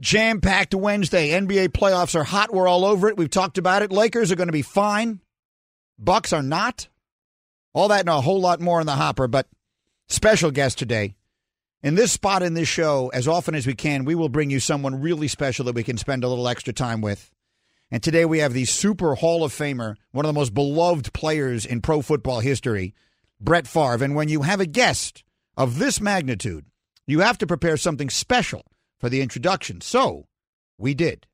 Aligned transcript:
Jam 0.00 0.40
packed 0.40 0.74
Wednesday. 0.74 1.30
NBA 1.30 1.68
playoffs 1.68 2.14
are 2.14 2.24
hot. 2.24 2.52
We're 2.52 2.68
all 2.68 2.84
over 2.84 3.08
it. 3.08 3.16
We've 3.16 3.30
talked 3.30 3.58
about 3.58 3.82
it. 3.82 3.90
Lakers 3.90 4.30
are 4.30 4.36
going 4.36 4.48
to 4.48 4.52
be 4.52 4.62
fine. 4.62 5.20
Bucks 5.98 6.32
are 6.32 6.42
not. 6.42 6.88
All 7.72 7.88
that 7.88 8.00
and 8.00 8.08
a 8.08 8.20
whole 8.20 8.40
lot 8.40 8.60
more 8.60 8.80
in 8.80 8.86
the 8.86 8.92
hopper. 8.92 9.26
But 9.26 9.48
special 10.08 10.50
guest 10.50 10.78
today. 10.78 11.16
In 11.82 11.94
this 11.94 12.12
spot 12.12 12.42
in 12.42 12.54
this 12.54 12.68
show, 12.68 13.10
as 13.14 13.28
often 13.28 13.54
as 13.54 13.66
we 13.66 13.74
can, 13.74 14.04
we 14.04 14.14
will 14.14 14.28
bring 14.28 14.50
you 14.50 14.60
someone 14.60 15.00
really 15.00 15.28
special 15.28 15.64
that 15.66 15.74
we 15.74 15.84
can 15.84 15.96
spend 15.96 16.24
a 16.24 16.28
little 16.28 16.48
extra 16.48 16.72
time 16.72 17.00
with. 17.00 17.30
And 17.90 18.02
today 18.02 18.24
we 18.24 18.40
have 18.40 18.52
the 18.52 18.64
Super 18.64 19.14
Hall 19.14 19.44
of 19.44 19.52
Famer, 19.52 19.94
one 20.10 20.24
of 20.24 20.28
the 20.28 20.38
most 20.38 20.52
beloved 20.52 21.12
players 21.12 21.64
in 21.64 21.80
pro 21.80 22.02
football 22.02 22.40
history, 22.40 22.94
Brett 23.40 23.66
Favre. 23.66 24.04
And 24.04 24.16
when 24.16 24.28
you 24.28 24.42
have 24.42 24.60
a 24.60 24.66
guest 24.66 25.22
of 25.56 25.78
this 25.78 26.00
magnitude, 26.00 26.66
you 27.06 27.20
have 27.20 27.38
to 27.38 27.46
prepare 27.46 27.76
something 27.76 28.10
special 28.10 28.64
for 29.00 29.08
the 29.08 29.20
introduction. 29.20 29.80
So 29.80 30.26
we 30.78 30.94
did. 30.94 31.26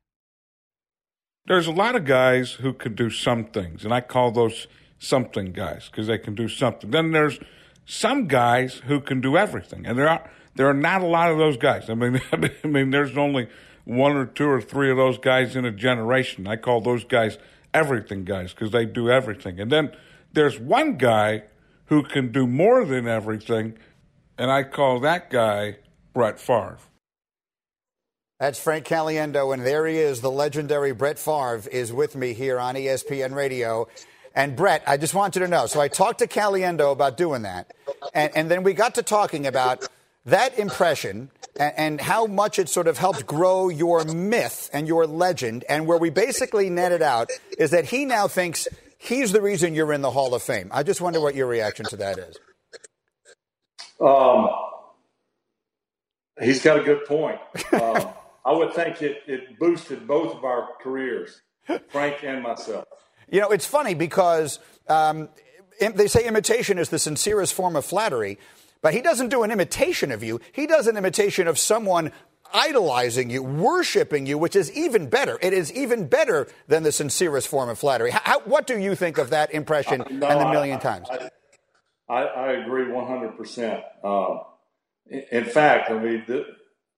There's 1.45 1.67
a 1.67 1.71
lot 1.71 1.95
of 1.95 2.05
guys 2.05 2.53
who 2.53 2.73
can 2.73 2.95
do 2.95 3.09
some 3.09 3.45
things, 3.45 3.83
and 3.83 3.93
I 3.93 3.99
call 4.01 4.31
those 4.31 4.67
something 4.97 5.51
guys 5.51 5.89
because 5.89 6.07
they 6.07 6.17
can 6.17 6.35
do 6.35 6.47
something. 6.47 6.91
Then 6.91 7.11
there's 7.11 7.39
some 7.85 8.27
guys 8.27 8.75
who 8.85 9.01
can 9.01 9.19
do 9.19 9.35
everything, 9.37 9.85
and 9.85 9.97
there 9.97 10.07
are 10.07 10.29
there 10.55 10.69
are 10.69 10.73
not 10.73 11.01
a 11.01 11.07
lot 11.07 11.31
of 11.31 11.37
those 11.37 11.57
guys. 11.57 11.89
I 11.89 11.95
mean, 11.95 12.21
I 12.31 12.67
mean, 12.67 12.91
there's 12.91 13.17
only 13.17 13.49
one 13.85 14.15
or 14.15 14.25
two 14.25 14.47
or 14.47 14.61
three 14.61 14.89
of 14.89 14.97
those 14.97 15.17
guys 15.17 15.55
in 15.55 15.65
a 15.65 15.71
generation. 15.71 16.47
I 16.47 16.55
call 16.55 16.79
those 16.79 17.03
guys 17.03 17.37
everything 17.73 18.23
guys 18.23 18.53
because 18.53 18.71
they 18.71 18.85
do 18.85 19.09
everything. 19.09 19.59
And 19.59 19.71
then 19.71 19.91
there's 20.31 20.59
one 20.59 20.97
guy 20.97 21.43
who 21.85 22.03
can 22.03 22.31
do 22.31 22.47
more 22.47 22.85
than 22.85 23.07
everything, 23.07 23.77
and 24.37 24.49
I 24.49 24.63
call 24.63 24.99
that 25.01 25.29
guy 25.29 25.77
Brett 26.13 26.39
Favre. 26.39 26.77
That's 28.39 28.59
Frank 28.59 28.85
Caliendo, 28.85 29.53
and 29.53 29.65
there 29.65 29.85
he 29.85 29.97
is. 29.97 30.21
The 30.21 30.31
legendary 30.31 30.91
Brett 30.91 31.17
Favre 31.17 31.63
is 31.71 31.93
with 31.93 32.15
me 32.15 32.33
here 32.33 32.59
on 32.59 32.75
ESPN 32.75 33.35
Radio. 33.35 33.87
And 34.35 34.55
Brett, 34.55 34.83
I 34.87 34.97
just 34.97 35.13
want 35.13 35.35
you 35.35 35.41
to 35.41 35.47
know. 35.47 35.67
So 35.67 35.79
I 35.79 35.87
talked 35.87 36.19
to 36.19 36.27
Caliendo 36.27 36.91
about 36.91 37.17
doing 37.17 37.43
that, 37.43 37.73
and, 38.13 38.35
and 38.35 38.51
then 38.51 38.63
we 38.63 38.73
got 38.73 38.95
to 38.95 39.03
talking 39.03 39.45
about 39.45 39.87
that 40.25 40.57
impression 40.57 41.29
and, 41.59 41.73
and, 41.77 42.01
how 42.01 42.25
much 42.25 42.57
it 42.57 42.69
sort 42.69 42.87
of 42.87 42.97
helped 42.97 43.25
grow 43.25 43.69
your 43.69 44.03
myth 44.05 44.69
and 44.73 44.87
your 44.87 45.05
legend. 45.05 45.65
And 45.69 45.85
where 45.85 45.97
we 45.97 46.09
basically 46.09 46.69
netted 46.69 47.01
out 47.01 47.29
is 47.57 47.71
that 47.71 47.85
he 47.85 48.05
now 48.05 48.27
thinks 48.27 48.67
he's 48.97 49.31
the 49.33 49.41
reason 49.41 49.75
you're 49.75 49.93
in 49.93 50.01
the 50.01 50.11
Hall 50.11 50.33
of 50.33 50.41
Fame. 50.41 50.69
I 50.71 50.83
just 50.83 51.01
wonder 51.01 51.19
what 51.19 51.35
your 51.35 51.47
reaction 51.47 51.85
to 51.87 51.97
that 51.97 52.17
is. 52.17 52.39
Um, 53.99 54.47
he's 56.41 56.63
got 56.63 56.79
a 56.79 56.83
good 56.83 57.05
point. 57.05 57.39
Um, 57.73 58.13
I 58.45 58.51
would 58.51 58.73
think 58.73 59.01
it, 59.01 59.21
it 59.27 59.57
boosted 59.59 60.07
both 60.07 60.35
of 60.35 60.43
our 60.43 60.69
careers, 60.81 61.41
Frank 61.89 62.23
and 62.23 62.43
myself. 62.43 62.85
You 63.29 63.41
know, 63.41 63.49
it's 63.49 63.65
funny 63.65 63.93
because 63.93 64.59
um, 64.87 65.29
they 65.79 66.07
say 66.07 66.25
imitation 66.25 66.77
is 66.77 66.89
the 66.89 66.99
sincerest 66.99 67.53
form 67.53 67.75
of 67.75 67.85
flattery, 67.85 68.37
but 68.81 68.93
he 68.93 69.01
doesn't 69.01 69.29
do 69.29 69.43
an 69.43 69.51
imitation 69.51 70.11
of 70.11 70.23
you. 70.23 70.41
He 70.51 70.67
does 70.67 70.87
an 70.87 70.97
imitation 70.97 71.47
of 71.47 71.57
someone 71.57 72.11
idolizing 72.53 73.29
you, 73.29 73.41
worshiping 73.41 74.25
you, 74.25 74.37
which 74.37 74.55
is 74.55 74.71
even 74.73 75.09
better. 75.09 75.39
It 75.41 75.53
is 75.53 75.71
even 75.73 76.07
better 76.07 76.47
than 76.67 76.83
the 76.83 76.91
sincerest 76.91 77.47
form 77.47 77.69
of 77.69 77.79
flattery. 77.79 78.11
How, 78.11 78.41
what 78.41 78.67
do 78.67 78.77
you 78.77 78.95
think 78.95 79.17
of 79.17 79.31
that 79.31 79.53
impression 79.53 80.01
uh, 80.01 80.05
no, 80.11 80.27
and 80.27 80.41
the 80.41 80.49
million 80.51 80.77
I, 80.77 80.81
times? 80.81 81.07
I, 82.09 82.23
I, 82.23 82.51
agree 82.51 82.85
100%. 82.85 83.83
Uh, 84.03 84.37
in 85.31 85.45
fact, 85.45 85.89
I 85.89 85.97
mean, 85.97 86.23
th- 86.27 86.45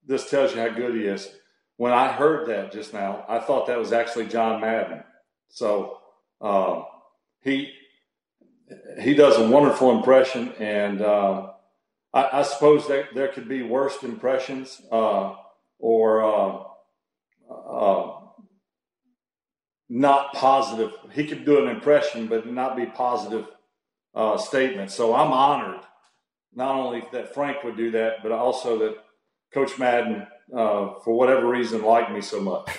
this 0.06 0.30
tells 0.30 0.53
you 0.53 0.61
how 0.61 0.70
good 0.70 0.95
he 0.95 1.06
is. 1.06 1.30
When 1.78 1.92
I 1.92 2.11
heard 2.11 2.48
that 2.48 2.72
just 2.72 2.94
now, 2.94 3.25
I 3.28 3.39
thought 3.39 3.67
that 3.67 3.78
was 3.78 3.92
actually 3.92 4.28
John 4.28 4.61
Madden. 4.61 5.03
So 5.50 5.98
uh, 6.42 6.84
he 7.42 7.73
he 9.02 9.14
does 9.14 9.38
a 9.38 9.48
wonderful 9.48 9.92
impression, 9.95 10.54
and 10.54 11.02
uh, 11.02 11.52
I, 12.14 12.39
I, 12.39 12.42
suppose 12.42 12.88
that 12.88 13.14
there 13.14 13.27
could 13.27 13.48
be 13.48 13.61
worse 13.61 14.02
impressions 14.02 14.82
uh, 14.92 15.36
or 15.77 16.23
uh, 16.23 16.64
uh, 17.54 18.20
not 19.89 20.33
positive. 20.33 20.92
He 21.11 21.27
could 21.27 21.45
do 21.45 21.64
an 21.64 21.70
impression, 21.70 22.27
but 22.27 22.48
not 22.48 22.76
be 22.76 22.86
positive 22.86 23.48
uh, 24.15 24.38
statements. 24.38 24.95
So 24.95 25.14
I'm 25.14 25.32
honored 25.32 25.82
not 26.55 26.76
only 26.76 27.04
that 27.11 27.33
Frank 27.33 27.64
would 27.64 27.77
do 27.77 27.92
that, 27.92 28.23
but 28.23 28.32
also 28.32 28.80
that 28.80 29.05
Coach 29.54 29.78
Madden, 29.80 30.28
uh, 30.54 30.94
for 31.04 31.14
whatever 31.14 31.48
reason, 31.48 31.83
liked 31.83 32.11
me 32.11 32.22
so 32.22 32.42
much. 32.42 32.70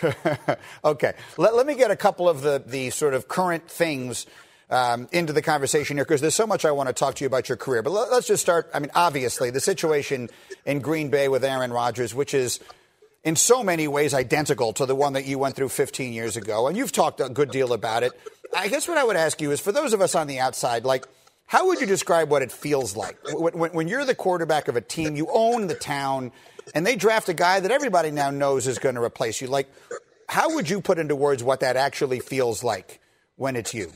okay, 0.84 1.14
let, 1.36 1.54
let 1.54 1.66
me 1.66 1.74
get 1.74 1.90
a 1.90 1.96
couple 1.96 2.28
of 2.28 2.42
the, 2.42 2.62
the 2.64 2.90
sort 2.90 3.14
of 3.14 3.28
current 3.28 3.68
things 3.68 4.26
um, 4.70 5.08
into 5.12 5.32
the 5.32 5.42
conversation 5.42 5.96
here 5.96 6.04
because 6.04 6.20
there's 6.20 6.34
so 6.34 6.46
much 6.46 6.64
I 6.64 6.72
want 6.72 6.88
to 6.88 6.92
talk 6.92 7.14
to 7.16 7.24
you 7.24 7.26
about 7.26 7.48
your 7.48 7.56
career. 7.56 7.82
But 7.82 7.90
let, 7.90 8.08
us 8.10 8.26
just 8.26 8.42
start. 8.42 8.70
I 8.74 8.80
mean, 8.80 8.90
obviously, 8.94 9.50
the 9.50 9.60
situation 9.60 10.28
in 10.64 10.80
Green 10.80 11.08
Bay 11.08 11.28
with 11.28 11.44
Aaron 11.44 11.72
Rodgers, 11.72 12.14
which 12.14 12.34
is 12.34 12.60
in 13.24 13.36
so 13.36 13.62
many 13.62 13.88
ways 13.88 14.14
identical 14.14 14.72
to 14.74 14.86
the 14.86 14.94
one 14.94 15.14
that 15.14 15.24
you 15.24 15.38
went 15.38 15.56
through 15.56 15.68
15 15.68 16.12
years 16.12 16.36
ago, 16.36 16.66
and 16.66 16.76
you've 16.76 16.92
talked 16.92 17.20
a 17.20 17.28
good 17.28 17.50
deal 17.50 17.72
about 17.72 18.02
it. 18.02 18.12
I 18.56 18.68
guess 18.68 18.86
what 18.88 18.98
I 18.98 19.04
would 19.04 19.16
ask 19.16 19.40
you 19.40 19.50
is 19.50 19.60
for 19.60 19.72
those 19.72 19.92
of 19.92 20.00
us 20.00 20.14
on 20.14 20.26
the 20.26 20.38
outside, 20.38 20.84
like, 20.84 21.06
how 21.46 21.66
would 21.66 21.80
you 21.80 21.86
describe 21.86 22.28
what 22.28 22.42
it 22.42 22.50
feels 22.50 22.96
like 22.96 23.18
when, 23.32 23.72
when, 23.72 23.88
you're 23.88 24.04
the 24.04 24.16
quarterback 24.16 24.66
of 24.66 24.74
a 24.74 24.80
team, 24.80 25.14
you 25.14 25.28
own 25.32 25.68
the 25.68 25.74
town? 25.74 26.32
And 26.74 26.86
they 26.86 26.96
draft 26.96 27.28
a 27.28 27.34
guy 27.34 27.60
that 27.60 27.70
everybody 27.70 28.10
now 28.10 28.30
knows 28.30 28.66
is 28.66 28.78
going 28.78 28.94
to 28.94 29.02
replace 29.02 29.40
you. 29.40 29.48
Like, 29.48 29.68
how 30.28 30.54
would 30.54 30.68
you 30.68 30.80
put 30.80 30.98
into 30.98 31.14
words 31.14 31.42
what 31.42 31.60
that 31.60 31.76
actually 31.76 32.20
feels 32.20 32.64
like 32.64 33.00
when 33.36 33.56
it's 33.56 33.72
you? 33.74 33.92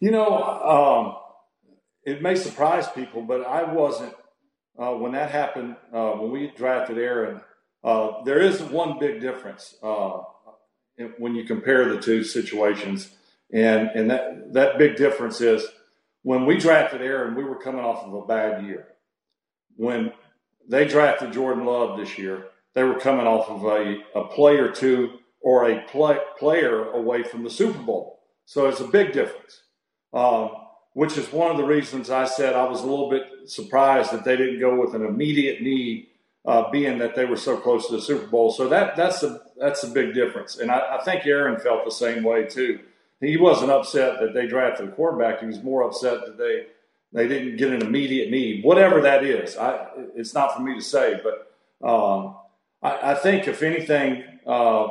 You 0.00 0.10
know, 0.10 0.42
um, 0.42 1.16
it 2.04 2.22
may 2.22 2.34
surprise 2.34 2.88
people, 2.88 3.22
but 3.22 3.46
I 3.46 3.62
wasn't 3.72 4.14
uh, 4.78 4.90
when 4.92 5.12
that 5.12 5.30
happened. 5.30 5.76
Uh, 5.92 6.12
when 6.12 6.32
we 6.32 6.52
drafted 6.56 6.98
Aaron, 6.98 7.40
uh, 7.84 8.22
there 8.24 8.40
is 8.40 8.60
one 8.60 8.98
big 8.98 9.20
difference 9.20 9.76
uh, 9.82 10.20
when 11.18 11.34
you 11.34 11.44
compare 11.44 11.88
the 11.88 12.00
two 12.00 12.24
situations, 12.24 13.10
and 13.52 13.88
and 13.94 14.10
that 14.10 14.52
that 14.52 14.78
big 14.78 14.96
difference 14.96 15.40
is 15.40 15.64
when 16.22 16.46
we 16.46 16.56
drafted 16.56 17.02
Aaron, 17.02 17.34
we 17.34 17.44
were 17.44 17.58
coming 17.58 17.84
off 17.84 18.04
of 18.04 18.14
a 18.14 18.26
bad 18.26 18.64
year. 18.64 18.88
When 19.76 20.12
they 20.68 20.86
drafted 20.86 21.32
Jordan 21.32 21.64
Love 21.64 21.98
this 21.98 22.18
year. 22.18 22.46
They 22.74 22.84
were 22.84 22.98
coming 22.98 23.26
off 23.26 23.48
of 23.48 23.64
a, 23.64 23.98
a 24.14 24.24
play 24.24 24.56
or 24.56 24.70
two 24.70 25.18
or 25.40 25.70
a 25.70 25.80
play, 25.82 26.18
player 26.38 26.90
away 26.92 27.22
from 27.22 27.44
the 27.44 27.50
Super 27.50 27.78
Bowl. 27.78 28.20
So 28.46 28.68
it's 28.68 28.80
a 28.80 28.88
big 28.88 29.12
difference, 29.12 29.62
um, 30.12 30.50
which 30.94 31.16
is 31.16 31.32
one 31.32 31.50
of 31.50 31.56
the 31.56 31.64
reasons 31.64 32.10
I 32.10 32.24
said 32.24 32.54
I 32.54 32.64
was 32.64 32.80
a 32.80 32.86
little 32.86 33.10
bit 33.10 33.24
surprised 33.46 34.12
that 34.12 34.24
they 34.24 34.36
didn't 34.36 34.60
go 34.60 34.78
with 34.78 34.94
an 34.94 35.04
immediate 35.04 35.62
need, 35.62 36.08
uh, 36.44 36.70
being 36.70 36.98
that 36.98 37.14
they 37.14 37.24
were 37.24 37.36
so 37.36 37.56
close 37.56 37.86
to 37.88 37.96
the 37.96 38.02
Super 38.02 38.26
Bowl. 38.26 38.50
So 38.50 38.68
that 38.68 38.96
that's 38.96 39.22
a 39.22 39.40
that's 39.58 39.84
a 39.84 39.88
big 39.88 40.12
difference, 40.12 40.58
and 40.58 40.70
I, 40.70 40.98
I 40.98 41.04
think 41.04 41.24
Aaron 41.24 41.58
felt 41.60 41.84
the 41.84 41.90
same 41.90 42.24
way 42.24 42.44
too. 42.44 42.80
He 43.20 43.36
wasn't 43.36 43.70
upset 43.70 44.18
that 44.20 44.34
they 44.34 44.48
drafted 44.48 44.88
a 44.88 44.92
quarterback. 44.92 45.40
He 45.40 45.46
was 45.46 45.62
more 45.62 45.84
upset 45.84 46.26
that 46.26 46.36
they 46.36 46.66
they 47.12 47.28
didn't 47.28 47.56
get 47.56 47.72
an 47.72 47.82
immediate 47.82 48.30
need, 48.30 48.64
whatever 48.64 49.02
that 49.02 49.24
is. 49.24 49.56
I, 49.56 49.88
it's 50.16 50.34
not 50.34 50.56
for 50.56 50.62
me 50.62 50.74
to 50.74 50.80
say, 50.80 51.20
but 51.22 51.52
um, 51.86 52.36
I, 52.82 53.12
I, 53.12 53.14
think 53.14 53.46
if 53.46 53.62
anything, 53.62 54.24
uh, 54.46 54.88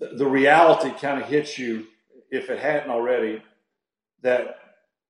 the, 0.00 0.08
the 0.16 0.26
reality 0.26 0.90
kind 0.98 1.22
of 1.22 1.28
hits 1.28 1.58
you, 1.58 1.86
if 2.30 2.50
it 2.50 2.58
hadn't 2.58 2.90
already, 2.90 3.42
that 4.22 4.58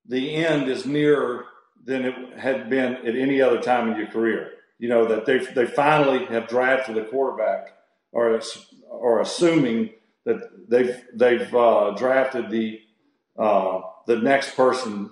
the 0.07 0.37
end 0.37 0.69
is 0.69 0.85
nearer 0.85 1.47
than 1.85 2.05
it 2.05 2.39
had 2.39 2.69
been 2.69 2.97
at 2.97 3.17
any 3.17 3.41
other 3.41 3.61
time 3.61 3.91
in 3.91 3.97
your 3.97 4.09
career. 4.09 4.53
You 4.79 4.91
know 4.91 5.07
that 5.07 5.25
they 5.25 5.39
they 5.39 5.65
finally 5.65 6.27
have 6.27 6.49
drafted 6.49 6.99
a 6.99 7.07
quarterback, 7.07 7.69
or 8.13 8.39
or 8.91 9.21
assuming 9.21 9.91
that 10.27 10.69
they've 10.69 11.03
they've 11.15 11.55
uh, 11.55 11.93
drafted 11.97 12.51
the 12.51 12.81
uh, 13.39 13.81
the 14.07 14.17
next 14.17 14.55
person 14.55 15.11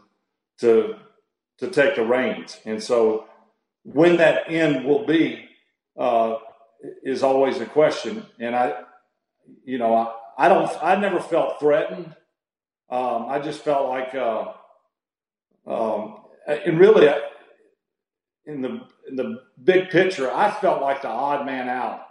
to 0.60 0.96
to 1.58 1.70
take 1.70 1.96
the 1.96 2.04
reins. 2.04 2.58
And 2.64 2.82
so, 2.82 3.26
when 3.84 4.16
that 4.16 4.50
end 4.50 4.84
will 4.84 5.06
be 5.06 5.48
uh, 5.98 6.36
is 7.02 7.22
always 7.22 7.60
a 7.60 7.66
question. 7.66 8.26
And 8.38 8.54
I, 8.54 8.82
you 9.64 9.78
know, 9.78 9.94
I, 9.94 10.46
I 10.46 10.48
don't, 10.48 10.70
I 10.82 10.96
never 10.96 11.20
felt 11.20 11.60
threatened. 11.60 12.14
Um, 12.90 13.26
I 13.28 13.38
just 13.38 13.62
felt 13.62 13.88
like, 13.88 14.14
uh, 14.14 14.52
um, 15.66 16.20
and 16.46 16.78
really, 16.78 17.08
in 18.46 18.60
the 18.60 18.82
in 19.08 19.16
the 19.16 19.40
big 19.62 19.88
picture, 19.90 20.30
I 20.30 20.50
felt 20.50 20.82
like 20.82 21.02
the 21.02 21.08
odd 21.08 21.46
man 21.46 21.68
out 21.68 22.06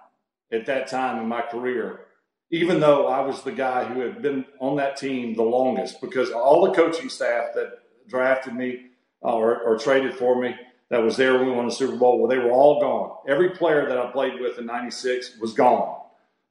at 0.52 0.66
that 0.66 0.88
time 0.88 1.20
in 1.20 1.28
my 1.28 1.42
career 1.42 2.08
even 2.54 2.80
though 2.80 3.08
I 3.08 3.20
was 3.22 3.42
the 3.42 3.52
guy 3.52 3.84
who 3.84 4.02
had 4.02 4.22
been 4.22 4.46
on 4.60 4.76
that 4.76 4.96
team 4.96 5.34
the 5.34 5.42
longest, 5.42 6.00
because 6.00 6.30
all 6.30 6.66
the 6.66 6.74
coaching 6.74 7.10
staff 7.10 7.48
that 7.56 7.80
drafted 8.08 8.54
me 8.56 8.88
uh, 9.24 9.34
or, 9.34 9.60
or, 9.62 9.78
traded 9.78 10.16
for 10.16 10.42
me. 10.42 10.56
that 10.90 11.02
was 11.02 11.16
there 11.16 11.34
when 11.38 11.46
we 11.48 11.52
won 11.52 11.66
the 11.66 11.72
Super 11.72 11.96
Bowl. 11.96 12.20
Well, 12.20 12.30
they 12.30 12.38
were 12.38 12.52
all 12.52 12.82
gone. 12.82 13.18
Every 13.28 13.52
player 13.52 13.88
that 13.88 13.98
I 13.98 14.12
played 14.12 14.40
with 14.40 14.58
in 14.60 14.66
'96 14.66 15.38
was 15.40 15.54
gone, 15.54 16.02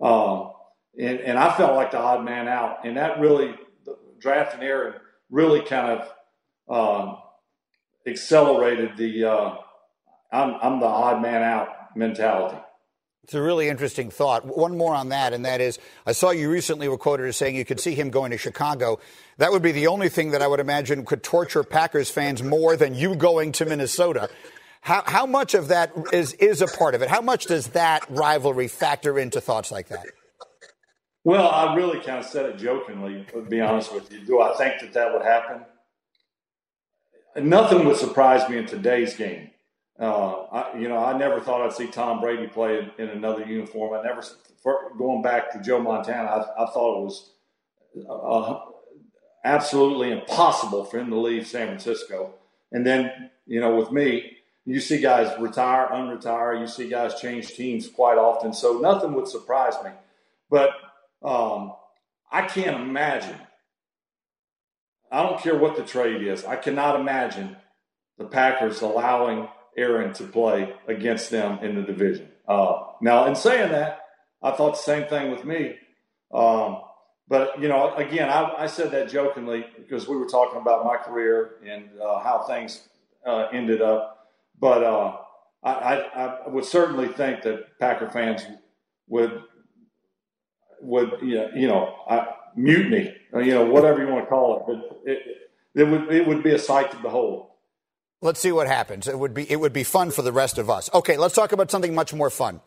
um, 0.01 0.53
and 0.99 1.21
and 1.21 1.39
I 1.39 1.55
felt 1.57 1.77
like 1.77 1.91
the 1.91 1.99
odd 1.99 2.25
man 2.25 2.49
out. 2.49 2.85
And 2.85 2.97
that 2.97 3.21
really 3.21 3.55
drafting 4.19 4.63
Aaron 4.63 4.95
really 5.31 5.63
kind 5.63 6.01
of 6.01 7.09
um, 7.09 7.19
accelerated 8.07 8.97
the 8.97 9.25
uh, 9.25 9.55
I'm 10.33 10.55
I'm 10.63 10.81
the 10.81 10.87
odd 10.87 11.21
man 11.21 11.43
out 11.43 11.97
mentality. 11.97 12.59
It's 13.25 13.35
a 13.35 13.41
really 13.41 13.69
interesting 13.69 14.11
thought. 14.11 14.45
One 14.45 14.77
more 14.77 14.95
on 14.95 15.11
that, 15.11 15.33
and 15.33 15.45
that 15.45 15.61
is 15.61 15.79
I 16.05 16.13
saw 16.13 16.31
you 16.31 16.51
recently 16.51 16.89
were 16.89 16.99
quoted 16.99 17.29
as 17.29 17.37
saying 17.37 17.55
you 17.55 17.65
could 17.65 17.79
see 17.79 17.95
him 17.95 18.11
going 18.11 18.33
to 18.33 18.39
Chicago. 18.39 18.99
That 19.39 19.53
would 19.53 19.63
be 19.63 19.71
the 19.71 19.87
only 19.87 20.09
thing 20.09 20.33
that 20.33 20.43
I 20.43 20.49
would 20.49 20.59
imagine 20.59 21.05
could 21.05 21.23
torture 21.23 21.63
Packers 21.63 22.11
fans 22.11 22.43
more 22.43 22.77
than 22.77 22.95
you 22.95 23.15
going 23.15 23.53
to 23.53 23.65
Minnesota. 23.65 24.29
How, 24.81 25.05
how 25.07 25.27
much 25.27 25.55
of 25.55 25.69
that 25.69 25.93
is, 26.13 26.33
is 26.35 26.61
a 26.61 26.67
part 26.67 26.97
of 26.97 27.03
it? 27.03 27.09
How 27.09 27.21
much 27.21 27.47
does 27.47 27.69
that 27.69 28.05
rivalry 28.11 28.67
factor 28.67 29.17
into 29.17 29.41
thoughts 29.41 29.71
like 29.71 29.87
that? 29.89 30.05
Well, 31.23 31.49
I 31.49 31.77
really 31.77 32.01
kind 32.01 32.19
of 32.19 32.25
said 32.25 32.47
it 32.47 32.59
jokingly, 32.59 33.25
to 33.33 33.43
be 33.43 33.61
honest 33.61 33.95
with 33.95 34.13
you. 34.13 34.25
Do 34.25 34.41
I 34.41 34.57
think 34.57 34.81
that 34.81 34.93
that 34.95 35.13
would 35.13 35.23
happen? 35.23 35.65
Nothing 37.37 37.85
would 37.87 37.97
surprise 37.97 38.49
me 38.51 38.59
in 38.59 38.67
today's 38.67 39.15
game. 39.15 39.52
Uh, 40.03 40.47
I, 40.51 40.77
you 40.77 40.89
know, 40.89 40.99
I 40.99 41.17
never 41.17 41.39
thought 41.39 41.63
I'd 41.63 41.73
see 41.73 41.87
Tom 41.87 42.21
Brady 42.21 42.49
play 42.49 42.79
in, 42.79 42.91
in 42.99 43.09
another 43.11 43.45
uniform. 43.45 43.95
I 43.95 44.03
never, 44.03 44.21
going 44.99 45.23
back 45.23 45.53
to 45.53 45.63
Joe 45.63 45.81
Montana, 45.81 46.29
I, 46.29 46.65
I 46.65 46.67
thought 46.73 46.99
it 46.99 47.05
was 47.05 47.31
uh, 48.11 48.59
absolutely 49.45 50.11
impossible 50.11 50.85
for 50.85 50.99
him 50.99 51.11
to 51.11 51.17
leave 51.17 51.47
San 51.47 51.69
Francisco. 51.69 52.35
And 52.73 52.85
then, 52.85 53.31
you 53.47 53.61
know, 53.61 53.77
with 53.77 53.93
me, 53.93 54.39
you 54.65 54.81
see 54.81 55.01
guys 55.01 55.33
retire, 55.39 55.87
unretire. 55.93 56.61
You 56.61 56.67
see 56.67 56.89
guys 56.89 57.21
change 57.21 57.55
teams 57.55 57.87
quite 57.87 58.19
often. 58.19 58.53
So 58.53 58.79
nothing 58.79 59.15
would 59.15 59.29
surprise 59.29 59.75
me. 59.85 59.91
But 60.51 60.71
um, 61.23 61.75
I 62.31 62.43
can't 62.43 62.81
imagine. 62.81 63.39
I 65.13 65.23
don't 65.23 65.41
care 65.41 65.57
what 65.57 65.77
the 65.77 65.85
trade 65.85 66.23
is. 66.27 66.45
I 66.45 66.57
cannot 66.57 66.99
imagine 66.99 67.57
the 68.19 68.25
Packers 68.25 68.81
allowing 68.83 69.47
Aaron 69.77 70.13
to 70.15 70.25
play 70.25 70.75
against 70.87 71.31
them 71.31 71.59
in 71.63 71.75
the 71.75 71.83
division. 71.83 72.29
Uh, 72.47 72.85
now, 73.01 73.27
in 73.27 73.35
saying 73.35 73.71
that, 73.73 74.01
I 74.43 74.51
thought 74.53 74.73
the 74.73 74.83
same 74.83 75.09
thing 75.09 75.31
with 75.31 75.45
me. 75.45 75.77
Um, 76.33 76.83
but 77.29 77.61
you 77.61 77.69
know, 77.69 77.95
again, 77.95 78.29
I, 78.29 78.65
I, 78.65 78.67
said 78.67 78.91
that 78.91 79.09
jokingly 79.09 79.65
because 79.79 80.09
we 80.09 80.17
were 80.17 80.27
talking 80.27 80.61
about 80.61 80.85
my 80.85 80.97
career 80.97 81.57
and 81.67 81.89
uh, 82.01 82.19
how 82.21 82.45
things 82.47 82.89
uh, 83.25 83.49
ended 83.53 83.81
up. 83.81 84.29
But 84.59 84.83
uh, 84.83 85.17
I, 85.63 85.95
I, 86.15 86.49
would 86.49 86.65
certainly 86.65 87.09
think 87.09 87.43
that 87.43 87.79
Packer 87.79 88.11
fans 88.11 88.43
would 89.09 89.43
would 90.81 91.13
you 91.23 91.69
know, 91.69 91.95
mutiny, 92.57 93.15
you 93.35 93.55
know, 93.55 93.67
whatever 93.67 94.05
you 94.05 94.13
want 94.13 94.25
to 94.25 94.29
call 94.29 94.57
it. 94.57 94.63
But 94.67 95.11
it, 95.11 95.23
it 95.75 95.85
would 95.85 96.13
it 96.13 96.27
would 96.27 96.43
be 96.43 96.53
a 96.53 96.59
sight 96.59 96.91
to 96.91 96.97
behold. 96.99 97.52
Let's 98.23 98.39
see 98.39 98.53
what 98.53 98.69
happens. 98.69 99.09
It 99.09 99.19
would 99.19 99.35
be 99.35 99.51
it 99.51 99.57
would 99.57 99.73
be 99.73 99.83
fun 99.83 100.13
for 100.13 100.23
the 100.23 100.33
rest 100.33 100.57
of 100.57 100.71
us. 100.71 100.89
Okay, 100.95 101.17
let's 101.17 101.35
talk 101.35 101.51
about 101.51 101.73
something 101.73 101.93
much 101.93 102.15
more 102.15 102.31
fun. 102.31 102.61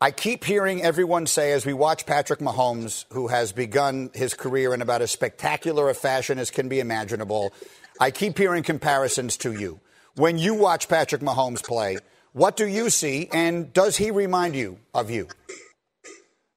I 0.00 0.12
keep 0.12 0.44
hearing 0.44 0.82
everyone 0.82 1.26
say 1.26 1.50
as 1.50 1.66
we 1.66 1.72
watch 1.72 2.06
Patrick 2.06 2.38
Mahomes, 2.38 3.04
who 3.12 3.26
has 3.26 3.50
begun 3.50 4.10
his 4.14 4.34
career 4.34 4.72
in 4.72 4.80
about 4.80 5.02
as 5.02 5.10
spectacular 5.10 5.90
a 5.90 5.94
fashion 5.94 6.38
as 6.38 6.50
can 6.50 6.68
be 6.68 6.78
imaginable, 6.78 7.52
I 8.00 8.12
keep 8.12 8.38
hearing 8.38 8.62
comparisons 8.62 9.36
to 9.38 9.52
you. 9.52 9.80
When 10.14 10.38
you 10.38 10.54
watch 10.54 10.88
Patrick 10.88 11.22
Mahomes 11.22 11.62
play, 11.64 11.98
what 12.32 12.56
do 12.56 12.66
you 12.66 12.88
see, 12.88 13.28
and 13.32 13.72
does 13.72 13.96
he 13.96 14.10
remind 14.12 14.54
you 14.54 14.78
of 14.94 15.10
you? 15.10 15.26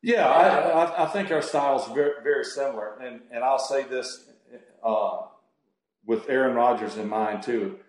Yeah, 0.03 0.27
I, 0.27 1.05
I 1.05 1.07
think 1.07 1.31
our 1.31 1.41
styles 1.41 1.89
are 1.89 1.95
very, 1.95 2.13
very 2.23 2.43
similar, 2.43 2.99
and 3.01 3.21
and 3.31 3.43
I'll 3.43 3.57
say 3.57 3.83
this 3.83 4.29
uh, 4.83 5.21
with 6.05 6.29
Aaron 6.29 6.55
Rodgers 6.55 6.97
in 6.97 7.09
mind 7.09 7.41
too. 7.41 7.79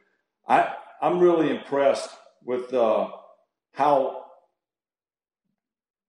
I 0.49 0.75
I'm 1.01 1.19
really 1.19 1.51
impressed 1.51 2.11
with 2.45 2.73
uh, 2.73 3.09
how 3.73 4.25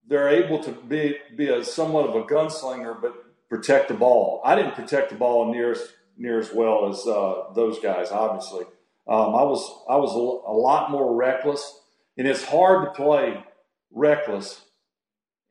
they're 0.08 0.30
able 0.30 0.64
to 0.64 0.72
be 0.72 1.18
be 1.36 1.50
a 1.50 1.64
somewhat 1.64 2.10
of 2.10 2.16
a 2.16 2.24
gunslinger, 2.24 3.02
but 3.02 3.14
protect 3.50 3.88
the 3.88 3.94
ball. 3.94 4.42
I 4.44 4.56
didn't 4.56 4.76
protect 4.76 5.10
the 5.10 5.16
ball 5.16 5.52
near 5.52 5.72
as 5.72 5.82
near 6.18 6.40
as 6.40 6.54
well 6.54 6.90
as 6.90 7.06
uh, 7.06 7.54
those 7.54 7.80
guys. 7.80 8.12
Obviously, 8.12 8.64
um, 9.08 9.36
I 9.36 9.44
was 9.44 9.84
I 9.90 9.98
was 9.98 10.14
a, 10.14 10.52
a, 10.52 10.56
lot 10.56 10.92
more 10.92 11.16
reckless, 11.16 11.82
and 12.18 12.28
it's 12.28 12.44
hard 12.44 12.86
to 12.86 12.92
play 12.92 13.44
reckless 13.92 14.62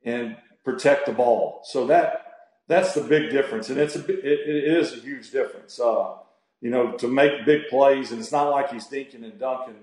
and 0.03 0.37
protect 0.63 1.05
the 1.05 1.13
ball. 1.13 1.61
So 1.63 1.87
that 1.87 2.25
that's 2.67 2.93
the 2.93 3.01
big 3.01 3.31
difference, 3.31 3.69
and 3.69 3.79
it's 3.79 3.95
a 3.95 4.03
it, 4.05 4.49
it 4.49 4.63
is 4.77 4.93
a 4.93 4.97
huge 4.97 5.31
difference. 5.31 5.79
Uh, 5.79 6.15
you 6.61 6.69
know, 6.69 6.93
to 6.93 7.07
make 7.07 7.45
big 7.45 7.67
plays, 7.69 8.11
and 8.11 8.19
it's 8.19 8.31
not 8.31 8.49
like 8.49 8.71
he's 8.71 8.87
dinking 8.87 9.23
and 9.23 9.39
dunking. 9.39 9.75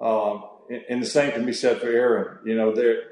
Um, 0.00 0.44
and, 0.70 0.82
and, 0.88 1.02
the 1.02 1.06
same 1.06 1.32
can 1.32 1.44
be 1.44 1.52
said 1.52 1.80
for 1.80 1.88
Aaron. 1.88 2.38
You 2.44 2.54
know, 2.54 2.74
they're 2.74 3.02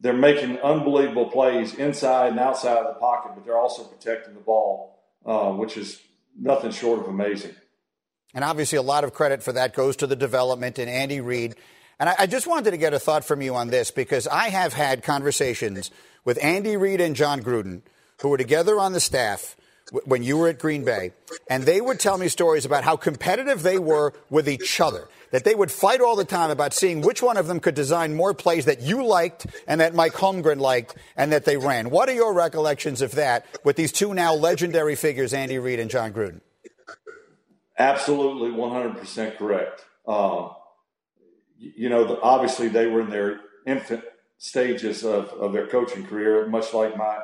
they're 0.00 0.12
making 0.12 0.58
unbelievable 0.58 1.30
plays 1.30 1.74
inside 1.74 2.28
and 2.30 2.40
outside 2.40 2.78
of 2.78 2.94
the 2.94 3.00
pocket, 3.00 3.32
but 3.34 3.44
they're 3.44 3.58
also 3.58 3.84
protecting 3.84 4.34
the 4.34 4.40
ball, 4.40 4.98
uh, 5.24 5.50
which 5.52 5.76
is 5.76 6.00
nothing 6.38 6.70
short 6.72 7.00
of 7.00 7.06
amazing. 7.06 7.54
And 8.34 8.44
obviously, 8.44 8.78
a 8.78 8.82
lot 8.82 9.04
of 9.04 9.12
credit 9.12 9.42
for 9.42 9.52
that 9.52 9.74
goes 9.74 9.96
to 9.96 10.06
the 10.06 10.16
development 10.16 10.78
in 10.78 10.88
Andy 10.88 11.20
Reid. 11.20 11.56
And 11.98 12.08
I, 12.08 12.14
I 12.20 12.26
just 12.26 12.46
wanted 12.46 12.70
to 12.70 12.76
get 12.76 12.94
a 12.94 12.98
thought 12.98 13.24
from 13.24 13.42
you 13.42 13.54
on 13.54 13.68
this 13.68 13.90
because 13.90 14.26
I 14.26 14.48
have 14.48 14.72
had 14.72 15.02
conversations 15.02 15.90
with 16.24 16.42
Andy 16.42 16.76
Reid 16.76 17.00
and 17.00 17.16
Jon 17.16 17.42
Gruden, 17.42 17.82
who 18.20 18.28
were 18.28 18.38
together 18.38 18.78
on 18.78 18.92
the 18.92 19.00
staff 19.00 19.56
when 19.90 20.22
you 20.22 20.36
were 20.36 20.48
at 20.48 20.58
Green 20.58 20.84
Bay, 20.84 21.12
and 21.48 21.64
they 21.64 21.80
would 21.80 22.00
tell 22.00 22.18
me 22.18 22.28
stories 22.28 22.64
about 22.64 22.84
how 22.84 22.96
competitive 22.96 23.62
they 23.62 23.78
were 23.78 24.12
with 24.28 24.48
each 24.48 24.80
other. 24.80 25.08
That 25.32 25.44
they 25.44 25.54
would 25.54 25.70
fight 25.70 26.00
all 26.00 26.16
the 26.16 26.24
time 26.24 26.50
about 26.50 26.74
seeing 26.74 27.02
which 27.02 27.22
one 27.22 27.36
of 27.36 27.46
them 27.46 27.60
could 27.60 27.74
design 27.74 28.14
more 28.16 28.34
plays 28.34 28.64
that 28.64 28.80
you 28.80 29.04
liked 29.04 29.46
and 29.68 29.80
that 29.80 29.94
Mike 29.94 30.14
Holmgren 30.14 30.58
liked 30.58 30.96
and 31.16 31.32
that 31.32 31.44
they 31.44 31.56
ran. 31.56 31.90
What 31.90 32.08
are 32.08 32.14
your 32.14 32.34
recollections 32.34 33.00
of 33.00 33.12
that 33.12 33.46
with 33.64 33.76
these 33.76 33.92
two 33.92 34.12
now 34.12 34.34
legendary 34.34 34.96
figures, 34.96 35.32
Andy 35.32 35.58
Reid 35.58 35.78
and 35.78 35.88
Jon 35.88 36.12
Gruden? 36.12 36.40
Absolutely, 37.78 38.50
100% 38.50 39.36
correct. 39.36 39.84
Um, 40.06 40.50
you 41.56 41.88
know, 41.88 42.18
obviously 42.22 42.68
they 42.68 42.86
were 42.86 43.02
in 43.02 43.10
their 43.10 43.40
infant 43.66 44.02
stages 44.38 45.04
of, 45.04 45.28
of 45.28 45.52
their 45.52 45.66
coaching 45.66 46.04
career, 46.06 46.46
much 46.46 46.74
like 46.74 46.96
my, 46.96 47.18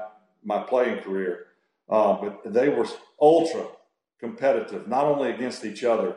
my 0.45 0.63
playing 0.63 1.03
career. 1.03 1.46
Uh, 1.89 2.15
but 2.15 2.53
they 2.53 2.69
were 2.69 2.87
ultra 3.21 3.67
competitive, 4.21 4.89
not 4.89 5.05
only 5.05 5.31
against 5.31 5.65
each 5.65 5.85
other, 5.85 6.17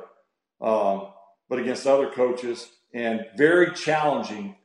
um, 0.62 1.08
but 1.50 1.60
against 1.60 1.86
other 1.86 2.10
coaches, 2.10 2.70
and 2.94 3.26
very 3.38 3.72
challenging 3.74 4.56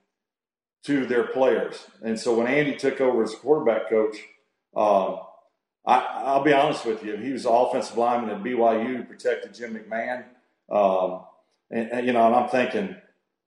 to 0.85 1.07
their 1.07 1.25
players. 1.25 1.87
And 2.03 2.19
so 2.19 2.35
when 2.35 2.47
Andy 2.47 2.77
took 2.77 3.01
over 3.01 3.23
as 3.23 3.35
quarterback 3.35 3.89
coach, 3.89 4.17
um, 4.77 5.21
I, 5.87 6.35
will 6.35 6.45
be 6.45 6.53
honest 6.53 6.87
with 6.87 7.05
you, 7.05 7.17
he 7.17 7.33
was 7.33 7.45
offensive 7.45 7.97
lineman 7.97 8.31
at 8.31 8.43
BYU, 8.43 9.07
protected 9.07 9.55
Jim 9.55 9.75
McMahon. 9.75 10.25
Um, 10.71 11.25
and, 11.71 11.91
and, 11.91 12.07
you 12.07 12.13
know, 12.13 12.27
and 12.27 12.35
I'm 12.35 12.49
thinking, 12.49 12.97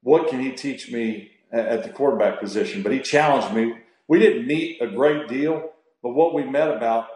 what 0.02 0.30
can 0.30 0.40
he 0.40 0.52
teach 0.52 0.92
me 0.92 1.32
at, 1.52 1.66
at 1.66 1.84
the 1.84 1.90
quarterback 1.90 2.40
position? 2.40 2.84
But 2.84 2.92
he 2.92 3.00
challenged 3.00 3.54
me. 3.56 3.78
We 4.08 4.20
didn't 4.20 4.48
meet 4.48 4.82
a 4.82 4.88
great 4.88 5.28
deal, 5.28 5.72
but 6.04 6.12
what 6.12 6.34
we 6.34 6.44
met 6.44 6.70
about 6.70 7.08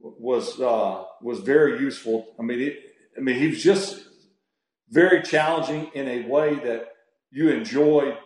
was 0.00 0.60
uh, 0.60 1.04
was 1.22 1.40
very 1.40 1.80
useful. 1.80 2.34
I 2.38 2.42
mean, 2.42 2.60
it, 2.60 2.78
I 3.16 3.20
mean, 3.20 3.36
he 3.36 3.48
was 3.48 3.62
just 3.62 4.04
very 4.90 5.22
challenging 5.22 5.90
in 5.94 6.08
a 6.08 6.28
way 6.28 6.54
that 6.54 6.88
you 7.30 7.50
enjoyed 7.50 8.16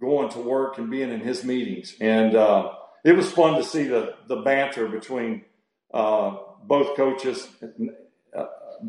going 0.00 0.28
to 0.30 0.38
work 0.38 0.78
and 0.78 0.90
being 0.90 1.10
in 1.10 1.20
his 1.20 1.44
meetings, 1.44 1.94
and 2.00 2.34
uh, 2.34 2.72
it 3.04 3.12
was 3.12 3.30
fun 3.30 3.56
to 3.56 3.64
see 3.64 3.84
the 3.84 4.14
the 4.28 4.36
banter 4.36 4.88
between 4.88 5.44
uh, 5.94 6.36
both 6.64 6.96
coaches 6.96 7.48
uh, 8.36 8.44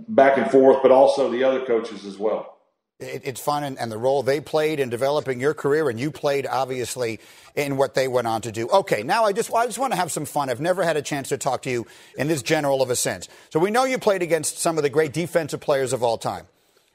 back 0.09 0.37
and 0.37 0.49
forth, 0.51 0.79
but 0.81 0.91
also 0.91 1.29
the 1.29 1.43
other 1.43 1.65
coaches 1.65 2.05
as 2.05 2.17
well 2.17 2.52
it, 2.99 3.21
it's 3.25 3.41
fun 3.41 3.63
and, 3.63 3.77
and, 3.79 3.91
the 3.91 3.97
role 3.97 4.23
they 4.23 4.39
played 4.39 4.79
in 4.79 4.89
developing 4.89 5.39
your 5.39 5.53
career, 5.53 5.89
and 5.89 5.99
you 5.99 6.11
played 6.11 6.45
obviously 6.45 7.19
in 7.55 7.77
what 7.77 7.93
they 7.93 8.07
went 8.07 8.27
on 8.27 8.41
to 8.41 8.51
do. 8.51 8.67
Okay, 8.69 9.03
now 9.03 9.25
I 9.25 9.33
just 9.33 9.53
I 9.53 9.65
just 9.65 9.79
want 9.79 9.93
to 9.93 9.97
have 9.97 10.11
some 10.11 10.25
fun. 10.25 10.49
I've 10.49 10.61
never 10.61 10.83
had 10.83 10.97
a 10.97 11.01
chance 11.01 11.29
to 11.29 11.37
talk 11.37 11.63
to 11.63 11.71
you 11.71 11.85
in 12.17 12.27
this 12.27 12.41
general 12.41 12.81
of 12.81 12.89
a 12.89 12.95
sense. 12.95 13.27
So 13.49 13.59
we 13.59 13.71
know 13.71 13.85
you 13.85 13.97
played 13.97 14.21
against 14.21 14.59
some 14.59 14.77
of 14.77 14.83
the 14.83 14.89
great 14.89 15.13
defensive 15.13 15.59
players 15.59 15.93
of 15.93 16.03
all 16.03 16.17
time. 16.17 16.45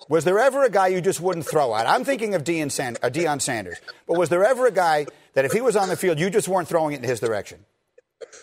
Was 0.08 0.24
there 0.24 0.38
ever 0.38 0.64
a 0.64 0.70
guy 0.70 0.88
you 0.88 1.00
just 1.00 1.20
wouldn't 1.20 1.46
throw 1.46 1.74
at? 1.74 1.86
I'm 1.86 2.04
thinking 2.04 2.34
of 2.34 2.44
Deion, 2.44 2.96
uh, 3.02 3.10
Deion 3.10 3.42
Sanders, 3.42 3.78
but 4.06 4.18
was 4.18 4.28
there 4.28 4.44
ever 4.44 4.66
a 4.66 4.72
guy 4.72 5.06
that 5.34 5.44
if 5.44 5.52
he 5.52 5.60
was 5.60 5.76
on 5.76 5.88
the 5.88 5.96
field, 5.96 6.18
you 6.18 6.30
just 6.30 6.48
weren't 6.48 6.68
throwing 6.68 6.94
it 6.94 7.02
in 7.02 7.08
his 7.08 7.20
direction? 7.20 7.64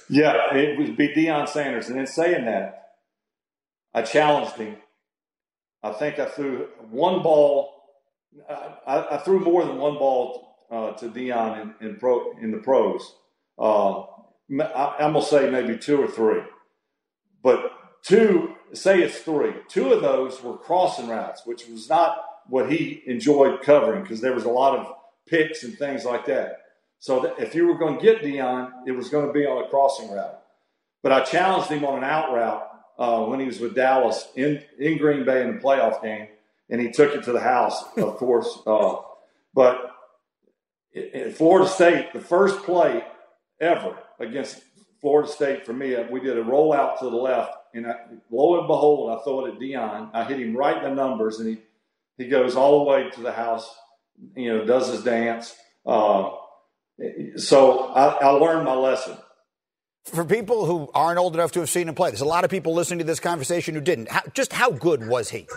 Yeah, 0.09 0.53
it 0.53 0.77
would 0.77 0.95
be 0.95 1.09
Deion 1.09 1.47
Sanders. 1.47 1.89
And 1.89 2.00
in 2.00 2.07
saying 2.07 2.45
that, 2.45 2.89
I 3.93 4.01
challenged 4.01 4.55
him 4.55 4.75
I 5.85 5.93
think 5.93 6.19
I 6.19 6.25
threw 6.25 6.67
one 6.89 7.21
ball 7.21 7.75
I, 8.49 9.07
I, 9.11 9.17
threw 9.17 9.39
more 9.39 9.65
than 9.65 9.77
one 9.77 9.97
ball 9.97 10.57
uh, 10.69 10.91
to 10.93 11.09
Deion 11.09 11.73
in, 11.79 11.87
in, 11.87 11.95
pro, 11.97 12.33
in 12.41 12.51
the 12.51 12.57
pros. 12.57 13.15
Uh, 13.57 14.01
I, 14.01 14.95
I'm 14.99 15.13
gonna 15.13 15.21
say 15.21 15.49
maybe 15.49 15.77
two 15.77 16.01
or 16.01 16.07
three, 16.07 16.41
but 17.41 17.71
two. 18.03 18.51
Say 18.73 19.01
it's 19.01 19.19
three. 19.19 19.53
Two 19.69 19.93
of 19.93 20.01
those 20.01 20.43
were 20.43 20.57
crossing 20.57 21.07
routes, 21.07 21.43
which 21.45 21.65
was 21.67 21.87
not 21.87 22.17
what 22.49 22.69
he 22.69 23.01
enjoyed 23.05 23.61
covering 23.61 24.01
because 24.01 24.19
there 24.19 24.33
was 24.33 24.43
a 24.43 24.49
lot 24.49 24.77
of 24.77 24.93
picks 25.27 25.63
and 25.63 25.77
things 25.77 26.03
like 26.03 26.25
that. 26.25 26.57
So 26.99 27.33
if 27.37 27.55
you 27.55 27.67
were 27.67 27.77
going 27.77 27.97
to 27.97 28.03
get 28.03 28.21
Deion, 28.21 28.71
it 28.85 28.91
was 28.91 29.07
going 29.07 29.27
to 29.27 29.33
be 29.33 29.45
on 29.45 29.63
a 29.63 29.69
crossing 29.69 30.11
route. 30.11 30.39
But 31.03 31.13
I 31.13 31.21
challenged 31.21 31.69
him 31.69 31.85
on 31.85 31.99
an 31.99 32.03
out 32.03 32.33
route 32.33 32.67
uh, 32.97 33.25
when 33.25 33.39
he 33.39 33.45
was 33.45 33.59
with 33.59 33.75
Dallas 33.75 34.27
in, 34.35 34.63
in 34.79 34.97
Green 34.97 35.25
Bay 35.25 35.41
in 35.41 35.55
the 35.55 35.61
playoff 35.61 36.01
game, 36.01 36.27
and 36.69 36.81
he 36.81 36.91
took 36.91 37.13
it 37.13 37.23
to 37.23 37.31
the 37.31 37.39
house, 37.39 37.83
of 37.97 38.17
course. 38.17 38.59
Uh, 38.65 38.95
but 39.53 39.91
in 40.93 41.31
Florida 41.31 41.69
State, 41.69 42.13
the 42.13 42.21
first 42.21 42.63
play 42.63 43.03
ever 43.59 43.97
against 44.19 44.61
Florida 45.01 45.29
State 45.29 45.65
for 45.65 45.73
me, 45.73 45.95
we 46.09 46.19
did 46.19 46.37
a 46.37 46.43
rollout 46.43 46.99
to 46.99 47.05
the 47.05 47.15
left, 47.15 47.53
and 47.73 47.85
I, 47.87 47.95
lo 48.31 48.59
and 48.59 48.67
behold, 48.67 49.11
I 49.11 49.23
throw 49.23 49.45
it 49.45 49.53
at 49.53 49.59
Deion. 49.59 50.09
I 50.13 50.23
hit 50.23 50.39
him 50.39 50.55
right 50.55 50.77
in 50.77 50.83
the 50.83 50.95
numbers, 50.95 51.39
and 51.39 51.49
he 51.49 51.57
he 52.17 52.27
goes 52.27 52.55
all 52.55 52.79
the 52.79 52.89
way 52.89 53.09
to 53.09 53.21
the 53.21 53.31
house, 53.31 53.69
you 54.35 54.49
know, 54.49 54.65
does 54.65 54.87
his 54.87 55.03
dance. 55.03 55.53
Uh, 55.85 56.31
so 57.35 57.87
I, 57.93 58.07
I 58.13 58.29
learned 58.29 58.65
my 58.65 58.73
lesson 58.73 59.17
for 60.05 60.24
people 60.24 60.65
who 60.65 60.89
aren't 60.93 61.17
old 61.17 61.33
enough 61.33 61.51
to 61.53 61.59
have 61.59 61.69
seen 61.69 61.89
him 61.89 61.95
play, 61.95 62.09
there's 62.09 62.21
a 62.21 62.25
lot 62.25 62.43
of 62.43 62.51
people 62.51 62.74
listening 62.74 63.00
to 63.00 63.05
this 63.05 63.19
conversation 63.19 63.75
who 63.75 63.81
didn't. 63.81 64.09
How, 64.09 64.21
just 64.33 64.53
how 64.53 64.71
good 64.71 65.07
was 65.07 65.29
he? 65.29 65.47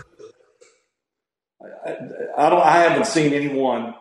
I, 1.84 1.96
I, 2.36 2.50
don't. 2.50 2.62
I 2.62 2.78
haven't 2.78 3.06
seen 3.06 3.32
anyone 3.32 3.94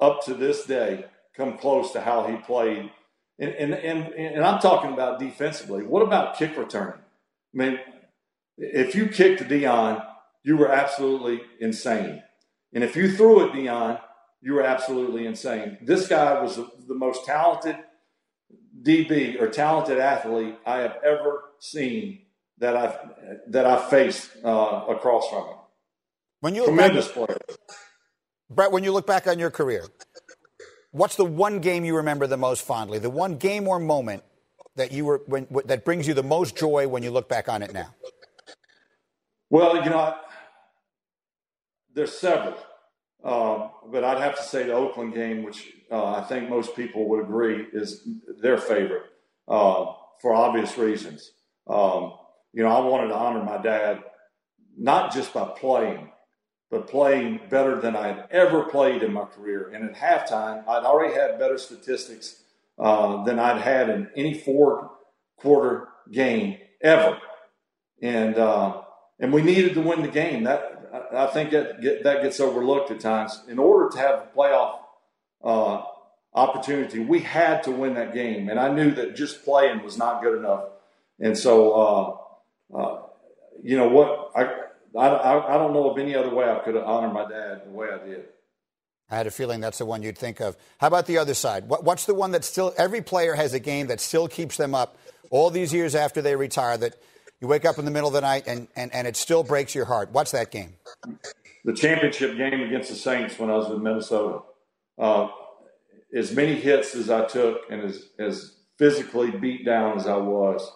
up 0.00 0.24
to 0.24 0.34
this 0.34 0.64
day 0.64 1.04
come 1.36 1.58
close 1.58 1.92
to 1.92 2.00
how 2.00 2.26
he 2.26 2.36
played, 2.36 2.90
and 3.38 3.50
and 3.54 3.74
and, 3.74 4.14
and 4.14 4.44
I'm 4.44 4.60
talking 4.60 4.92
about 4.92 5.20
defensively. 5.20 5.84
What 5.84 6.02
about 6.02 6.36
kick 6.36 6.56
returning? 6.56 6.94
I 6.94 7.56
mean, 7.56 7.78
if 8.56 8.94
you 8.94 9.08
kicked 9.08 9.40
to 9.40 9.44
Deion, 9.44 10.04
you 10.42 10.56
were 10.56 10.70
absolutely 10.72 11.42
insane, 11.60 12.22
and 12.72 12.82
if 12.82 12.96
you 12.96 13.12
threw 13.12 13.46
it 13.46 13.52
Deion, 13.52 14.00
you 14.40 14.54
were 14.54 14.62
absolutely 14.62 15.26
insane. 15.26 15.78
This 15.82 16.08
guy 16.08 16.40
was 16.42 16.56
the, 16.56 16.68
the 16.88 16.94
most 16.94 17.26
talented 17.26 17.76
DB 18.82 19.40
or 19.40 19.48
talented 19.48 19.98
athlete 19.98 20.56
I 20.64 20.78
have 20.78 20.96
ever 21.04 21.44
seen 21.58 22.22
that 22.58 22.76
I've 22.76 22.98
that 23.48 23.66
I've 23.66 23.88
faced 23.88 24.30
uh, 24.44 24.84
across 24.88 25.28
from 25.28 25.46
him. 25.46 25.56
When 26.40 26.54
you 26.54 26.64
tremendous 26.64 27.06
back, 27.06 27.14
player, 27.14 27.38
Brett. 28.48 28.72
When 28.72 28.84
you 28.84 28.92
look 28.92 29.06
back 29.06 29.26
on 29.26 29.38
your 29.38 29.50
career, 29.50 29.86
what's 30.90 31.16
the 31.16 31.24
one 31.24 31.60
game 31.60 31.84
you 31.84 31.96
remember 31.96 32.26
the 32.26 32.36
most 32.36 32.62
fondly? 32.62 32.98
The 32.98 33.10
one 33.10 33.36
game 33.36 33.68
or 33.68 33.78
moment 33.78 34.22
that 34.76 34.92
you 34.92 35.04
were 35.04 35.22
when, 35.26 35.46
that 35.66 35.84
brings 35.84 36.06
you 36.06 36.14
the 36.14 36.22
most 36.22 36.56
joy 36.56 36.88
when 36.88 37.02
you 37.02 37.10
look 37.10 37.28
back 37.28 37.48
on 37.48 37.62
it 37.62 37.72
now. 37.72 37.94
Well, 39.50 39.82
you 39.82 39.90
know, 39.90 39.98
I, 39.98 40.16
there's 41.94 42.16
several. 42.16 42.56
Um, 43.22 43.70
but 43.90 44.04
I'd 44.04 44.22
have 44.22 44.36
to 44.36 44.42
say 44.42 44.64
the 44.64 44.72
Oakland 44.72 45.12
game, 45.12 45.42
which 45.42 45.72
uh, 45.90 46.14
I 46.14 46.22
think 46.22 46.48
most 46.48 46.76
people 46.76 47.08
would 47.08 47.24
agree 47.24 47.66
is 47.72 48.06
their 48.40 48.58
favorite 48.58 49.04
uh, 49.48 49.86
for 50.20 50.32
obvious 50.32 50.78
reasons. 50.78 51.32
Um, 51.66 52.14
you 52.52 52.62
know, 52.62 52.68
I 52.68 52.80
wanted 52.80 53.08
to 53.08 53.16
honor 53.16 53.42
my 53.42 53.58
dad 53.58 54.02
not 54.76 55.12
just 55.12 55.34
by 55.34 55.44
playing, 55.58 56.10
but 56.70 56.88
playing 56.88 57.40
better 57.50 57.80
than 57.80 57.96
I 57.96 58.08
had 58.08 58.28
ever 58.30 58.64
played 58.64 59.02
in 59.02 59.12
my 59.12 59.24
career. 59.24 59.70
And 59.74 59.84
at 59.84 59.96
halftime, 59.96 60.66
I'd 60.68 60.84
already 60.84 61.14
had 61.14 61.38
better 61.38 61.58
statistics 61.58 62.42
uh, 62.78 63.24
than 63.24 63.38
I'd 63.38 63.60
had 63.60 63.90
in 63.90 64.08
any 64.16 64.34
four 64.34 64.90
quarter 65.36 65.88
game 66.10 66.58
ever. 66.80 67.18
And 68.00 68.36
uh, 68.36 68.82
and 69.18 69.32
we 69.32 69.42
needed 69.42 69.74
to 69.74 69.80
win 69.80 70.02
the 70.02 70.08
game. 70.08 70.44
That 70.44 71.08
I 71.12 71.26
think 71.26 71.50
that 71.50 71.82
that 72.04 72.22
gets 72.22 72.40
overlooked 72.40 72.90
at 72.90 73.00
times. 73.00 73.42
In 73.48 73.58
order 73.58 73.90
to 73.90 73.98
have 73.98 74.14
a 74.14 74.28
playoff 74.36 74.79
uh, 75.42 75.82
opportunity, 76.34 77.00
we 77.00 77.20
had 77.20 77.62
to 77.64 77.70
win 77.70 77.94
that 77.94 78.14
game, 78.14 78.48
and 78.48 78.58
I 78.58 78.72
knew 78.72 78.90
that 78.92 79.16
just 79.16 79.44
playing 79.44 79.82
was 79.82 79.96
not 79.96 80.22
good 80.22 80.38
enough. 80.38 80.64
And 81.18 81.36
so, 81.36 81.72
uh, 81.72 82.76
uh, 82.76 83.02
you 83.62 83.76
know 83.76 83.88
what? 83.88 84.30
I, 84.34 84.44
I 84.98 85.54
I 85.54 85.58
don't 85.58 85.72
know 85.72 85.90
of 85.90 85.98
any 85.98 86.14
other 86.14 86.34
way 86.34 86.48
I 86.48 86.58
could 86.60 86.74
have 86.74 86.84
honored 86.84 87.12
my 87.12 87.28
dad 87.28 87.62
the 87.66 87.70
way 87.70 87.88
I 87.90 87.98
did. 88.04 88.24
I 89.10 89.16
had 89.16 89.26
a 89.26 89.30
feeling 89.30 89.60
that's 89.60 89.78
the 89.78 89.84
one 89.84 90.02
you'd 90.02 90.16
think 90.16 90.40
of. 90.40 90.56
How 90.78 90.86
about 90.86 91.06
the 91.06 91.18
other 91.18 91.34
side? 91.34 91.68
What, 91.68 91.82
what's 91.82 92.06
the 92.06 92.14
one 92.14 92.30
that 92.30 92.44
still 92.44 92.72
every 92.78 93.02
player 93.02 93.34
has 93.34 93.52
a 93.54 93.58
game 93.58 93.88
that 93.88 94.00
still 94.00 94.28
keeps 94.28 94.56
them 94.56 94.74
up 94.74 94.96
all 95.30 95.50
these 95.50 95.72
years 95.72 95.94
after 95.96 96.22
they 96.22 96.36
retire 96.36 96.76
that 96.78 96.94
you 97.40 97.48
wake 97.48 97.64
up 97.64 97.78
in 97.78 97.84
the 97.84 97.90
middle 97.90 98.08
of 98.08 98.14
the 98.14 98.20
night 98.20 98.44
and, 98.46 98.68
and, 98.76 98.94
and 98.94 99.08
it 99.08 99.16
still 99.16 99.42
breaks 99.42 99.74
your 99.74 99.86
heart. 99.86 100.10
What's 100.12 100.30
that 100.30 100.52
game? 100.52 100.74
The 101.64 101.72
championship 101.72 102.36
game 102.36 102.60
against 102.60 102.90
the 102.90 102.94
Saints 102.94 103.38
when 103.38 103.50
I 103.50 103.56
was 103.56 103.70
in 103.70 103.82
Minnesota. 103.82 104.42
Uh, 105.00 105.28
as 106.14 106.32
many 106.32 106.54
hits 106.54 106.94
as 106.94 107.10
I 107.10 107.24
took 107.24 107.62
and 107.70 107.82
as, 107.82 108.08
as 108.18 108.56
physically 108.78 109.30
beat 109.30 109.64
down 109.64 109.96
as 109.96 110.06
I 110.06 110.16
was, 110.16 110.70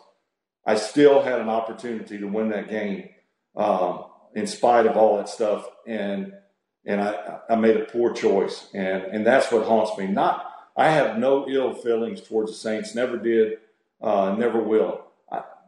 I 0.66 0.76
still 0.76 1.22
had 1.22 1.40
an 1.40 1.48
opportunity 1.48 2.18
to 2.18 2.26
win 2.26 2.48
that 2.50 2.68
game 2.68 3.10
um, 3.54 4.04
in 4.34 4.46
spite 4.46 4.86
of 4.86 4.96
all 4.96 5.18
that 5.18 5.28
stuff. 5.28 5.66
And 5.86 6.32
and 6.86 7.00
I, 7.00 7.38
I 7.48 7.54
made 7.56 7.76
a 7.78 7.84
poor 7.84 8.12
choice. 8.12 8.68
And, 8.74 9.04
and 9.04 9.26
that's 9.26 9.50
what 9.50 9.66
haunts 9.66 9.96
me. 9.96 10.06
Not 10.06 10.50
I 10.76 10.88
have 10.90 11.18
no 11.18 11.48
ill 11.48 11.74
feelings 11.74 12.20
towards 12.20 12.50
the 12.50 12.56
Saints, 12.56 12.94
never 12.94 13.16
did, 13.16 13.58
uh, 14.02 14.34
never 14.36 14.60
will 14.60 15.04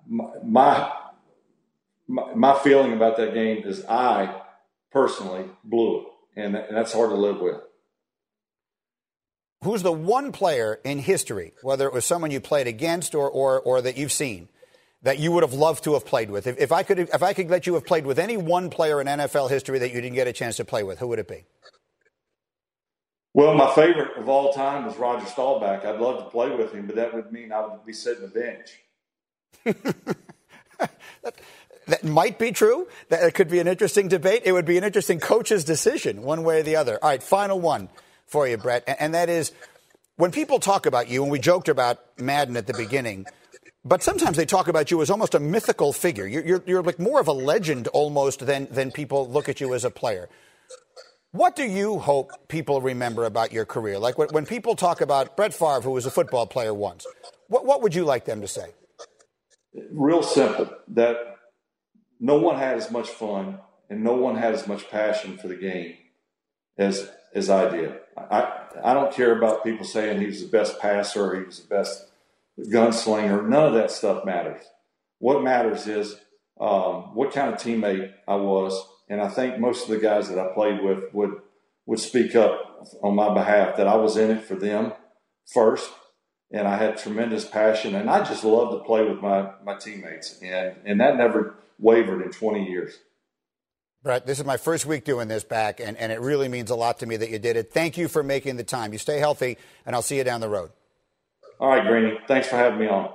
my, 0.09 0.93
my, 2.07 2.35
my 2.35 2.59
feeling 2.61 2.93
about 2.93 3.17
that 3.17 3.35
game 3.35 3.65
is 3.65 3.85
I 3.87 4.43
personally 4.91 5.47
blew 5.65 6.01
it, 6.01 6.07
and, 6.37 6.57
and 6.57 6.77
that's 6.77 6.93
hard 6.93 7.11
to 7.11 7.17
live 7.17 7.41
with. 7.41 7.61
Who's 9.67 9.83
the 9.83 9.91
one 9.91 10.31
player 10.31 10.79
in 10.85 11.01
history, 11.01 11.53
whether 11.61 11.89
it 11.89 11.93
was 11.93 12.05
someone 12.05 12.31
you 12.31 12.41
played 12.41 12.69
against 12.69 13.17
or, 13.17 13.29
or, 13.29 13.61
or 13.61 13.83
that 13.83 13.97
you've 13.97 14.13
seen, 14.13 14.49
that 15.03 15.19
you 15.19 15.33
would 15.33 15.43
have 15.43 15.55
loved 15.55 15.83
to 15.83 15.95
have 15.95 16.07
played 16.07 16.31
with? 16.31 16.47
If, 16.47 16.57
if, 16.61 16.71
I 16.71 16.85
could, 16.85 17.01
if 17.01 17.21
I 17.21 17.33
could 17.33 17.51
let 17.51 17.67
you 17.67 17.75
have 17.75 17.85
played 17.85 18.07
with 18.07 18.17
any 18.21 18.37
one 18.37 18.71
player 18.71 19.01
in 19.01 19.09
NFL 19.09 19.51
history 19.51 19.81
that 19.81 19.93
you 19.93 20.01
didn't 20.01 20.15
get 20.15 20.29
a 20.29 20.33
chance 20.33 20.55
to 20.59 20.65
play 20.65 20.85
with, 20.85 21.01
who 21.01 21.09
would 21.09 21.19
it 21.19 21.27
be? 21.27 21.47
Well, 23.35 23.55
my 23.55 23.75
favorite 23.75 24.17
of 24.17 24.29
all 24.29 24.53
time 24.53 24.89
is 24.89 24.97
Roger 24.99 25.27
Staubach. 25.27 25.85
I'd 25.85 25.99
love 25.99 26.23
to 26.23 26.31
play 26.31 26.55
with 26.55 26.73
him, 26.73 26.87
but 26.87 26.95
that 26.95 27.13
would 27.13 27.33
mean 27.33 27.51
I 27.51 27.67
would 27.67 27.85
be 27.85 27.93
sitting 27.93 28.23
the 28.23 28.29
bench. 28.29 28.79
that, 30.79 31.41
that 31.89 32.05
might 32.05 32.39
be 32.39 32.53
true. 32.53 32.87
That 33.09 33.35
could 33.35 33.49
be 33.49 33.59
an 33.59 33.67
interesting 33.67 34.07
debate. 34.07 34.43
It 34.45 34.53
would 34.53 34.65
be 34.65 34.79
an 34.79 34.85
interesting 34.85 35.19
coach's 35.19 35.65
decision, 35.65 36.23
one 36.23 36.45
way 36.45 36.61
or 36.61 36.63
the 36.63 36.77
other. 36.77 37.03
All 37.03 37.11
right, 37.11 37.21
final 37.21 37.59
one 37.59 37.89
for 38.27 38.47
you, 38.49 38.57
Brett, 38.57 38.85
and 38.87 39.15
that 39.15 39.29
is 39.29 39.53
when 40.17 40.31
people 40.31 40.59
talk 40.59 40.87
about 40.87 41.09
you, 41.09 41.23
and 41.23 41.31
we 41.31 41.39
joked 41.39 41.69
about 41.69 41.99
Madden 42.19 42.57
at 42.57 42.67
the 42.67 42.75
beginning, 42.75 43.27
but 43.85 44.03
sometimes 44.03 44.37
they 44.37 44.47
talk 44.47 44.69
about 44.69 44.91
you 44.91 45.01
as 45.03 45.11
almost 45.11 45.35
a 45.35 45.41
mythical 45.41 45.93
figure. 45.93 46.27
You're, 46.27 46.45
you're, 46.45 46.63
you're 46.67 46.83
like 46.83 46.99
more 46.99 47.21
of 47.21 47.29
a 47.29 47.33
legend 47.33 47.89
almost 47.89 48.47
than, 48.47 48.67
than 48.71 48.91
people 48.91 49.29
look 49.29 49.49
at 49.49 49.61
you 49.61 49.75
as 49.75 49.85
a 49.85 49.91
player. 49.91 50.29
What 51.33 51.55
do 51.55 51.65
you 51.65 51.99
hope 51.99 52.49
people 52.49 52.81
remember 52.81 53.25
about 53.27 53.53
your 53.53 53.67
career? 53.67 53.99
Like 53.99 54.17
when, 54.17 54.29
when 54.31 54.47
people 54.47 54.75
talk 54.75 55.01
about 55.01 55.37
Brett 55.37 55.53
Favre, 55.53 55.83
who 55.83 55.91
was 55.91 56.07
a 56.07 56.11
football 56.11 56.47
player 56.47 56.73
once, 56.73 57.07
what, 57.49 57.67
what 57.67 57.83
would 57.83 57.95
you 57.95 58.05
like 58.05 58.25
them 58.25 58.41
to 58.41 58.49
say? 58.49 58.73
real 59.93 60.23
simple 60.23 60.71
that 60.89 61.17
no 62.21 62.37
one 62.37 62.59
had 62.59 62.77
as 62.77 62.91
much 62.91 63.09
fun 63.09 63.59
and 63.91 64.03
no 64.03 64.15
one 64.15 64.37
had 64.37 64.55
as 64.55 64.67
much 64.67 64.89
passion 64.91 65.37
for 65.37 65.49
the 65.49 65.57
game 65.57 65.95
as 66.79 67.09
as 67.37 67.51
I 67.51 67.69
did. 67.69 67.95
I 68.17 68.63
I 68.83 68.95
don't 68.95 69.13
care 69.13 69.37
about 69.37 69.63
people 69.63 69.85
saying 69.85 70.21
he 70.21 70.27
was 70.27 70.41
the 70.41 70.49
best 70.49 70.81
passer, 70.81 71.25
or 71.25 71.37
he 71.37 71.47
was 71.47 71.61
the 71.61 71.69
best 71.69 72.07
gunslinger. 72.59 73.47
None 73.47 73.67
of 73.67 73.75
that 73.75 73.91
stuff 73.91 74.25
matters. 74.25 74.63
What 75.19 75.43
matters 75.43 75.87
is 75.87 76.17
um, 76.59 77.15
what 77.15 77.33
kind 77.33 77.53
of 77.53 77.61
teammate 77.61 78.13
I 78.27 78.37
was, 78.37 78.87
and 79.09 79.21
I 79.21 79.29
think 79.29 79.59
most 79.59 79.85
of 79.85 79.91
the 79.91 79.99
guys 79.99 80.29
that 80.29 80.39
I 80.39 80.53
played 80.55 80.83
with 80.83 81.13
would 81.13 81.35
would 81.85 82.01
speak 82.01 82.35
up 82.35 82.89
on 83.03 83.15
my 83.15 83.33
behalf 83.33 83.77
that 83.77 83.87
I 83.87 83.97
was 83.97 84.17
in 84.17 84.31
it 84.31 84.45
for 84.45 84.57
them 84.57 84.93
first, 85.53 85.91
and 86.51 86.67
I 86.67 86.77
had 86.77 86.97
tremendous 86.97 87.45
passion, 87.45 87.95
and 87.95 88.09
I 88.11 88.25
just 88.25 88.45
loved 88.45 88.73
to 88.73 88.85
play 88.85 89.05
with 89.07 89.21
my 89.21 89.51
my 89.63 89.77
teammates, 89.77 90.41
and 90.41 90.77
and 90.87 91.01
that 91.01 91.19
never 91.19 91.57
wavered 91.79 92.23
in 92.23 92.31
20 92.31 92.67
years. 92.67 92.99
Brett, 94.03 94.27
this 94.27 94.39
is 94.39 94.45
my 94.45 94.57
first 94.57 94.87
week 94.87 95.05
doing 95.05 95.29
this 95.29 95.43
back, 95.43 95.81
and, 95.81 95.97
and 95.97 96.13
it 96.13 96.21
really 96.21 96.49
means 96.49 96.71
a 96.71 96.77
lot 96.77 97.01
to 97.01 97.07
me 97.07 97.17
that 97.17 97.31
you 97.31 97.39
did 97.39 97.57
it. 97.57 97.73
Thank 97.73 97.99
you 97.99 98.07
for 98.07 98.23
making 98.23 98.57
the 98.57 98.65
time. 98.65 98.93
You 98.93 98.99
stay 98.99 99.19
healthy, 99.19 99.59
and 99.85 99.97
I'll 99.97 100.03
see 100.03 100.19
you 100.19 100.25
down 100.25 100.41
the 100.41 100.49
road. 100.49 100.71
All 101.59 101.69
right, 101.69 101.87
Greeny. 101.87 102.19
Thanks 102.29 102.47
for 102.49 102.57
having 102.57 102.79
me 102.79 102.87
on. 102.87 103.11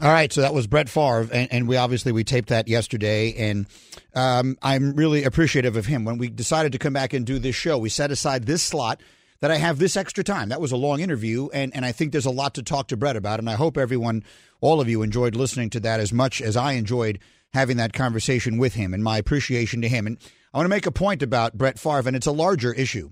All 0.00 0.12
right, 0.12 0.32
so 0.32 0.42
that 0.42 0.54
was 0.54 0.68
Brett 0.68 0.88
Favre, 0.88 1.28
and, 1.32 1.52
and 1.52 1.68
we 1.68 1.76
obviously 1.76 2.12
we 2.12 2.22
taped 2.22 2.50
that 2.50 2.68
yesterday, 2.68 3.34
and 3.34 3.66
um, 4.14 4.56
I'm 4.62 4.94
really 4.94 5.24
appreciative 5.24 5.74
of 5.74 5.86
him. 5.86 6.04
When 6.04 6.18
we 6.18 6.28
decided 6.28 6.70
to 6.72 6.78
come 6.78 6.92
back 6.92 7.12
and 7.12 7.26
do 7.26 7.40
this 7.40 7.56
show, 7.56 7.78
we 7.78 7.88
set 7.88 8.12
aside 8.12 8.44
this 8.44 8.62
slot 8.62 9.00
that 9.40 9.50
I 9.50 9.56
have 9.56 9.80
this 9.80 9.96
extra 9.96 10.22
time. 10.22 10.50
That 10.50 10.60
was 10.60 10.70
a 10.70 10.76
long 10.76 11.00
interview, 11.00 11.48
and, 11.52 11.74
and 11.74 11.84
I 11.84 11.90
think 11.90 12.12
there's 12.12 12.26
a 12.26 12.30
lot 12.30 12.54
to 12.54 12.62
talk 12.62 12.88
to 12.88 12.96
Brett 12.96 13.16
about, 13.16 13.40
and 13.40 13.50
I 13.50 13.54
hope 13.54 13.76
everyone, 13.76 14.22
all 14.60 14.80
of 14.80 14.88
you, 14.88 15.02
enjoyed 15.02 15.34
listening 15.34 15.70
to 15.70 15.80
that 15.80 15.98
as 15.98 16.12
much 16.12 16.40
as 16.40 16.56
I 16.56 16.72
enjoyed 16.72 17.18
having 17.52 17.76
that 17.78 17.92
conversation 17.92 18.58
with 18.58 18.74
him 18.74 18.92
and 18.92 19.02
my 19.02 19.18
appreciation 19.18 19.80
to 19.82 19.88
him. 19.88 20.06
And 20.06 20.18
I 20.52 20.58
want 20.58 20.66
to 20.66 20.70
make 20.76 20.86
a 20.86 20.92
point 20.92 21.22
about 21.22 21.56
Brett 21.56 21.78
Favre, 21.78 22.06
and 22.06 22.16
it's 22.16 22.26
a 22.26 22.32
larger 22.32 22.72
issue. 22.72 23.10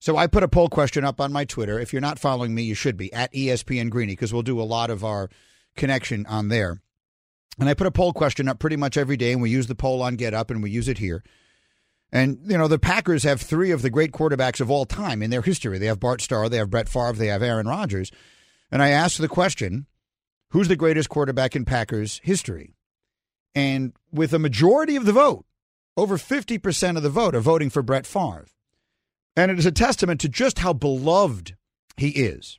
So 0.00 0.16
I 0.16 0.28
put 0.28 0.44
a 0.44 0.48
poll 0.48 0.68
question 0.68 1.04
up 1.04 1.20
on 1.20 1.32
my 1.32 1.44
Twitter. 1.44 1.78
If 1.78 1.92
you're 1.92 2.00
not 2.00 2.20
following 2.20 2.54
me, 2.54 2.62
you 2.62 2.74
should 2.74 2.96
be 2.96 3.12
at 3.12 3.32
ESPN 3.32 3.90
Greeny 3.90 4.12
because 4.12 4.32
we'll 4.32 4.42
do 4.42 4.60
a 4.60 4.62
lot 4.62 4.90
of 4.90 5.04
our 5.04 5.28
connection 5.76 6.24
on 6.26 6.48
there. 6.48 6.80
And 7.58 7.68
I 7.68 7.74
put 7.74 7.88
a 7.88 7.92
poll 7.92 8.12
question 8.12 8.48
up 8.48 8.60
pretty 8.60 8.76
much 8.76 8.96
every 8.96 9.16
day, 9.16 9.32
and 9.32 9.42
we 9.42 9.50
use 9.50 9.66
the 9.66 9.74
poll 9.74 10.02
on 10.02 10.14
Get 10.14 10.34
Up, 10.34 10.50
and 10.50 10.62
we 10.62 10.70
use 10.70 10.86
it 10.86 10.98
here. 10.98 11.24
And, 12.12 12.38
you 12.46 12.56
know, 12.56 12.68
the 12.68 12.78
Packers 12.78 13.24
have 13.24 13.40
three 13.40 13.70
of 13.70 13.82
the 13.82 13.90
great 13.90 14.12
quarterbacks 14.12 14.60
of 14.60 14.70
all 14.70 14.86
time 14.86 15.22
in 15.22 15.30
their 15.30 15.42
history. 15.42 15.78
They 15.78 15.86
have 15.86 16.00
Bart 16.00 16.22
Starr, 16.22 16.48
they 16.48 16.56
have 16.56 16.70
Brett 16.70 16.88
Favre, 16.88 17.12
they 17.12 17.26
have 17.26 17.42
Aaron 17.42 17.66
Rodgers. 17.66 18.10
And 18.70 18.82
I 18.82 18.90
asked 18.90 19.18
the 19.18 19.28
question 19.28 19.86
who's 20.50 20.68
the 20.68 20.76
greatest 20.76 21.08
quarterback 21.08 21.54
in 21.54 21.64
Packers 21.64 22.20
history? 22.22 22.74
And 23.54 23.92
with 24.12 24.32
a 24.32 24.38
majority 24.38 24.96
of 24.96 25.04
the 25.04 25.12
vote, 25.12 25.44
over 25.96 26.16
50% 26.16 26.96
of 26.96 27.02
the 27.02 27.10
vote 27.10 27.34
are 27.34 27.40
voting 27.40 27.70
for 27.70 27.82
Brett 27.82 28.06
Favre. 28.06 28.46
And 29.36 29.50
it 29.50 29.58
is 29.58 29.66
a 29.66 29.72
testament 29.72 30.20
to 30.20 30.28
just 30.28 30.60
how 30.60 30.72
beloved 30.72 31.56
he 31.96 32.10
is. 32.10 32.58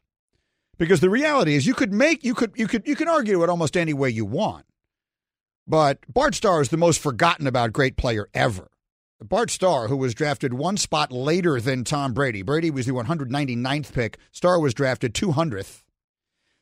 Because 0.78 1.02
the 1.02 1.10
reality 1.10 1.56
is 1.56 1.66
you 1.66 1.74
could 1.74 1.94
make 1.94 2.24
you 2.24 2.34
could 2.34 2.54
you 2.56 2.68
could 2.68 2.88
you 2.88 2.96
can 2.96 3.10
argue 3.10 3.44
it 3.44 3.50
almost 3.50 3.76
any 3.76 3.94
way 3.94 4.10
you 4.10 4.26
want. 4.26 4.66
But 5.68 6.00
Bart 6.12 6.36
Starr 6.36 6.62
is 6.62 6.70
the 6.70 6.78
most 6.78 7.00
forgotten 7.00 7.48
about 7.48 7.74
great 7.74 7.98
player 7.98 8.30
ever. 8.34 8.72
Bart 9.22 9.52
Starr, 9.52 9.88
who 9.88 9.98
was 9.98 10.14
drafted 10.14 10.54
one 10.54 10.78
spot 10.78 11.12
later 11.12 11.60
than 11.60 11.84
Tom 11.84 12.14
Brady. 12.14 12.42
Brady 12.42 12.72
was 12.72 12.86
the 12.86 12.94
199th 12.94 13.94
pick. 13.94 14.18
Starr 14.32 14.60
was 14.60 14.74
drafted 14.74 15.14
200th. 15.14 15.84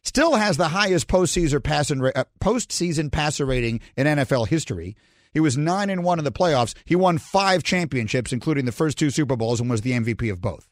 Still 0.07 0.35
has 0.35 0.55
the 0.55 0.69
highest 0.69 1.09
postseason 1.09 1.61
passer, 1.61 2.13
uh, 2.15 2.23
postseason 2.39 3.11
passer 3.11 3.45
rating 3.45 3.81
in 3.97 4.07
NFL 4.07 4.47
history. 4.47 4.95
He 5.33 5.41
was 5.41 5.57
9 5.57 5.89
and 5.89 6.01
1 6.01 6.19
in 6.19 6.23
the 6.23 6.31
playoffs. 6.31 6.73
He 6.85 6.95
won 6.95 7.17
5 7.17 7.61
championships 7.61 8.31
including 8.31 8.63
the 8.63 8.71
first 8.71 8.97
two 8.97 9.09
Super 9.09 9.35
Bowls 9.35 9.59
and 9.59 9.69
was 9.69 9.81
the 9.81 9.91
MVP 9.91 10.31
of 10.31 10.39
both. 10.39 10.69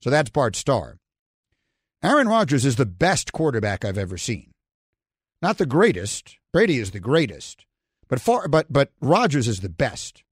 So 0.00 0.08
that's 0.08 0.30
Bart 0.30 0.56
Starr. 0.56 0.96
Aaron 2.02 2.26
Rodgers 2.26 2.64
is 2.64 2.76
the 2.76 2.86
best 2.86 3.32
quarterback 3.32 3.84
I've 3.84 3.98
ever 3.98 4.16
seen. 4.16 4.50
Not 5.42 5.58
the 5.58 5.66
greatest. 5.66 6.38
Brady 6.50 6.78
is 6.78 6.92
the 6.92 7.00
greatest. 7.00 7.66
But 8.08 8.18
far, 8.18 8.48
but 8.48 8.72
but 8.72 8.92
Rodgers 8.98 9.46
is 9.46 9.60
the 9.60 9.68
best. 9.68 10.24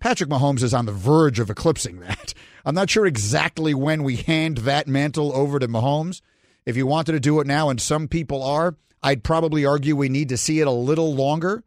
Patrick 0.00 0.28
Mahomes 0.28 0.64
is 0.64 0.74
on 0.74 0.86
the 0.86 0.92
verge 0.92 1.38
of 1.38 1.50
eclipsing 1.50 2.00
that. 2.00 2.34
I'm 2.64 2.74
not 2.74 2.90
sure 2.90 3.06
exactly 3.06 3.74
when 3.74 4.02
we 4.02 4.16
hand 4.16 4.58
that 4.58 4.88
mantle 4.88 5.32
over 5.36 5.60
to 5.60 5.68
Mahomes. 5.68 6.20
If 6.66 6.76
you 6.76 6.86
wanted 6.86 7.12
to 7.12 7.20
do 7.20 7.40
it 7.40 7.46
now, 7.46 7.70
and 7.70 7.80
some 7.80 8.08
people 8.08 8.42
are, 8.42 8.76
I'd 9.02 9.22
probably 9.22 9.64
argue 9.64 9.94
we 9.94 10.08
need 10.08 10.28
to 10.30 10.36
see 10.36 10.60
it 10.60 10.66
a 10.66 10.72
little 10.72 11.14
longer. 11.14 11.62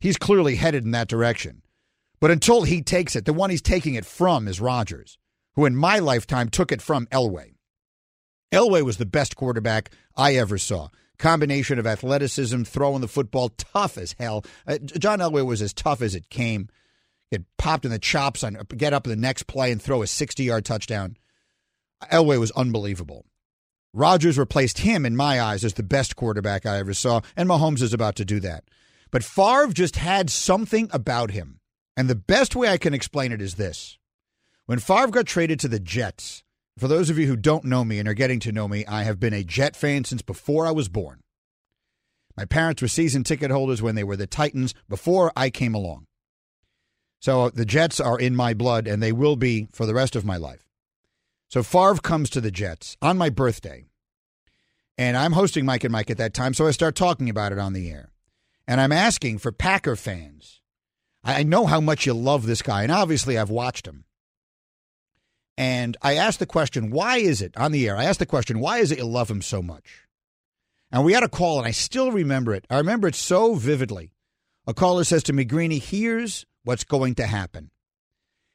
He's 0.00 0.16
clearly 0.16 0.54
headed 0.54 0.84
in 0.84 0.92
that 0.92 1.08
direction. 1.08 1.62
But 2.20 2.30
until 2.30 2.62
he 2.62 2.80
takes 2.80 3.16
it, 3.16 3.24
the 3.24 3.32
one 3.32 3.50
he's 3.50 3.62
taking 3.62 3.94
it 3.94 4.06
from 4.06 4.46
is 4.46 4.60
Rodgers, 4.60 5.18
who 5.54 5.66
in 5.66 5.74
my 5.74 5.98
lifetime 5.98 6.48
took 6.48 6.70
it 6.70 6.80
from 6.80 7.06
Elway. 7.06 7.54
Elway 8.52 8.82
was 8.82 8.96
the 8.96 9.06
best 9.06 9.36
quarterback 9.36 9.90
I 10.16 10.36
ever 10.36 10.56
saw. 10.56 10.88
Combination 11.18 11.80
of 11.80 11.86
athleticism, 11.86 12.62
throwing 12.62 13.00
the 13.00 13.08
football, 13.08 13.48
tough 13.50 13.98
as 13.98 14.14
hell. 14.18 14.44
Uh, 14.66 14.78
John 14.78 15.18
Elway 15.18 15.44
was 15.44 15.60
as 15.60 15.74
tough 15.74 16.00
as 16.00 16.14
it 16.14 16.30
came. 16.30 16.68
Get 17.32 17.44
popped 17.56 17.84
in 17.84 17.90
the 17.90 17.98
chops 17.98 18.42
on 18.44 18.56
get 18.76 18.94
up 18.94 19.06
in 19.06 19.10
the 19.10 19.16
next 19.16 19.48
play 19.48 19.72
and 19.72 19.82
throw 19.82 20.02
a 20.02 20.06
60 20.06 20.44
yard 20.44 20.64
touchdown. 20.64 21.16
Elway 22.10 22.38
was 22.38 22.52
unbelievable. 22.52 23.26
Rodgers 23.94 24.38
replaced 24.38 24.78
him 24.78 25.06
in 25.06 25.16
my 25.16 25.40
eyes 25.40 25.64
as 25.64 25.74
the 25.74 25.82
best 25.82 26.14
quarterback 26.14 26.66
I 26.66 26.78
ever 26.78 26.94
saw, 26.94 27.20
and 27.36 27.48
Mahomes 27.48 27.82
is 27.82 27.94
about 27.94 28.16
to 28.16 28.24
do 28.24 28.38
that. 28.40 28.64
But 29.10 29.24
Favre 29.24 29.72
just 29.72 29.96
had 29.96 30.28
something 30.30 30.88
about 30.92 31.30
him. 31.30 31.60
And 31.96 32.08
the 32.08 32.14
best 32.14 32.54
way 32.54 32.68
I 32.68 32.78
can 32.78 32.94
explain 32.94 33.32
it 33.32 33.40
is 33.40 33.54
this. 33.54 33.98
When 34.66 34.78
Favre 34.78 35.10
got 35.10 35.26
traded 35.26 35.58
to 35.60 35.68
the 35.68 35.80
Jets, 35.80 36.44
for 36.76 36.86
those 36.86 37.10
of 37.10 37.18
you 37.18 37.26
who 37.26 37.36
don't 37.36 37.64
know 37.64 37.84
me 37.84 37.98
and 37.98 38.06
are 38.06 38.14
getting 38.14 38.38
to 38.40 38.52
know 38.52 38.68
me, 38.68 38.84
I 38.86 39.02
have 39.02 39.18
been 39.18 39.34
a 39.34 39.42
Jet 39.42 39.74
fan 39.74 40.04
since 40.04 40.22
before 40.22 40.66
I 40.66 40.70
was 40.70 40.88
born. 40.88 41.20
My 42.36 42.44
parents 42.44 42.82
were 42.82 42.88
season 42.88 43.24
ticket 43.24 43.50
holders 43.50 43.82
when 43.82 43.96
they 43.96 44.04
were 44.04 44.16
the 44.16 44.28
Titans 44.28 44.74
before 44.88 45.32
I 45.34 45.50
came 45.50 45.74
along. 45.74 46.04
So 47.20 47.50
the 47.50 47.64
Jets 47.64 47.98
are 47.98 48.18
in 48.18 48.36
my 48.36 48.54
blood, 48.54 48.86
and 48.86 49.02
they 49.02 49.10
will 49.10 49.34
be 49.34 49.66
for 49.72 49.86
the 49.86 49.94
rest 49.94 50.14
of 50.14 50.24
my 50.24 50.36
life. 50.36 50.67
So 51.48 51.62
Favre 51.62 51.96
comes 51.96 52.28
to 52.30 52.40
the 52.40 52.50
Jets 52.50 52.96
on 53.00 53.16
my 53.16 53.30
birthday, 53.30 53.86
and 54.98 55.16
I'm 55.16 55.32
hosting 55.32 55.64
Mike 55.64 55.84
and 55.84 55.92
Mike 55.92 56.10
at 56.10 56.18
that 56.18 56.34
time, 56.34 56.52
so 56.52 56.66
I 56.66 56.72
start 56.72 56.94
talking 56.94 57.30
about 57.30 57.52
it 57.52 57.58
on 57.58 57.72
the 57.72 57.90
air. 57.90 58.10
And 58.66 58.80
I'm 58.80 58.92
asking 58.92 59.38
for 59.38 59.50
Packer 59.50 59.96
fans. 59.96 60.60
I 61.24 61.42
know 61.42 61.64
how 61.66 61.80
much 61.80 62.04
you 62.04 62.12
love 62.12 62.44
this 62.44 62.60
guy, 62.60 62.82
and 62.82 62.92
obviously 62.92 63.38
I've 63.38 63.48
watched 63.48 63.86
him. 63.86 64.04
And 65.56 65.96
I 66.02 66.16
asked 66.16 66.38
the 66.38 66.46
question, 66.46 66.90
why 66.90 67.16
is 67.16 67.40
it 67.40 67.56
on 67.56 67.72
the 67.72 67.88
air? 67.88 67.96
I 67.96 68.04
asked 68.04 68.18
the 68.18 68.26
question, 68.26 68.60
why 68.60 68.78
is 68.78 68.92
it 68.92 68.98
you 68.98 69.06
love 69.06 69.30
him 69.30 69.42
so 69.42 69.62
much? 69.62 70.06
And 70.92 71.04
we 71.04 71.14
had 71.14 71.22
a 71.22 71.28
call, 71.28 71.58
and 71.58 71.66
I 71.66 71.72
still 71.72 72.12
remember 72.12 72.54
it. 72.54 72.66
I 72.68 72.76
remember 72.76 73.08
it 73.08 73.14
so 73.14 73.54
vividly. 73.54 74.12
A 74.66 74.74
caller 74.74 75.04
says 75.04 75.22
to 75.24 75.32
me, 75.32 75.44
Greeny, 75.44 75.78
here's 75.78 76.44
what's 76.62 76.84
going 76.84 77.14
to 77.16 77.26
happen. 77.26 77.70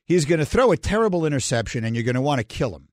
He's 0.06 0.26
going 0.26 0.40
to 0.40 0.46
throw 0.46 0.72
a 0.72 0.78
terrible 0.78 1.26
interception, 1.26 1.84
and 1.84 1.96
you're 1.96 2.04
going 2.04 2.16
to 2.16 2.22
want 2.22 2.40
to 2.40 2.44
kill 2.44 2.76
him. 2.76 2.90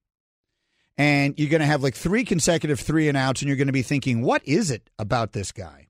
And 0.96 1.38
you're 1.38 1.50
going 1.50 1.60
to 1.60 1.66
have 1.66 1.82
like 1.82 1.94
three 1.94 2.24
consecutive 2.24 2.80
three 2.80 3.08
and 3.08 3.16
outs, 3.16 3.40
and 3.42 3.48
you're 3.48 3.56
going 3.56 3.66
to 3.66 3.72
be 3.72 3.82
thinking, 3.82 4.22
what 4.22 4.42
is 4.46 4.70
it 4.70 4.90
about 4.98 5.32
this 5.32 5.50
guy? 5.52 5.88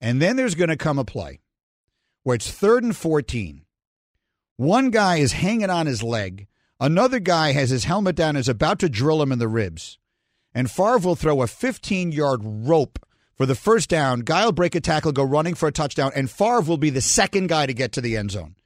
And 0.00 0.20
then 0.20 0.36
there's 0.36 0.54
going 0.54 0.70
to 0.70 0.76
come 0.76 0.98
a 0.98 1.04
play 1.04 1.40
where 2.22 2.34
it's 2.36 2.50
third 2.50 2.84
and 2.84 2.96
14. 2.96 3.64
One 4.56 4.90
guy 4.90 5.16
is 5.16 5.32
hanging 5.32 5.70
on 5.70 5.86
his 5.86 6.02
leg 6.02 6.48
Another 6.80 7.20
guy 7.20 7.52
has 7.52 7.70
his 7.70 7.84
helmet 7.84 8.16
down, 8.16 8.36
is 8.36 8.48
about 8.48 8.78
to 8.80 8.88
drill 8.88 9.22
him 9.22 9.32
in 9.32 9.38
the 9.38 9.48
ribs. 9.48 9.98
And 10.54 10.70
Favre 10.70 10.98
will 10.98 11.16
throw 11.16 11.42
a 11.42 11.46
15 11.46 12.12
yard 12.12 12.40
rope 12.42 12.98
for 13.36 13.46
the 13.46 13.54
first 13.54 13.88
down. 13.88 14.20
Guy 14.20 14.44
will 14.44 14.52
break 14.52 14.74
a 14.74 14.80
tackle, 14.80 15.12
go 15.12 15.22
running 15.22 15.54
for 15.54 15.68
a 15.68 15.72
touchdown, 15.72 16.12
and 16.14 16.30
Favre 16.30 16.60
will 16.60 16.76
be 16.76 16.90
the 16.90 17.00
second 17.00 17.48
guy 17.48 17.66
to 17.66 17.74
get 17.74 17.92
to 17.92 18.00
the 18.00 18.16
end 18.16 18.32
zone. 18.32 18.56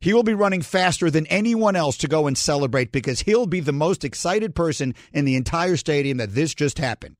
He 0.00 0.12
will 0.12 0.22
be 0.22 0.34
running 0.34 0.62
faster 0.62 1.10
than 1.10 1.26
anyone 1.26 1.74
else 1.74 1.96
to 1.98 2.08
go 2.08 2.26
and 2.26 2.38
celebrate 2.38 2.92
because 2.92 3.22
he'll 3.22 3.46
be 3.46 3.60
the 3.60 3.72
most 3.72 4.04
excited 4.04 4.54
person 4.54 4.94
in 5.12 5.24
the 5.24 5.36
entire 5.36 5.76
stadium 5.76 6.18
that 6.18 6.34
this 6.34 6.54
just 6.54 6.78
happened. 6.78 7.16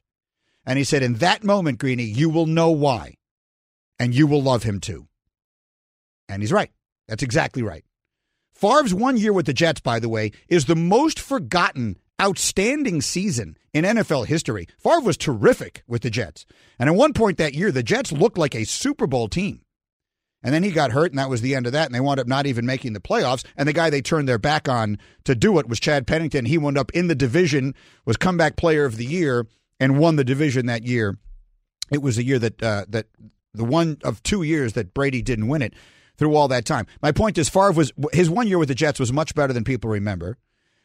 And 0.65 0.79
he 0.79 0.85
said, 0.85 1.03
In 1.03 1.15
that 1.15 1.43
moment, 1.43 1.79
Greeny, 1.79 2.05
you 2.05 2.31
will 2.31 2.47
know 2.47 2.71
why. 2.71 3.15
And 3.99 4.15
you 4.15 4.27
will 4.27 4.43
love 4.43 4.63
him 4.63 4.81
too. 4.81 5.09
And 6.29 6.43
he's 6.43 6.53
right. 6.53 6.71
That's 7.09 7.23
exactly 7.23 7.63
right. 7.63 7.85
Favre's 8.55 8.95
one 8.95 9.17
year 9.17 9.33
with 9.33 9.47
the 9.47 9.53
Jets, 9.53 9.81
by 9.81 9.99
the 9.99 10.09
way, 10.09 10.33
is 10.49 10.67
the 10.67 10.77
most 10.77 11.19
forgotten, 11.19 11.97
outstanding 12.21 13.01
season 13.01 13.57
in 13.73 13.85
NFL 13.85 14.27
history. 14.27 14.67
Favre 14.79 15.01
was 15.01 15.17
terrific 15.17 15.83
with 15.87 16.03
the 16.03 16.11
Jets. 16.11 16.45
And 16.79 16.89
at 16.89 16.97
one 16.97 17.13
point 17.13 17.39
that 17.39 17.55
year, 17.55 17.73
the 17.73 17.83
Jets 17.83 18.13
looked 18.13 18.37
like 18.37 18.55
a 18.55 18.65
Super 18.65 19.07
Bowl 19.07 19.29
team. 19.29 19.63
And 20.43 20.55
then 20.55 20.63
he 20.63 20.71
got 20.71 20.93
hurt, 20.93 21.11
and 21.11 21.19
that 21.19 21.31
was 21.31 21.41
the 21.41 21.55
end 21.55 21.67
of 21.67 21.73
that. 21.73 21.87
And 21.87 21.95
they 21.95 22.01
wound 22.01 22.21
up 22.21 22.29
not 22.29 22.47
even 22.47 22.65
making 22.65 22.93
the 22.93 23.01
playoffs. 23.01 23.45
And 23.57 23.69
the 23.69 23.73
guy 23.73 23.91
they 23.91 24.01
turned 24.01 24.29
their 24.29 24.39
back 24.39 24.69
on 24.69 24.99
to 25.25 25.35
do 25.35 25.59
it 25.59 25.69
was 25.69 25.81
Chad 25.81 26.07
Pennington. 26.07 26.45
He 26.45 26.59
wound 26.59 26.79
up 26.79 26.93
in 26.93 27.09
the 27.09 27.15
division, 27.17 27.75
was 28.05 28.17
comeback 28.17 28.57
player 28.57 28.85
of 28.85 28.97
the 28.97 29.05
year, 29.05 29.47
and 29.81 29.99
won 29.99 30.17
the 30.17 30.25
division 30.25 30.67
that 30.67 30.85
year. 30.85 31.19
It 31.91 32.03
was 32.03 32.19
a 32.19 32.25
year 32.25 32.39
that 32.39 32.63
uh, 32.63 32.85
that 32.89 33.07
the 33.55 33.65
one 33.65 33.99
of 34.05 34.23
two 34.23 34.43
years 34.43 34.75
that 34.75 34.95
Brady 34.95 35.23
didn't 35.23 35.49
win 35.49 35.63
it 35.63 35.75
through 36.17 36.35
all 36.35 36.49
that 36.49 36.65
time. 36.65 36.87
My 37.03 37.13
point 37.13 37.39
is, 37.39 37.49
Favre 37.49 37.73
was 37.73 37.93
his 38.13 38.31
one 38.31 38.47
year 38.47 38.59
with 38.59 38.69
the 38.69 38.75
Jets 38.75 39.01
was 39.01 39.13
much 39.13 39.35
better 39.35 39.53
than 39.53 39.65
people 39.65 39.91
remember. 39.91 40.37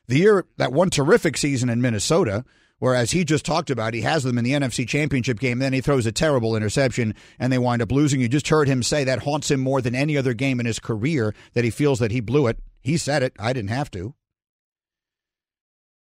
The 0.07 0.17
year 0.17 0.45
that 0.57 0.73
one 0.73 0.89
terrific 0.89 1.37
season 1.37 1.69
in 1.69 1.81
Minnesota, 1.81 2.43
whereas 2.79 3.11
he 3.11 3.23
just 3.23 3.45
talked 3.45 3.69
about, 3.69 3.93
he 3.93 4.01
has 4.01 4.23
them 4.23 4.37
in 4.37 4.43
the 4.43 4.51
NFC 4.51 4.87
Championship 4.87 5.39
game. 5.39 5.59
Then 5.59 5.73
he 5.73 5.81
throws 5.81 6.05
a 6.05 6.11
terrible 6.11 6.55
interception, 6.55 7.15
and 7.39 7.51
they 7.51 7.57
wind 7.57 7.81
up 7.81 7.91
losing. 7.91 8.21
You 8.21 8.27
just 8.27 8.49
heard 8.49 8.67
him 8.67 8.83
say 8.83 9.03
that 9.03 9.23
haunts 9.23 9.51
him 9.51 9.59
more 9.59 9.81
than 9.81 9.95
any 9.95 10.17
other 10.17 10.33
game 10.33 10.59
in 10.59 10.65
his 10.65 10.79
career. 10.79 11.33
That 11.53 11.63
he 11.63 11.69
feels 11.69 11.99
that 11.99 12.11
he 12.11 12.19
blew 12.19 12.47
it. 12.47 12.59
He 12.81 12.97
said 12.97 13.23
it. 13.23 13.33
I 13.39 13.53
didn't 13.53 13.69
have 13.69 13.91
to. 13.91 14.15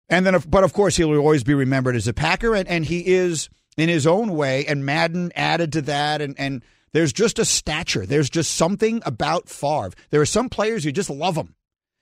And 0.09 0.27
then, 0.27 0.39
but 0.47 0.65
of 0.65 0.73
course, 0.73 0.97
he'll 0.97 1.17
always 1.17 1.45
be 1.45 1.55
remembered 1.55 1.97
as 1.97 2.07
a 2.07 2.13
Packer, 2.13 2.55
and, 2.55 2.69
and 2.69 2.85
he 2.85 3.07
is 3.07 3.49
in 3.77 3.89
his 3.89 4.07
own 4.07 4.35
way. 4.37 4.67
And 4.67 4.85
Madden 4.85 5.33
added 5.35 5.73
to 5.73 5.83
that, 5.83 6.21
and 6.21 6.35
and 6.39 6.63
there's 6.93 7.13
just 7.13 7.39
a 7.39 7.45
stature. 7.45 8.05
There's 8.05 8.29
just 8.31 8.55
something 8.55 9.03
about 9.07 9.49
Favre. 9.49 9.93
There 10.11 10.21
are 10.21 10.27
some 10.27 10.49
players 10.49 10.85
you 10.85 10.93
just 10.93 11.11
love 11.11 11.35
them, 11.35 11.55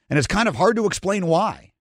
and 0.08 0.18
it's 0.18 0.26
kind 0.26 0.48
of 0.48 0.56
hard 0.56 0.76
to 0.76 0.86
explain 0.86 1.26
why. 1.26 1.72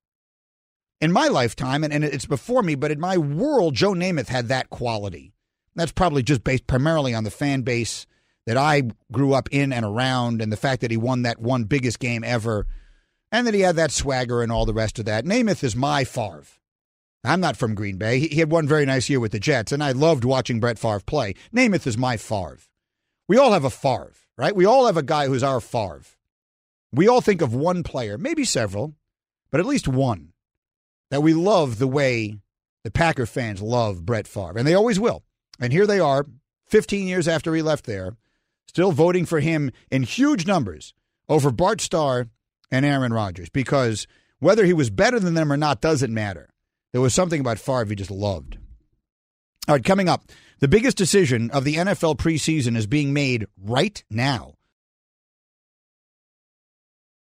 In 1.01 1.11
my 1.11 1.27
lifetime, 1.27 1.83
and, 1.83 1.93
and 1.93 2.03
it's 2.03 2.25
before 2.25 2.61
me, 2.61 2.75
but 2.75 2.91
in 2.91 2.99
my 2.99 3.17
world, 3.17 3.73
Joe 3.73 3.93
Namath 3.93 4.27
had 4.27 4.49
that 4.49 4.69
quality. 4.69 5.33
That's 5.75 5.93
probably 5.93 6.23
just 6.23 6.43
based 6.43 6.67
primarily 6.67 7.13
on 7.13 7.23
the 7.23 7.31
fan 7.31 7.61
base 7.61 8.05
that 8.45 8.57
I 8.57 8.83
grew 9.11 9.33
up 9.33 9.47
in 9.51 9.71
and 9.71 9.85
around 9.85 10.41
and 10.41 10.51
the 10.51 10.57
fact 10.57 10.81
that 10.81 10.91
he 10.91 10.97
won 10.97 11.21
that 11.21 11.39
one 11.39 11.65
biggest 11.65 11.99
game 11.99 12.23
ever 12.23 12.67
and 13.31 13.45
that 13.47 13.53
he 13.53 13.61
had 13.61 13.75
that 13.75 13.91
swagger 13.91 14.41
and 14.41 14.51
all 14.51 14.65
the 14.65 14.73
rest 14.73 14.99
of 14.99 15.05
that. 15.05 15.25
Namath 15.25 15.63
is 15.63 15.75
my 15.75 16.03
Favre. 16.03 16.43
I'm 17.23 17.41
not 17.41 17.57
from 17.57 17.75
Green 17.75 17.97
Bay. 17.97 18.19
He 18.19 18.39
had 18.39 18.51
one 18.51 18.67
very 18.67 18.85
nice 18.85 19.09
year 19.09 19.19
with 19.19 19.33
the 19.33 19.39
Jets, 19.39 19.71
and 19.71 19.83
I 19.83 19.91
loved 19.91 20.23
watching 20.23 20.59
Brett 20.59 20.79
Favre 20.79 21.01
play. 21.01 21.35
Namath 21.53 21.85
is 21.85 21.97
my 21.97 22.17
Favre. 22.17 22.59
We 23.27 23.37
all 23.37 23.51
have 23.51 23.65
a 23.65 23.69
Favre, 23.69 24.13
right? 24.37 24.55
We 24.55 24.65
all 24.65 24.85
have 24.85 24.97
a 24.97 25.03
guy 25.03 25.27
who's 25.27 25.43
our 25.43 25.59
Favre. 25.59 26.01
We 26.91 27.07
all 27.07 27.21
think 27.21 27.41
of 27.41 27.53
one 27.53 27.83
player, 27.83 28.17
maybe 28.17 28.45
several, 28.45 28.95
but 29.51 29.59
at 29.59 29.65
least 29.67 29.87
one, 29.87 30.33
that 31.11 31.21
we 31.23 31.33
love 31.33 31.79
the 31.79 31.87
way 31.87 32.37
the 32.83 32.91
Packer 32.91 33.25
fans 33.25 33.61
love 33.61 34.05
Brett 34.05 34.27
Favre, 34.27 34.57
and 34.57 34.67
they 34.67 34.73
always 34.73 34.99
will. 34.99 35.23
And 35.59 35.73
here 35.73 35.87
they 35.87 35.99
are, 35.99 36.25
15 36.67 37.07
years 37.07 37.27
after 37.27 37.53
he 37.53 37.61
left 37.61 37.85
there, 37.85 38.15
still 38.67 38.91
voting 38.91 39.25
for 39.25 39.39
him 39.39 39.71
in 39.91 40.03
huge 40.03 40.45
numbers 40.45 40.93
over 41.27 41.51
Bart 41.51 41.81
Starr 41.81 42.27
and 42.71 42.85
Aaron 42.85 43.11
Rodgers 43.13 43.49
because 43.49 44.07
whether 44.39 44.65
he 44.65 44.73
was 44.73 44.89
better 44.89 45.19
than 45.19 45.33
them 45.33 45.51
or 45.51 45.57
not 45.57 45.81
doesn't 45.81 46.13
matter. 46.13 46.49
There 46.91 47.01
was 47.01 47.13
something 47.13 47.41
about 47.41 47.59
Favre 47.59 47.85
he 47.85 47.95
just 47.95 48.11
loved. 48.11 48.57
All 49.67 49.75
right, 49.75 49.83
coming 49.83 50.09
up, 50.09 50.23
the 50.59 50.67
biggest 50.67 50.97
decision 50.97 51.51
of 51.51 51.63
the 51.63 51.75
NFL 51.75 52.17
preseason 52.17 52.75
is 52.75 52.87
being 52.87 53.13
made 53.13 53.45
right 53.61 54.03
now. 54.09 54.55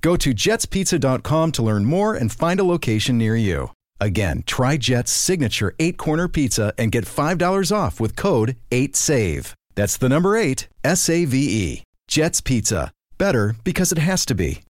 Go 0.00 0.16
to 0.16 0.30
jetspizza.com 0.30 1.52
to 1.52 1.62
learn 1.62 1.84
more 1.84 2.14
and 2.14 2.32
find 2.32 2.58
a 2.58 2.64
location 2.64 3.18
near 3.18 3.36
you. 3.36 3.70
Again, 4.00 4.42
try 4.46 4.76
Jet's 4.78 5.12
signature 5.12 5.74
eight 5.78 5.98
corner 5.98 6.26
pizza 6.26 6.72
and 6.78 6.90
get 6.90 7.04
$5 7.04 7.76
off 7.76 8.00
with 8.00 8.16
code 8.16 8.56
8SAVE. 8.70 9.54
That's 9.74 9.96
the 9.96 10.08
number 10.08 10.36
eight, 10.36 10.68
S 10.82 11.08
A 11.08 11.24
V 11.24 11.36
E. 11.38 11.82
Jet's 12.08 12.40
Pizza. 12.40 12.90
Better 13.18 13.54
because 13.62 13.92
it 13.92 13.98
has 13.98 14.24
to 14.26 14.34
be. 14.34 14.62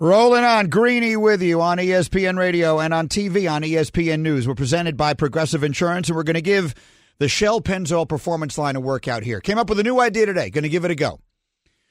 Rolling 0.00 0.44
on 0.44 0.68
Greeny 0.68 1.16
with 1.16 1.42
you 1.42 1.60
on 1.60 1.78
ESPN 1.78 2.38
Radio 2.38 2.78
and 2.78 2.94
on 2.94 3.08
TV 3.08 3.50
on 3.50 3.62
ESPN 3.62 4.20
News. 4.20 4.46
We're 4.46 4.54
presented 4.54 4.96
by 4.96 5.14
Progressive 5.14 5.64
Insurance, 5.64 6.08
and 6.08 6.16
we're 6.16 6.22
going 6.22 6.34
to 6.34 6.40
give 6.40 6.74
the 7.18 7.28
Shell 7.28 7.62
Pennzoil 7.62 8.08
Performance 8.08 8.56
line 8.56 8.76
a 8.76 8.80
workout 8.80 9.24
here. 9.24 9.40
Came 9.40 9.58
up 9.58 9.68
with 9.68 9.80
a 9.80 9.82
new 9.82 10.00
idea 10.00 10.26
today. 10.26 10.50
Going 10.50 10.62
to 10.62 10.68
give 10.68 10.84
it 10.84 10.92
a 10.92 10.94
go. 10.94 11.18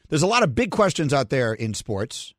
There's 0.09 0.23
a 0.23 0.27
lot 0.27 0.43
of 0.43 0.55
big 0.55 0.71
questions 0.71 1.13
out 1.13 1.29
there 1.29 1.53
in 1.53 1.73
sports, 1.73 2.33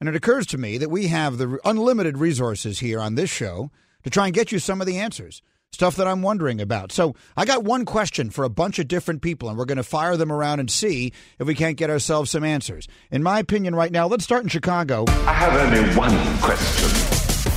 and 0.00 0.08
it 0.08 0.14
occurs 0.14 0.46
to 0.48 0.58
me 0.58 0.76
that 0.78 0.90
we 0.90 1.06
have 1.06 1.38
the 1.38 1.58
unlimited 1.64 2.18
resources 2.18 2.80
here 2.80 3.00
on 3.00 3.14
this 3.14 3.30
show 3.30 3.70
to 4.02 4.10
try 4.10 4.26
and 4.26 4.34
get 4.34 4.52
you 4.52 4.58
some 4.58 4.82
of 4.82 4.86
the 4.86 4.98
answers, 4.98 5.40
stuff 5.72 5.96
that 5.96 6.06
I'm 6.06 6.20
wondering 6.20 6.60
about. 6.60 6.92
So 6.92 7.14
I 7.38 7.46
got 7.46 7.64
one 7.64 7.86
question 7.86 8.28
for 8.28 8.44
a 8.44 8.50
bunch 8.50 8.78
of 8.78 8.86
different 8.86 9.22
people, 9.22 9.48
and 9.48 9.56
we're 9.56 9.64
going 9.64 9.78
to 9.78 9.82
fire 9.82 10.18
them 10.18 10.30
around 10.30 10.60
and 10.60 10.70
see 10.70 11.14
if 11.38 11.46
we 11.46 11.54
can't 11.54 11.78
get 11.78 11.88
ourselves 11.88 12.30
some 12.30 12.44
answers. 12.44 12.86
In 13.10 13.22
my 13.22 13.38
opinion, 13.38 13.74
right 13.74 13.92
now, 13.92 14.06
let's 14.06 14.24
start 14.24 14.42
in 14.42 14.50
Chicago. 14.50 15.06
I 15.08 15.32
have 15.32 15.54
only 15.54 15.96
one 15.96 16.38
question. 16.40 17.10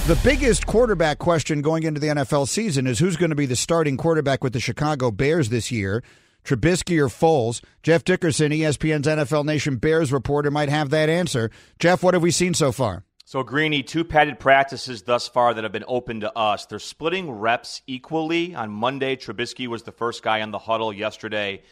The 0.07 0.19
biggest 0.23 0.67
quarterback 0.67 1.19
question 1.19 1.61
going 1.61 1.83
into 1.83 1.99
the 1.99 2.07
NFL 2.07 2.47
season 2.47 2.87
is 2.87 2.99
who's 2.99 3.17
going 3.17 3.31
to 3.31 3.35
be 3.35 3.45
the 3.45 3.57
starting 3.57 3.97
quarterback 3.97 4.41
with 4.41 4.53
the 4.53 4.59
Chicago 4.61 5.11
Bears 5.11 5.49
this 5.49 5.69
year. 5.69 6.01
Trubisky 6.43 6.99
or 6.99 7.07
Foles? 7.07 7.63
Jeff 7.81 8.03
Dickerson, 8.03 8.51
ESPN's 8.51 9.07
NFL 9.07 9.45
Nation 9.45 9.77
Bears 9.77 10.11
reporter, 10.11 10.51
might 10.51 10.69
have 10.69 10.89
that 10.89 11.09
answer. 11.09 11.49
Jeff, 11.79 12.03
what 12.03 12.13
have 12.13 12.23
we 12.23 12.31
seen 12.31 12.53
so 12.53 12.71
far? 12.71 13.03
So, 13.25 13.41
Greeny, 13.41 13.83
two 13.83 14.03
padded 14.03 14.37
practices 14.37 15.03
thus 15.03 15.27
far 15.27 15.53
that 15.53 15.63
have 15.63 15.71
been 15.71 15.85
open 15.87 16.19
to 16.19 16.37
us. 16.37 16.65
They're 16.65 16.77
splitting 16.77 17.31
reps 17.31 17.81
equally. 17.87 18.53
On 18.53 18.69
Monday, 18.69 19.15
Trubisky 19.15 19.67
was 19.67 19.83
the 19.83 19.91
first 19.91 20.21
guy 20.21 20.41
on 20.41 20.51
the 20.51 20.59
huddle. 20.59 20.93
Yesterday, 20.93 21.63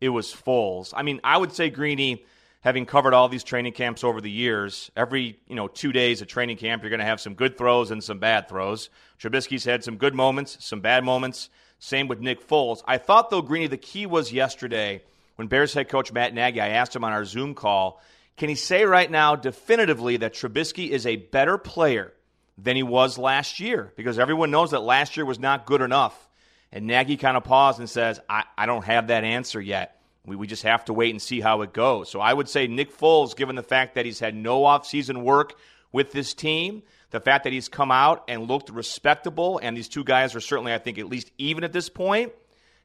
it 0.00 0.08
was 0.08 0.32
Foles. 0.32 0.94
I 0.96 1.02
mean, 1.02 1.20
I 1.24 1.36
would 1.36 1.52
say, 1.52 1.68
Greeny, 1.68 2.24
having 2.60 2.86
covered 2.86 3.12
all 3.12 3.28
these 3.28 3.44
training 3.44 3.72
camps 3.72 4.04
over 4.04 4.20
the 4.20 4.30
years, 4.30 4.90
every 4.96 5.38
you 5.46 5.56
know 5.56 5.68
two 5.68 5.92
days 5.92 6.22
of 6.22 6.28
training 6.28 6.56
camp, 6.56 6.82
you're 6.82 6.90
going 6.90 7.00
to 7.00 7.06
have 7.06 7.20
some 7.20 7.34
good 7.34 7.58
throws 7.58 7.90
and 7.90 8.02
some 8.02 8.18
bad 8.18 8.48
throws. 8.48 8.88
Trubisky's 9.18 9.64
had 9.64 9.82
some 9.82 9.96
good 9.96 10.14
moments, 10.14 10.64
some 10.64 10.80
bad 10.80 11.04
moments. 11.04 11.50
Same 11.80 12.06
with 12.06 12.20
Nick 12.20 12.46
Foles. 12.46 12.82
I 12.86 12.98
thought, 12.98 13.30
though, 13.30 13.42
Greeny, 13.42 13.66
the 13.66 13.76
key 13.76 14.06
was 14.06 14.32
yesterday 14.32 15.02
when 15.36 15.48
Bears 15.48 15.72
head 15.72 15.88
coach 15.88 16.12
Matt 16.12 16.34
Nagy, 16.34 16.60
I 16.60 16.68
asked 16.68 16.94
him 16.94 17.02
on 17.02 17.12
our 17.12 17.24
Zoom 17.24 17.54
call, 17.54 18.00
can 18.36 18.50
he 18.50 18.54
say 18.54 18.84
right 18.84 19.10
now 19.10 19.36
definitively 19.36 20.18
that 20.18 20.34
Trubisky 20.34 20.90
is 20.90 21.06
a 21.06 21.16
better 21.16 21.56
player 21.56 22.12
than 22.58 22.76
he 22.76 22.82
was 22.82 23.16
last 23.16 23.58
year? 23.58 23.92
Because 23.96 24.18
everyone 24.18 24.50
knows 24.50 24.72
that 24.72 24.82
last 24.82 25.16
year 25.16 25.24
was 25.24 25.38
not 25.38 25.64
good 25.64 25.80
enough. 25.80 26.28
And 26.70 26.86
Nagy 26.86 27.16
kind 27.16 27.38
of 27.38 27.44
paused 27.44 27.80
and 27.80 27.88
says, 27.88 28.20
I, 28.28 28.44
I 28.56 28.66
don't 28.66 28.84
have 28.84 29.06
that 29.06 29.24
answer 29.24 29.60
yet. 29.60 30.00
We, 30.26 30.36
we 30.36 30.46
just 30.46 30.64
have 30.64 30.84
to 30.84 30.92
wait 30.92 31.10
and 31.10 31.22
see 31.22 31.40
how 31.40 31.62
it 31.62 31.72
goes. 31.72 32.10
So 32.10 32.20
I 32.20 32.34
would 32.34 32.48
say 32.48 32.66
Nick 32.66 32.94
Foles, 32.96 33.34
given 33.34 33.56
the 33.56 33.62
fact 33.62 33.94
that 33.94 34.04
he's 34.04 34.20
had 34.20 34.34
no 34.34 34.60
offseason 34.60 35.22
work 35.22 35.54
with 35.90 36.12
this 36.12 36.34
team, 36.34 36.82
the 37.10 37.20
fact 37.20 37.44
that 37.44 37.52
he's 37.52 37.68
come 37.68 37.90
out 37.90 38.24
and 38.28 38.48
looked 38.48 38.70
respectable, 38.70 39.58
and 39.62 39.76
these 39.76 39.88
two 39.88 40.04
guys 40.04 40.34
are 40.34 40.40
certainly, 40.40 40.72
I 40.72 40.78
think, 40.78 40.98
at 40.98 41.06
least 41.06 41.30
even 41.38 41.64
at 41.64 41.72
this 41.72 41.88
point, 41.88 42.32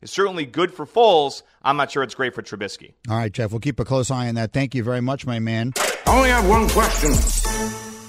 is 0.02 0.12
certainly 0.12 0.46
good 0.46 0.74
for 0.74 0.86
Foles. 0.86 1.44
I'm 1.64 1.78
not 1.78 1.92
sure 1.92 2.04
it's 2.04 2.16
great 2.16 2.34
for 2.34 2.42
Trubisky. 2.42 2.94
All 3.10 3.18
right, 3.18 3.32
Jeff, 3.32 3.52
we'll 3.52 3.60
keep 3.60 3.80
a 3.80 3.86
close 3.86 4.12
eye 4.12 4.28
on 4.28 4.36
that. 4.36 4.54
Thank 4.54 4.76
you 4.76 4.84
very 4.84 5.02
much, 5.02 5.26
my 5.26 5.40
man. 5.40 5.74
I 5.78 6.18
only 6.18 6.30
have 6.30 6.48
one 6.48 6.68
question. 6.70 7.12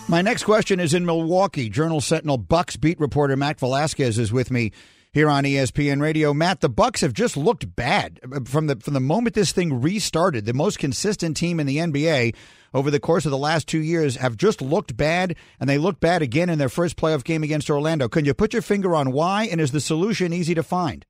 My 0.08 0.22
next 0.22 0.44
question 0.44 0.78
is 0.78 0.94
in 0.94 1.04
Milwaukee. 1.04 1.68
Journal 1.68 2.00
Sentinel 2.00 2.38
Bucks 2.38 2.76
beat 2.76 3.00
reporter 3.00 3.36
Matt 3.36 3.58
Velazquez 3.58 4.18
is 4.18 4.32
with 4.32 4.50
me 4.50 4.72
here 5.16 5.30
on 5.30 5.44
ESPN 5.44 5.98
Radio. 6.02 6.34
Matt, 6.34 6.60
the 6.60 6.68
Bucks 6.68 7.00
have 7.00 7.14
just 7.14 7.38
looked 7.38 7.74
bad 7.74 8.20
from 8.44 8.66
the 8.66 8.76
from 8.76 8.92
the 8.92 9.00
moment 9.00 9.34
this 9.34 9.50
thing 9.50 9.80
restarted. 9.80 10.44
The 10.44 10.52
most 10.52 10.78
consistent 10.78 11.38
team 11.38 11.58
in 11.58 11.66
the 11.66 11.78
NBA 11.78 12.36
over 12.74 12.90
the 12.90 13.00
course 13.00 13.24
of 13.24 13.30
the 13.30 13.38
last 13.38 13.66
two 13.66 13.80
years 13.80 14.16
have 14.16 14.36
just 14.36 14.60
looked 14.60 14.94
bad, 14.94 15.34
and 15.58 15.70
they 15.70 15.78
looked 15.78 16.00
bad 16.00 16.20
again 16.20 16.50
in 16.50 16.58
their 16.58 16.68
first 16.68 16.98
playoff 16.98 17.24
game 17.24 17.42
against 17.42 17.70
Orlando. 17.70 18.10
Can 18.10 18.26
you 18.26 18.34
put 18.34 18.52
your 18.52 18.60
finger 18.60 18.94
on 18.94 19.10
why, 19.10 19.44
and 19.44 19.58
is 19.58 19.72
the 19.72 19.80
solution 19.80 20.34
easy 20.34 20.54
to 20.54 20.62
find? 20.62 21.06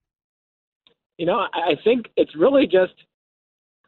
You 1.19 1.27
know, 1.27 1.41
I 1.53 1.75
think 1.83 2.07
it's 2.17 2.37
really 2.37 2.67
just 2.69 2.95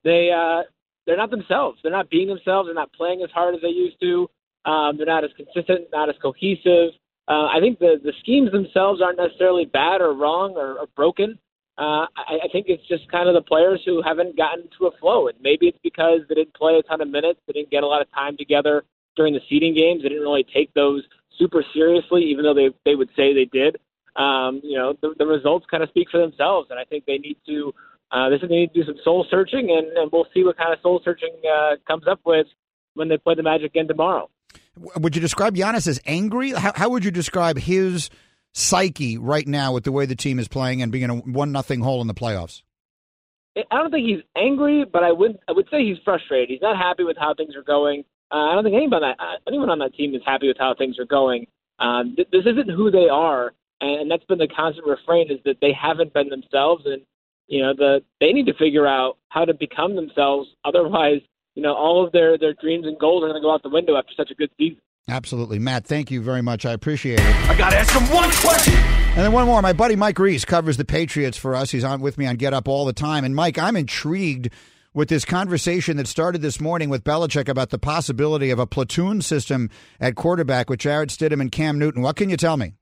they 0.03 0.31
uh, 0.37 0.65
they're 1.07 1.17
not 1.17 1.31
themselves. 1.31 1.79
They're 1.85 1.93
not 1.93 2.11
being 2.11 2.27
themselves. 2.27 2.67
They're 2.67 2.75
not 2.75 2.93
playing 2.93 3.23
as 3.23 3.31
hard 3.31 3.55
as 3.55 3.61
they 3.61 3.69
used 3.69 4.01
to. 4.01 4.29
Um, 4.69 4.97
they're 4.97 5.07
not 5.07 5.23
as 5.23 5.31
consistent, 5.37 5.91
not 5.93 6.09
as 6.09 6.17
cohesive. 6.21 6.91
Uh, 7.29 7.47
I 7.47 7.61
think 7.61 7.79
the 7.79 8.01
the 8.03 8.15
schemes 8.21 8.51
themselves 8.53 9.03
aren't 9.03 9.19
necessarily 9.19 9.67
bad 9.67 10.01
or 10.01 10.15
wrong 10.15 10.55
or, 10.57 10.79
or 10.79 10.87
broken. 10.97 11.39
Uh, 11.77 12.07
I, 12.17 12.41
I 12.45 12.49
think 12.51 12.67
it's 12.69 12.87
just 12.89 13.11
kind 13.13 13.29
of 13.29 13.35
the 13.35 13.43
players 13.43 13.81
who 13.85 14.03
haven't 14.03 14.37
gotten 14.37 14.65
to 14.79 14.87
a 14.87 14.97
flow, 14.99 15.29
and 15.29 15.39
maybe 15.41 15.69
it's 15.69 15.79
because 15.83 16.21
they 16.29 16.35
didn't 16.35 16.55
play 16.55 16.77
a 16.79 16.83
ton 16.83 17.01
of 17.01 17.09
minutes, 17.09 17.39
they 17.47 17.53
didn't 17.53 17.71
get 17.71 17.85
a 17.85 17.87
lot 17.87 18.01
of 18.01 18.11
time 18.13 18.37
together 18.37 18.83
during 19.15 19.35
the 19.35 19.41
seeding 19.49 19.75
games. 19.75 20.03
They 20.03 20.09
didn't 20.09 20.25
really 20.25 20.45
take 20.53 20.73
those 20.75 21.05
super 21.39 21.63
seriously, 21.75 22.25
even 22.25 22.45
though 22.45 22.55
they 22.55 22.71
they 22.85 22.95
would 22.95 23.11
say 23.15 23.35
they 23.35 23.45
did. 23.45 23.77
Um, 24.17 24.61
you 24.65 24.77
know, 24.77 24.95
the, 25.01 25.15
the 25.19 25.27
results 25.27 25.67
kind 25.71 25.83
of 25.83 25.91
speak 25.91 26.09
for 26.11 26.19
themselves, 26.19 26.69
and 26.71 26.81
I 26.81 26.85
think 26.85 27.05
they 27.05 27.19
need 27.19 27.37
to. 27.47 27.75
Uh, 28.11 28.31
this 28.31 28.43
is 28.43 28.49
they 28.49 28.57
need 28.57 28.73
to 28.73 28.81
do 28.81 28.87
some 28.87 28.99
soul 29.05 29.27
searching, 29.31 29.71
and, 29.71 29.97
and 29.99 30.11
we'll 30.11 30.27
see 30.33 30.43
what 30.43 30.57
kind 30.57 30.73
of 30.73 30.81
soul 30.81 31.03
searching 31.05 31.35
uh, 31.45 31.77
comes 31.87 32.09
up 32.09 32.21
with 32.25 32.47
when 32.95 33.07
they 33.09 33.19
play 33.19 33.35
the 33.35 33.43
Magic 33.43 33.67
again 33.67 33.87
tomorrow. 33.87 34.31
Would 34.97 35.15
you 35.15 35.21
describe 35.21 35.55
Giannis 35.55 35.87
as 35.87 36.01
angry? 36.07 36.51
How, 36.51 36.73
how 36.75 36.89
would 36.91 37.05
you 37.05 37.11
describe 37.11 37.59
his 37.59 38.11
psyche 38.53 39.19
right 39.19 39.47
now 39.47 39.73
with 39.73 39.85
the 39.85 39.93
way 39.93 40.07
the 40.07 40.17
team 40.17 40.39
is 40.39 40.49
playing 40.49 40.83
and 40.83 40.91
being 40.91 41.05
in 41.05 41.11
a 41.11 41.17
one 41.17 41.53
nothing 41.53 41.81
hole 41.81 42.01
in 42.01 42.07
the 42.07 42.15
playoffs? 42.15 42.63
I 43.71 43.77
don't 43.77 43.91
think 43.91 44.07
he's 44.07 44.23
angry, 44.37 44.85
but 44.85 45.03
I 45.03 45.13
would 45.13 45.39
I 45.49 45.53
would 45.53 45.67
say 45.71 45.85
he's 45.85 45.99
frustrated. 46.05 46.49
He's 46.49 46.63
not 46.63 46.77
happy 46.77 47.05
with 47.05 47.17
how 47.19 47.35
things 47.35 47.57
are 47.57 47.63
going. 47.63 48.05
Uh, 48.31 48.51
I 48.51 48.55
don't 48.55 48.65
think 48.65 48.77
anyone 48.77 49.03
on 49.03 49.15
that 49.17 49.23
uh, 49.23 49.37
anyone 49.49 49.71
on 49.71 49.79
that 49.81 49.95
team 49.95 50.15
is 50.15 50.23
happy 50.25 50.49
with 50.49 50.59
how 50.59 50.75
things 50.77 50.99
are 50.99 51.07
going. 51.07 51.47
Um, 51.79 52.15
th- 52.17 52.29
this 52.31 52.43
isn't 52.47 52.71
who 52.71 52.91
they 52.91 53.09
are, 53.09 53.53
and 53.81 54.11
that's 54.11 54.25
been 54.25 54.39
the 54.39 54.49
constant 54.49 54.87
refrain 54.87 55.31
is 55.31 55.39
that 55.45 55.57
they 55.61 55.73
haven't 55.73 56.13
been 56.13 56.29
themselves, 56.29 56.85
and 56.87 57.03
you 57.47 57.63
know 57.63 57.75
the 57.75 58.03
they 58.21 58.33
need 58.33 58.47
to 58.47 58.55
figure 58.55 58.87
out 58.87 59.17
how 59.29 59.45
to 59.45 59.55
become 59.55 59.97
themselves. 59.97 60.49
Otherwise, 60.65 61.21
you 61.59 61.65
know 61.65 61.75
all 61.75 62.07
of 62.07 62.13
their 62.13 62.39
their 62.39 62.55
dreams 62.55 62.87
and 62.87 62.97
goals 63.01 63.25
are 63.25 63.27
going 63.27 63.43
to 63.43 63.45
go 63.45 63.53
out 63.53 63.65
the 63.65 63.69
window 63.69 63.97
after 63.97 64.13
such 64.17 64.31
a 64.31 64.35
good 64.35 64.51
season. 64.57 64.79
Absolutely. 65.09 65.59
Matt, 65.59 65.87
thank 65.87 66.09
you 66.09 66.23
very 66.23 66.41
much. 66.41 66.65
I 66.65 66.73
appreciate 66.73 67.19
it. 67.19 67.51
I 67.51 67.59
gotta 67.59 67.79
ask 67.79 67.93
him 67.93 68.05
one 68.15 68.31
question. 68.31 68.75
And 68.75 69.25
then 69.25 69.33
one 69.33 69.47
more. 69.47 69.61
My 69.61 69.73
buddy 69.73 69.97
Mike 69.97 70.19
Reiss 70.21 70.45
covers 70.45 70.77
the 70.77 70.85
Patriots 70.85 71.37
for 71.37 71.57
us. 71.57 71.73
He's 71.73 71.83
on 71.83 72.01
with 72.01 72.17
me 72.17 72.27
on 72.27 72.37
Get 72.37 72.55
Up 72.55 72.69
all 72.69 72.85
the 72.85 72.93
time. 72.93 73.25
And 73.25 73.35
Mike, 73.35 73.59
I'm 73.59 73.75
intrigued 73.75 74.51
with 74.95 75.09
this 75.09 75.25
conversation 75.25 75.97
that 75.97 76.07
started 76.07 76.43
this 76.43 76.61
morning 76.61 76.91
with 76.91 77.03
Belichick 77.03 77.49
about 77.49 77.71
the 77.71 77.79
possibility 77.79 78.51
of 78.51 78.61
a 78.61 78.67
platoon 78.67 79.21
system 79.21 79.69
at 79.99 80.15
quarterback 80.15 80.71
with 80.71 80.79
Jarrett 80.79 81.09
Stidham 81.09 81.41
and 81.41 81.51
Cam 81.51 81.77
Newton. 81.77 82.03
What 82.03 82.15
can 82.15 82.31
you 82.31 82.37
tell 82.37 82.57
me? 82.57 82.75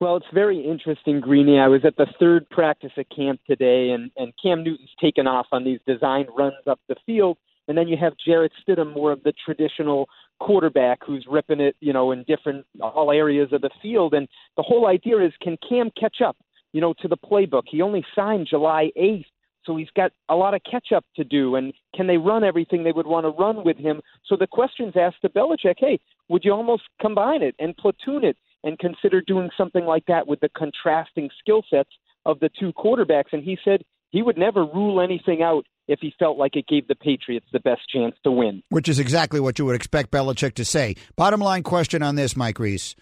Well, 0.00 0.16
it's 0.16 0.26
very 0.32 0.64
interesting, 0.64 1.20
Greeny. 1.20 1.58
I 1.58 1.66
was 1.66 1.84
at 1.84 1.96
the 1.96 2.06
third 2.18 2.48
practice 2.48 2.92
at 2.96 3.10
camp 3.14 3.40
today, 3.46 3.90
and, 3.90 4.10
and 4.16 4.32
Cam 4.42 4.62
Newton's 4.62 4.94
taken 4.98 5.26
off 5.26 5.48
on 5.52 5.64
these 5.64 5.80
design 5.86 6.26
runs 6.34 6.54
up 6.66 6.80
the 6.88 6.96
field. 7.04 7.36
And 7.68 7.76
then 7.76 7.86
you 7.86 7.96
have 7.98 8.14
Jarrett 8.26 8.52
Stidham, 8.66 8.94
more 8.94 9.12
of 9.12 9.22
the 9.22 9.34
traditional 9.44 10.08
quarterback 10.40 11.00
who's 11.06 11.26
ripping 11.30 11.60
it, 11.60 11.76
you 11.80 11.92
know, 11.92 12.12
in 12.12 12.24
different 12.24 12.64
all 12.80 13.12
areas 13.12 13.52
of 13.52 13.60
the 13.60 13.70
field. 13.82 14.14
And 14.14 14.26
the 14.56 14.62
whole 14.62 14.86
idea 14.86 15.24
is, 15.24 15.32
can 15.42 15.58
Cam 15.68 15.90
catch 15.98 16.16
up, 16.24 16.36
you 16.72 16.80
know, 16.80 16.94
to 17.00 17.08
the 17.08 17.16
playbook? 17.16 17.64
He 17.66 17.82
only 17.82 18.04
signed 18.16 18.46
July 18.48 18.90
8th, 18.98 19.26
so 19.64 19.76
he's 19.76 19.90
got 19.94 20.12
a 20.30 20.34
lot 20.34 20.54
of 20.54 20.62
catch 20.68 20.92
up 20.94 21.04
to 21.16 21.24
do. 21.24 21.56
And 21.56 21.74
can 21.94 22.06
they 22.06 22.16
run 22.16 22.42
everything 22.42 22.84
they 22.84 22.92
would 22.92 23.06
want 23.06 23.26
to 23.26 23.30
run 23.30 23.64
with 23.64 23.76
him? 23.76 24.00
So 24.24 24.34
the 24.36 24.46
question's 24.46 24.94
asked 24.96 25.20
to 25.22 25.28
Belichick, 25.28 25.74
hey, 25.76 26.00
would 26.28 26.44
you 26.44 26.52
almost 26.52 26.84
combine 27.00 27.42
it 27.42 27.54
and 27.58 27.76
platoon 27.76 28.24
it 28.24 28.36
and 28.64 28.78
consider 28.78 29.20
doing 29.20 29.50
something 29.56 29.84
like 29.84 30.06
that 30.06 30.26
with 30.26 30.40
the 30.40 30.48
contrasting 30.56 31.28
skill 31.38 31.62
sets 31.68 31.90
of 32.24 32.40
the 32.40 32.50
two 32.58 32.72
quarterbacks? 32.72 33.32
And 33.32 33.44
he 33.44 33.58
said 33.62 33.82
he 34.10 34.22
would 34.22 34.38
never 34.38 34.64
rule 34.64 35.02
anything 35.02 35.42
out 35.42 35.66
if 35.88 36.00
he 36.00 36.14
felt 36.18 36.38
like 36.38 36.54
it 36.54 36.66
gave 36.68 36.86
the 36.86 36.94
Patriots 36.94 37.46
the 37.52 37.60
best 37.60 37.80
chance 37.88 38.14
to 38.24 38.30
win. 38.30 38.62
Which 38.68 38.88
is 38.88 38.98
exactly 38.98 39.40
what 39.40 39.58
you 39.58 39.64
would 39.64 39.74
expect 39.74 40.10
Belichick 40.10 40.54
to 40.54 40.64
say. 40.64 40.94
Bottom 41.16 41.40
line 41.40 41.62
question 41.62 42.02
on 42.02 42.14
this, 42.14 42.36
Mike 42.36 42.58
Reiss. 42.58 42.94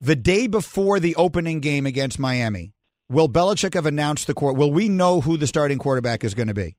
The 0.00 0.16
day 0.16 0.46
before 0.46 0.98
the 1.00 1.14
opening 1.16 1.60
game 1.60 1.84
against 1.84 2.18
Miami, 2.18 2.72
will 3.10 3.28
Belichick 3.28 3.74
have 3.74 3.86
announced 3.86 4.26
the 4.26 4.34
court? 4.34 4.56
Will 4.56 4.72
we 4.72 4.88
know 4.88 5.20
who 5.20 5.36
the 5.36 5.46
starting 5.46 5.78
quarterback 5.78 6.24
is 6.24 6.32
going 6.32 6.48
to 6.48 6.54
be? 6.54 6.76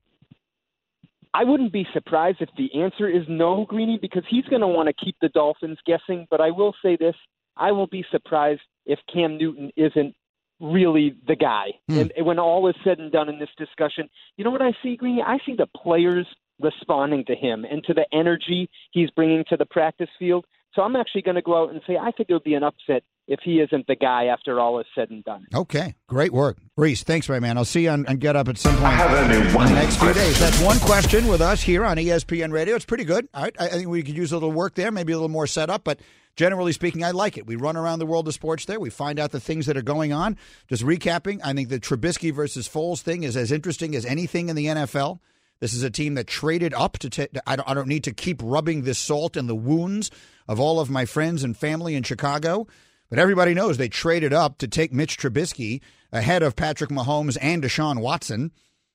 I 1.34 1.44
wouldn't 1.44 1.72
be 1.72 1.86
surprised 1.92 2.38
if 2.40 2.50
the 2.58 2.82
answer 2.82 3.08
is 3.08 3.22
no, 3.28 3.64
Greeny, 3.66 3.98
because 4.00 4.24
he's 4.28 4.44
going 4.46 4.60
to 4.60 4.66
want 4.66 4.88
to 4.88 5.04
keep 5.04 5.16
the 5.20 5.28
Dolphins 5.30 5.78
guessing. 5.86 6.26
But 6.30 6.40
I 6.40 6.50
will 6.50 6.74
say 6.82 6.96
this 6.96 7.14
I 7.56 7.72
will 7.72 7.86
be 7.86 8.04
surprised 8.10 8.60
if 8.86 8.98
Cam 9.12 9.38
Newton 9.38 9.70
isn't 9.76 10.14
really 10.62 11.14
the 11.26 11.36
guy. 11.36 11.72
Hmm. 11.88 11.98
And 12.16 12.26
when 12.26 12.38
all 12.38 12.68
is 12.68 12.76
said 12.84 12.98
and 12.98 13.10
done 13.10 13.28
in 13.28 13.38
this 13.38 13.50
discussion, 13.58 14.08
you 14.36 14.44
know 14.44 14.50
what 14.50 14.62
I 14.62 14.72
see, 14.82 14.96
Greeny? 14.96 15.22
I 15.22 15.38
see 15.44 15.54
the 15.54 15.66
players 15.66 16.26
responding 16.60 17.24
to 17.26 17.34
him 17.34 17.64
and 17.68 17.82
to 17.84 17.92
the 17.92 18.06
energy 18.12 18.70
he's 18.92 19.10
bringing 19.10 19.44
to 19.48 19.56
the 19.56 19.66
practice 19.66 20.08
field. 20.18 20.46
So 20.74 20.82
I'm 20.82 20.96
actually 20.96 21.22
going 21.22 21.34
to 21.34 21.42
go 21.42 21.62
out 21.62 21.70
and 21.70 21.82
say 21.86 21.96
I 21.96 22.12
think 22.12 22.30
it 22.30 22.32
would 22.32 22.44
be 22.44 22.54
an 22.54 22.62
upset 22.62 23.02
if 23.28 23.40
he 23.44 23.60
isn't 23.60 23.86
the 23.86 23.96
guy 23.96 24.26
after 24.26 24.58
all 24.58 24.80
is 24.80 24.86
said 24.94 25.10
and 25.10 25.22
done. 25.24 25.46
Okay, 25.54 25.94
great 26.08 26.32
work. 26.32 26.58
Reiss, 26.76 27.02
thanks, 27.02 27.28
my 27.28 27.40
man. 27.40 27.58
I'll 27.58 27.64
see 27.64 27.84
you 27.84 27.90
on, 27.90 28.06
on 28.06 28.16
Get 28.16 28.36
Up 28.36 28.48
at 28.48 28.58
some 28.58 28.74
point 28.74 28.86
I 28.86 28.90
have 28.92 29.10
only 29.12 29.48
in 29.48 29.54
one 29.54 29.68
the 29.68 29.74
next 29.74 29.96
few 29.96 30.12
question. 30.12 30.22
days. 30.22 30.40
That's 30.40 30.60
one 30.62 30.78
question 30.80 31.28
with 31.28 31.40
us 31.40 31.62
here 31.62 31.84
on 31.84 31.98
ESPN 31.98 32.52
Radio. 32.52 32.74
It's 32.74 32.84
pretty 32.84 33.04
good. 33.04 33.28
All 33.34 33.42
right, 33.42 33.54
I, 33.58 33.66
I 33.66 33.70
think 33.70 33.88
we 33.88 34.02
could 34.02 34.16
use 34.16 34.32
a 34.32 34.36
little 34.36 34.52
work 34.52 34.74
there, 34.74 34.90
maybe 34.90 35.12
a 35.12 35.16
little 35.16 35.28
more 35.28 35.46
setup, 35.46 35.84
but 35.84 36.00
generally 36.36 36.72
speaking, 36.72 37.04
I 37.04 37.10
like 37.10 37.36
it. 37.36 37.46
We 37.46 37.56
run 37.56 37.76
around 37.76 37.98
the 37.98 38.06
world 38.06 38.28
of 38.28 38.34
sports 38.34 38.64
there. 38.64 38.80
We 38.80 38.90
find 38.90 39.18
out 39.18 39.32
the 39.32 39.40
things 39.40 39.66
that 39.66 39.76
are 39.76 39.82
going 39.82 40.12
on. 40.12 40.36
Just 40.68 40.82
recapping, 40.82 41.40
I 41.44 41.52
think 41.52 41.68
the 41.68 41.80
Trubisky 41.80 42.32
versus 42.32 42.68
Foles 42.68 43.00
thing 43.00 43.22
is 43.22 43.36
as 43.36 43.52
interesting 43.52 43.94
as 43.94 44.04
anything 44.04 44.48
in 44.48 44.56
the 44.56 44.66
NFL. 44.66 45.20
This 45.60 45.74
is 45.74 45.84
a 45.84 45.90
team 45.90 46.14
that 46.14 46.26
traded 46.26 46.74
up 46.74 46.98
to. 46.98 47.08
ta- 47.08 47.40
I 47.46 47.54
don't. 47.54 47.68
I 47.68 47.74
don't 47.74 47.86
need 47.86 48.02
to 48.04 48.12
keep 48.12 48.40
rubbing 48.42 48.82
this 48.82 48.98
salt 48.98 49.36
in 49.36 49.46
the 49.46 49.54
wounds 49.54 50.10
of 50.48 50.58
all 50.58 50.80
of 50.80 50.90
my 50.90 51.04
friends 51.04 51.44
and 51.44 51.56
family 51.56 51.94
in 51.94 52.02
Chicago. 52.02 52.66
But 53.08 53.20
everybody 53.20 53.54
knows 53.54 53.76
they 53.76 53.88
traded 53.88 54.32
up 54.32 54.58
to 54.58 54.66
take 54.66 54.92
Mitch 54.92 55.16
Trubisky 55.16 55.80
ahead 56.10 56.42
of 56.42 56.56
Patrick 56.56 56.90
Mahomes 56.90 57.38
and 57.40 57.62
Deshaun 57.62 58.00
Watson, 58.00 58.50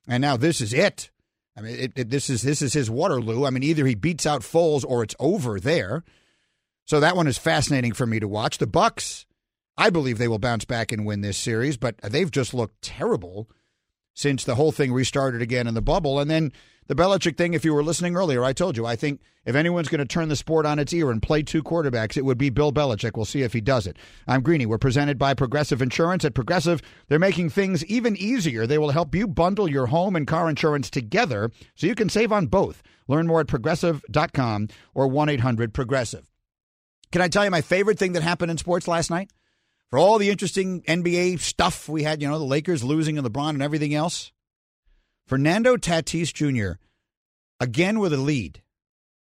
and 0.09 0.19
now 0.21 0.35
this 0.35 0.59
is 0.59 0.73
it. 0.73 1.09
I 1.55 1.61
mean, 1.61 1.75
it, 1.79 1.93
it, 1.95 2.09
this 2.09 2.29
is 2.29 2.41
this 2.41 2.61
is 2.61 2.73
his 2.73 2.89
Waterloo. 2.89 3.45
I 3.45 3.49
mean, 3.49 3.63
either 3.63 3.85
he 3.85 3.95
beats 3.95 4.25
out 4.25 4.41
Foles 4.41 4.83
or 4.85 5.03
it's 5.03 5.15
over 5.19 5.61
there. 5.61 6.03
So 6.87 7.01
that 7.01 7.17
one 7.17 7.27
is 7.27 7.37
fascinating 7.37 7.91
for 7.91 8.07
me 8.07 8.19
to 8.21 8.29
watch. 8.29 8.59
The 8.59 8.65
Bucks, 8.65 9.25
I 9.77 9.89
believe 9.89 10.17
they 10.17 10.29
will 10.29 10.39
bounce 10.39 10.63
back 10.63 10.93
and 10.93 11.05
win 11.05 11.19
this 11.19 11.37
series, 11.37 11.75
but 11.75 11.97
they've 11.97 12.31
just 12.31 12.53
looked 12.53 12.81
terrible 12.81 13.49
since 14.13 14.45
the 14.45 14.55
whole 14.55 14.71
thing 14.71 14.93
restarted 14.93 15.41
again 15.41 15.67
in 15.67 15.73
the 15.73 15.81
bubble. 15.81 16.17
And 16.17 16.31
then 16.31 16.53
the 16.87 16.95
Belichick 16.95 17.35
thing, 17.35 17.53
if 17.53 17.65
you 17.65 17.73
were 17.73 17.83
listening 17.83 18.15
earlier, 18.15 18.41
I 18.41 18.53
told 18.53 18.77
you, 18.77 18.85
I 18.85 18.95
think 18.95 19.19
if 19.45 19.53
anyone's 19.53 19.89
going 19.89 19.99
to 19.99 20.05
turn 20.05 20.29
the 20.29 20.37
sport 20.37 20.65
on 20.65 20.79
its 20.79 20.93
ear 20.93 21.11
and 21.11 21.21
play 21.21 21.43
two 21.43 21.61
quarterbacks, 21.61 22.15
it 22.15 22.23
would 22.23 22.37
be 22.37 22.49
Bill 22.49 22.71
Belichick. 22.71 23.17
We'll 23.17 23.25
see 23.25 23.41
if 23.41 23.51
he 23.51 23.59
does 23.59 23.85
it. 23.85 23.97
I'm 24.25 24.41
Greeny. 24.41 24.65
We're 24.65 24.77
presented 24.77 25.19
by 25.19 25.33
Progressive 25.33 25.81
Insurance. 25.81 26.23
At 26.23 26.35
Progressive, 26.35 26.81
they're 27.09 27.19
making 27.19 27.49
things 27.49 27.83
even 27.85 28.15
easier. 28.15 28.65
They 28.65 28.77
will 28.77 28.91
help 28.91 29.13
you 29.13 29.27
bundle 29.27 29.69
your 29.69 29.87
home 29.87 30.15
and 30.15 30.25
car 30.25 30.49
insurance 30.49 30.89
together 30.89 31.51
so 31.75 31.85
you 31.85 31.95
can 31.95 32.07
save 32.07 32.31
on 32.31 32.47
both. 32.47 32.81
Learn 33.09 33.27
more 33.27 33.41
at 33.41 33.47
progressive.com 33.47 34.69
or 34.95 35.09
1 35.09 35.27
800 35.27 35.73
Progressive. 35.73 36.31
Can 37.11 37.21
I 37.21 37.27
tell 37.27 37.45
you 37.45 37.51
my 37.51 37.61
favorite 37.61 37.97
thing 37.97 38.13
that 38.13 38.23
happened 38.23 38.51
in 38.51 38.57
sports 38.57 38.87
last 38.87 39.09
night? 39.09 39.31
For 39.89 39.97
all 39.97 40.17
the 40.17 40.29
interesting 40.29 40.81
NBA 40.81 41.39
stuff 41.39 41.87
we 41.87 42.03
had, 42.03 42.21
you 42.21 42.27
know, 42.27 42.37
the 42.37 42.45
Lakers 42.45 42.83
losing 42.83 43.17
and 43.17 43.25
LeBron 43.25 43.51
and 43.51 43.63
everything 43.63 43.93
else, 43.93 44.33
Fernando 45.25 45.77
Tatis 45.77 46.33
Jr., 46.33 46.79
again 47.59 47.99
with 47.99 48.13
a 48.13 48.17
lead, 48.17 48.61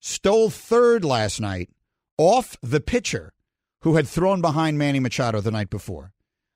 stole 0.01 0.51
third 0.51 1.05
last 1.05 1.41
night 1.41 1.71
off 2.17 2.57
the 2.63 2.81
pitcher 2.81 3.33
who 3.81 3.97
had 3.97 4.07
thrown 4.07 4.41
behind 4.41 4.79
Manny 4.79 5.01
Machado 5.01 5.41
the 5.41 5.51
night 5.51 5.71
before. 5.71 6.13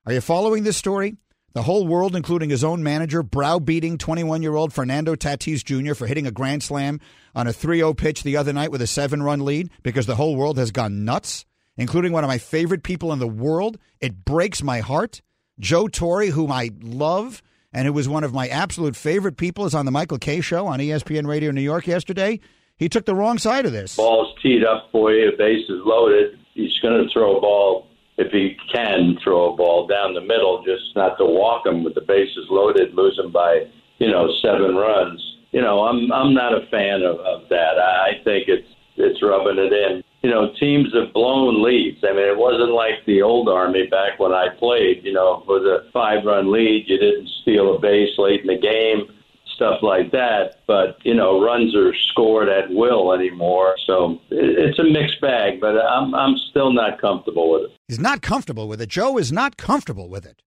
Are 0.06 0.12
you 0.12 0.20
following 0.20 0.62
this 0.62 0.76
story? 0.76 1.16
The 1.54 1.62
whole 1.62 1.86
world, 1.86 2.14
including 2.14 2.50
his 2.50 2.62
own 2.62 2.82
manager, 2.82 3.22
browbeating 3.22 3.98
21 3.98 4.42
year 4.42 4.54
old 4.54 4.72
Fernando 4.72 5.14
Tatis 5.14 5.64
Jr. 5.64 5.94
for 5.94 6.06
hitting 6.06 6.26
a 6.26 6.30
grand 6.30 6.62
slam 6.62 7.00
on 7.34 7.46
a 7.46 7.52
3 7.52 7.78
0 7.78 7.94
pitch 7.94 8.22
the 8.22 8.36
other 8.36 8.52
night 8.52 8.70
with 8.70 8.82
a 8.82 8.86
seven 8.86 9.22
run 9.22 9.44
lead 9.44 9.70
because 9.82 10.06
the 10.06 10.16
whole 10.16 10.36
world 10.36 10.58
has 10.58 10.70
gone 10.70 11.04
nuts, 11.04 11.46
including 11.76 12.12
one 12.12 12.22
of 12.22 12.28
my 12.28 12.38
favorite 12.38 12.82
people 12.82 13.12
in 13.12 13.18
the 13.18 13.26
world. 13.26 13.78
It 14.00 14.24
breaks 14.24 14.62
my 14.62 14.80
heart. 14.80 15.22
Joe 15.58 15.88
Torre, 15.88 16.26
whom 16.26 16.52
I 16.52 16.70
love 16.80 17.42
and 17.72 17.86
who 17.86 17.92
was 17.92 18.08
one 18.08 18.24
of 18.24 18.32
my 18.32 18.48
absolute 18.48 18.94
favorite 18.94 19.36
people, 19.36 19.64
is 19.64 19.74
on 19.74 19.86
the 19.86 19.90
Michael 19.90 20.18
Kay 20.18 20.40
show 20.40 20.66
on 20.66 20.78
ESPN 20.78 21.26
Radio 21.26 21.50
New 21.50 21.60
York 21.62 21.86
yesterday. 21.86 22.40
He 22.76 22.88
took 22.88 23.06
the 23.06 23.14
wrong 23.14 23.38
side 23.38 23.66
of 23.66 23.72
this. 23.72 23.96
ball's 23.96 24.34
teed 24.40 24.64
up 24.64 24.88
for 24.92 25.12
you, 25.12 25.32
base 25.36 25.68
is 25.68 25.80
loaded, 25.84 26.38
he's 26.54 26.78
going 26.78 27.02
to 27.02 27.12
throw 27.12 27.36
a 27.36 27.40
ball 27.40 27.87
if 28.18 28.32
he 28.32 28.56
can 28.72 29.16
throw 29.22 29.52
a 29.52 29.56
ball 29.56 29.86
down 29.86 30.12
the 30.12 30.20
middle, 30.20 30.62
just 30.64 30.94
not 30.96 31.16
to 31.18 31.24
walk 31.24 31.64
him 31.64 31.84
with 31.84 31.94
the 31.94 32.02
bases 32.02 32.46
loaded, 32.50 32.94
lose 32.94 33.18
him 33.18 33.32
by 33.32 33.62
you 33.98 34.10
know 34.10 34.28
seven 34.42 34.74
runs. 34.74 35.22
You 35.52 35.62
know, 35.62 35.84
I'm 35.84 36.12
I'm 36.12 36.34
not 36.34 36.52
a 36.52 36.66
fan 36.66 37.02
of, 37.02 37.18
of 37.20 37.48
that. 37.48 37.78
I 37.78 38.20
think 38.24 38.48
it's 38.48 38.68
it's 38.96 39.22
rubbing 39.22 39.58
it 39.58 39.72
in. 39.72 40.02
You 40.22 40.30
know, 40.30 40.52
teams 40.58 40.92
have 40.94 41.14
blown 41.14 41.62
leads. 41.62 42.02
I 42.02 42.12
mean, 42.12 42.26
it 42.26 42.36
wasn't 42.36 42.72
like 42.72 43.06
the 43.06 43.22
old 43.22 43.48
Army 43.48 43.86
back 43.86 44.18
when 44.18 44.32
I 44.32 44.48
played. 44.58 45.04
You 45.04 45.12
know, 45.12 45.44
with 45.46 45.62
a 45.62 45.88
five-run 45.92 46.50
lead, 46.50 46.86
you 46.88 46.98
didn't 46.98 47.28
steal 47.42 47.76
a 47.76 47.78
base 47.78 48.18
late 48.18 48.40
in 48.40 48.48
the 48.48 48.58
game 48.58 49.17
stuff 49.58 49.82
like 49.82 50.12
that. 50.12 50.62
But 50.66 50.96
you 51.02 51.14
know, 51.14 51.42
runs 51.42 51.74
are 51.74 51.92
scored 52.10 52.48
at 52.48 52.70
will 52.70 53.12
anymore, 53.12 53.74
so 53.86 54.20
it's 54.30 54.78
a 54.78 54.84
mixed 54.84 55.20
bag. 55.20 55.60
But 55.60 55.76
I'm 55.76 56.14
I'm 56.14 56.36
still 56.50 56.72
not 56.72 57.00
comfortable 57.00 57.50
with 57.50 57.62
it. 57.64 57.76
He's 57.88 57.98
not 57.98 58.22
comfortable 58.22 58.68
with 58.68 58.80
it. 58.80 58.88
Joe 58.88 59.18
is 59.18 59.32
not 59.32 59.56
comfortable 59.56 60.08
with 60.08 60.24
it. 60.24 60.42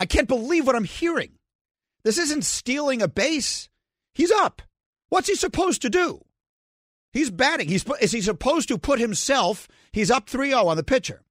I 0.00 0.06
can't 0.06 0.28
believe 0.28 0.66
what 0.66 0.76
I'm 0.76 0.84
hearing. 0.84 1.32
This 2.04 2.18
isn't 2.18 2.44
stealing 2.44 3.02
a 3.02 3.08
base. 3.08 3.68
He's 4.14 4.30
up. 4.30 4.62
What's 5.10 5.28
he 5.28 5.34
supposed 5.34 5.82
to 5.82 5.90
do? 5.90 6.24
He's 7.12 7.30
batting. 7.30 7.68
He's 7.68 7.84
is 8.00 8.12
he 8.12 8.20
supposed 8.20 8.68
to 8.68 8.78
put 8.78 8.98
himself? 8.98 9.68
He's 9.92 10.10
up 10.10 10.28
3-0 10.28 10.66
on 10.66 10.76
the 10.76 10.82
pitcher. 10.82 11.22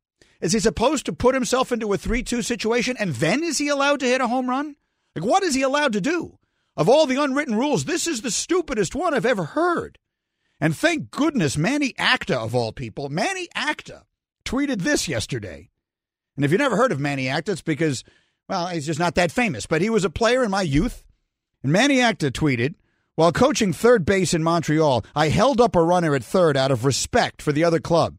Is 0.41 0.53
he 0.53 0.59
supposed 0.59 1.05
to 1.07 1.13
put 1.13 1.33
himself 1.33 1.71
into 1.71 1.93
a 1.93 1.97
3-2 1.97 2.43
situation 2.43 2.95
and 2.99 3.15
then 3.15 3.43
is 3.43 3.57
he 3.57 3.69
allowed 3.69 3.99
to 4.01 4.05
hit 4.05 4.21
a 4.21 4.27
home 4.27 4.49
run? 4.49 4.75
Like 5.15 5.25
what 5.25 5.43
is 5.43 5.55
he 5.55 5.61
allowed 5.61 5.93
to 5.93 6.01
do? 6.01 6.37
Of 6.77 6.87
all 6.87 7.07
the 7.07 7.21
unwritten 7.21 7.55
rules, 7.55 7.85
this 7.85 8.05
is 8.05 8.21
the 8.21 8.29
stupidest 8.29 8.93
one 8.93 9.15
I've 9.15 9.25
ever 9.25 9.43
heard. 9.43 9.97
And 10.61 10.77
thank 10.77 11.09
goodness 11.09 11.57
Manny 11.57 11.95
Acta 11.97 12.39
of 12.39 12.53
all 12.53 12.71
people, 12.71 13.09
Manny 13.09 13.47
Acta 13.55 14.03
tweeted 14.45 14.83
this 14.83 15.07
yesterday. 15.07 15.69
And 16.35 16.45
if 16.45 16.51
you've 16.51 16.59
never 16.59 16.77
heard 16.77 16.91
of 16.91 16.99
Manny 16.99 17.29
Acta, 17.29 17.53
it's 17.53 17.61
because, 17.63 18.03
well, 18.47 18.67
he's 18.67 18.85
just 18.85 18.99
not 18.99 19.15
that 19.15 19.31
famous. 19.31 19.65
But 19.65 19.81
he 19.81 19.89
was 19.89 20.05
a 20.05 20.09
player 20.11 20.43
in 20.43 20.51
my 20.51 20.61
youth. 20.61 21.03
And 21.63 21.71
Manny 21.71 21.99
Acta 21.99 22.29
tweeted, 22.29 22.75
while 23.15 23.31
coaching 23.31 23.73
third 23.73 24.05
base 24.05 24.35
in 24.35 24.43
Montreal, 24.43 25.03
I 25.15 25.29
held 25.29 25.59
up 25.59 25.75
a 25.75 25.81
runner 25.81 26.13
at 26.13 26.23
third 26.23 26.55
out 26.55 26.69
of 26.69 26.85
respect 26.85 27.41
for 27.41 27.51
the 27.51 27.63
other 27.63 27.79
club. 27.79 28.17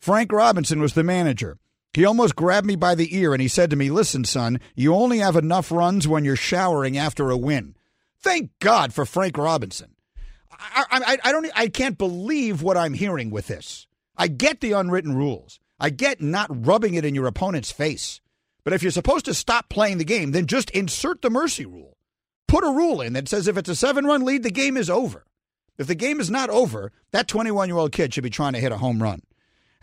Frank 0.00 0.32
Robinson 0.32 0.80
was 0.80 0.94
the 0.94 1.04
manager. 1.04 1.58
He 1.94 2.04
almost 2.04 2.34
grabbed 2.34 2.66
me 2.66 2.74
by 2.74 2.96
the 2.96 3.16
ear 3.16 3.32
and 3.32 3.40
he 3.40 3.46
said 3.46 3.70
to 3.70 3.76
me, 3.76 3.90
Listen, 3.90 4.24
son, 4.24 4.58
you 4.74 4.92
only 4.92 5.18
have 5.18 5.36
enough 5.36 5.70
runs 5.70 6.08
when 6.08 6.24
you're 6.24 6.34
showering 6.34 6.98
after 6.98 7.30
a 7.30 7.36
win. 7.36 7.76
Thank 8.22 8.50
God 8.60 8.92
for 8.92 9.04
Frank 9.04 9.36
Robinson. 9.36 9.94
I, 10.50 10.84
I, 10.90 11.18
I, 11.24 11.32
don't, 11.32 11.50
I 11.54 11.68
can't 11.68 11.98
believe 11.98 12.62
what 12.62 12.76
I'm 12.76 12.94
hearing 12.94 13.30
with 13.30 13.48
this. 13.48 13.86
I 14.16 14.28
get 14.28 14.60
the 14.60 14.72
unwritten 14.72 15.16
rules. 15.16 15.58
I 15.80 15.90
get 15.90 16.20
not 16.20 16.66
rubbing 16.66 16.94
it 16.94 17.04
in 17.04 17.14
your 17.14 17.26
opponent's 17.26 17.72
face. 17.72 18.20
But 18.62 18.72
if 18.72 18.82
you're 18.82 18.92
supposed 18.92 19.24
to 19.24 19.34
stop 19.34 19.68
playing 19.68 19.98
the 19.98 20.04
game, 20.04 20.30
then 20.30 20.46
just 20.46 20.70
insert 20.70 21.22
the 21.22 21.30
mercy 21.30 21.66
rule 21.66 21.92
put 22.52 22.64
a 22.64 22.70
rule 22.70 23.00
in 23.00 23.14
that 23.14 23.26
says 23.30 23.48
if 23.48 23.56
it's 23.56 23.70
a 23.70 23.74
seven 23.74 24.04
run 24.04 24.26
lead, 24.26 24.42
the 24.42 24.50
game 24.50 24.76
is 24.76 24.90
over. 24.90 25.24
If 25.78 25.86
the 25.86 25.94
game 25.94 26.20
is 26.20 26.30
not 26.30 26.50
over, 26.50 26.92
that 27.10 27.26
21 27.26 27.66
year 27.66 27.78
old 27.78 27.92
kid 27.92 28.12
should 28.12 28.24
be 28.24 28.28
trying 28.28 28.52
to 28.52 28.60
hit 28.60 28.72
a 28.72 28.76
home 28.76 29.02
run. 29.02 29.22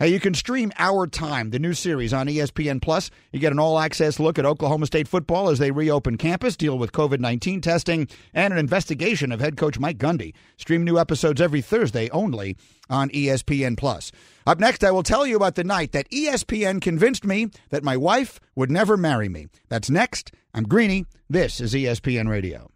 Hey, 0.00 0.08
you 0.08 0.18
can 0.18 0.32
stream 0.32 0.72
Our 0.78 1.06
Time, 1.06 1.50
the 1.50 1.58
new 1.58 1.74
series 1.74 2.14
on 2.14 2.26
ESPN 2.26 2.80
Plus. 2.80 3.10
You 3.32 3.38
get 3.38 3.52
an 3.52 3.58
all-access 3.58 4.18
look 4.18 4.38
at 4.38 4.46
Oklahoma 4.46 4.86
State 4.86 5.06
football 5.06 5.50
as 5.50 5.58
they 5.58 5.70
reopen 5.70 6.16
campus, 6.16 6.56
deal 6.56 6.78
with 6.78 6.92
COVID-19 6.92 7.60
testing, 7.60 8.08
and 8.32 8.54
an 8.54 8.58
investigation 8.58 9.30
of 9.30 9.40
head 9.40 9.58
coach 9.58 9.78
Mike 9.78 9.98
Gundy. 9.98 10.32
Stream 10.56 10.84
new 10.84 10.98
episodes 10.98 11.38
every 11.38 11.60
Thursday 11.60 12.08
only 12.12 12.56
on 12.88 13.10
ESPN 13.10 13.76
Plus. 13.76 14.10
Up 14.46 14.58
next, 14.58 14.82
I 14.82 14.90
will 14.90 15.02
tell 15.02 15.26
you 15.26 15.36
about 15.36 15.56
the 15.56 15.64
night 15.64 15.92
that 15.92 16.08
ESPN 16.08 16.80
convinced 16.80 17.26
me 17.26 17.50
that 17.68 17.84
my 17.84 17.98
wife 17.98 18.40
would 18.54 18.70
never 18.70 18.96
marry 18.96 19.28
me. 19.28 19.48
That's 19.68 19.90
next. 19.90 20.32
I'm 20.54 20.64
Greeny. 20.64 21.04
This 21.28 21.60
is 21.60 21.74
ESPN 21.74 22.26
Radio. 22.26 22.70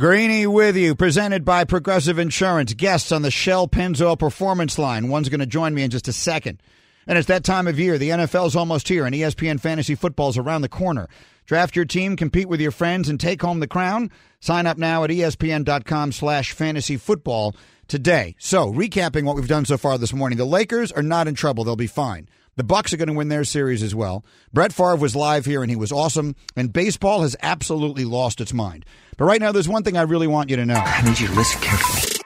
Greeny 0.00 0.46
with 0.46 0.78
you, 0.78 0.94
presented 0.94 1.44
by 1.44 1.64
Progressive 1.64 2.18
Insurance. 2.18 2.72
Guests 2.72 3.12
on 3.12 3.20
the 3.20 3.30
Shell 3.30 3.68
Pennzoil 3.68 4.18
Performance 4.18 4.78
Line. 4.78 5.10
One's 5.10 5.28
going 5.28 5.40
to 5.40 5.46
join 5.46 5.74
me 5.74 5.82
in 5.82 5.90
just 5.90 6.08
a 6.08 6.12
second. 6.14 6.62
And 7.06 7.18
it's 7.18 7.28
that 7.28 7.44
time 7.44 7.68
of 7.68 7.78
year. 7.78 7.98
The 7.98 8.08
NFL's 8.08 8.56
almost 8.56 8.88
here, 8.88 9.04
and 9.04 9.14
ESPN 9.14 9.60
Fantasy 9.60 9.94
Football's 9.94 10.38
around 10.38 10.62
the 10.62 10.70
corner. 10.70 11.06
Draft 11.44 11.76
your 11.76 11.84
team, 11.84 12.16
compete 12.16 12.48
with 12.48 12.62
your 12.62 12.70
friends, 12.70 13.10
and 13.10 13.20
take 13.20 13.42
home 13.42 13.60
the 13.60 13.66
crown. 13.66 14.10
Sign 14.40 14.64
up 14.66 14.78
now 14.78 15.04
at 15.04 15.10
espn.com 15.10 16.12
slash 16.12 16.52
fantasy 16.52 16.96
football 16.96 17.54
today. 17.86 18.36
So, 18.38 18.72
recapping 18.72 19.24
what 19.24 19.36
we've 19.36 19.46
done 19.46 19.66
so 19.66 19.76
far 19.76 19.98
this 19.98 20.14
morning, 20.14 20.38
the 20.38 20.46
Lakers 20.46 20.90
are 20.92 21.02
not 21.02 21.28
in 21.28 21.34
trouble. 21.34 21.64
They'll 21.64 21.76
be 21.76 21.86
fine. 21.86 22.26
The 22.60 22.64
Bucks 22.64 22.92
are 22.92 22.98
going 22.98 23.08
to 23.08 23.14
win 23.14 23.30
their 23.30 23.44
series 23.44 23.82
as 23.82 23.94
well. 23.94 24.22
Brett 24.52 24.70
Favre 24.70 24.96
was 24.96 25.16
live 25.16 25.46
here 25.46 25.62
and 25.62 25.70
he 25.70 25.76
was 25.76 25.90
awesome. 25.90 26.36
And 26.54 26.70
baseball 26.70 27.22
has 27.22 27.34
absolutely 27.40 28.04
lost 28.04 28.38
its 28.38 28.52
mind. 28.52 28.84
But 29.16 29.24
right 29.24 29.40
now, 29.40 29.50
there's 29.50 29.66
one 29.66 29.82
thing 29.82 29.96
I 29.96 30.02
really 30.02 30.26
want 30.26 30.50
you 30.50 30.56
to 30.56 30.66
know. 30.66 30.74
I 30.74 31.00
need 31.00 31.18
you 31.18 31.28
to 31.28 31.32
listen 31.32 31.58
carefully. 31.62 32.20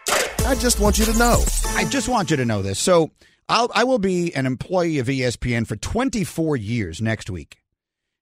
I 0.45 0.57
just 0.57 0.81
want 0.81 0.99
you 0.99 1.05
to 1.05 1.17
know. 1.17 1.41
I 1.77 1.85
just 1.85 2.09
want 2.09 2.33
you 2.33 2.37
to 2.39 2.45
know 2.45 2.63
this. 2.63 2.81
So 2.81 3.13
I'll, 3.49 3.71
I 3.77 3.85
will 3.85 4.01
be 4.01 4.35
an 4.35 4.45
employee 4.45 4.99
of 4.99 5.07
ESPN 5.07 5.69
for 5.69 5.77
24 5.77 6.57
years 6.57 7.01
next 7.01 7.31
week. 7.31 7.59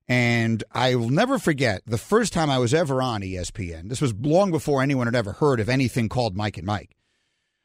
And 0.07 0.62
I 0.70 0.96
will 0.96 1.09
never 1.09 1.38
forget 1.38 1.81
the 1.87 1.96
first 1.96 2.35
time 2.35 2.51
I 2.51 2.59
was 2.59 2.75
ever 2.75 3.01
on 3.01 3.22
ESPN. 3.22 3.88
This 3.88 4.03
was 4.03 4.12
long 4.12 4.51
before 4.51 4.83
anyone 4.83 5.07
had 5.07 5.16
ever 5.16 5.33
heard 5.33 5.61
of 5.61 5.70
anything 5.70 6.11
called 6.11 6.37
Mike 6.37 6.59
and 6.59 6.66
Mike. 6.66 6.94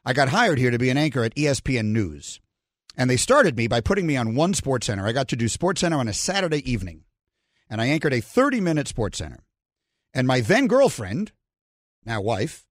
I 0.05 0.13
got 0.13 0.29
hired 0.29 0.57
here 0.57 0.71
to 0.71 0.79
be 0.79 0.89
an 0.89 0.97
anchor 0.97 1.25
at 1.25 1.35
ESPN 1.35 1.87
News. 1.87 2.39
And 2.97 3.09
they 3.09 3.17
started 3.17 3.55
me 3.55 3.67
by 3.67 3.79
putting 3.79 4.07
me 4.07 4.17
on 4.17 4.35
one 4.35 4.55
Sports 4.55 4.87
Center. 4.87 5.05
I 5.05 5.11
got 5.11 5.27
to 5.29 5.35
do 5.35 5.47
Sports 5.47 5.81
Center 5.81 5.97
on 5.97 6.07
a 6.07 6.13
Saturday 6.13 6.69
evening. 6.69 7.03
And 7.69 7.79
I 7.79 7.85
anchored 7.85 8.13
a 8.13 8.21
30 8.21 8.59
minute 8.59 8.87
Sports 8.87 9.19
Center. 9.19 9.43
And 10.13 10.27
my 10.27 10.41
then 10.41 10.67
girlfriend, 10.67 11.31
now 12.05 12.21
wife, 12.21 12.65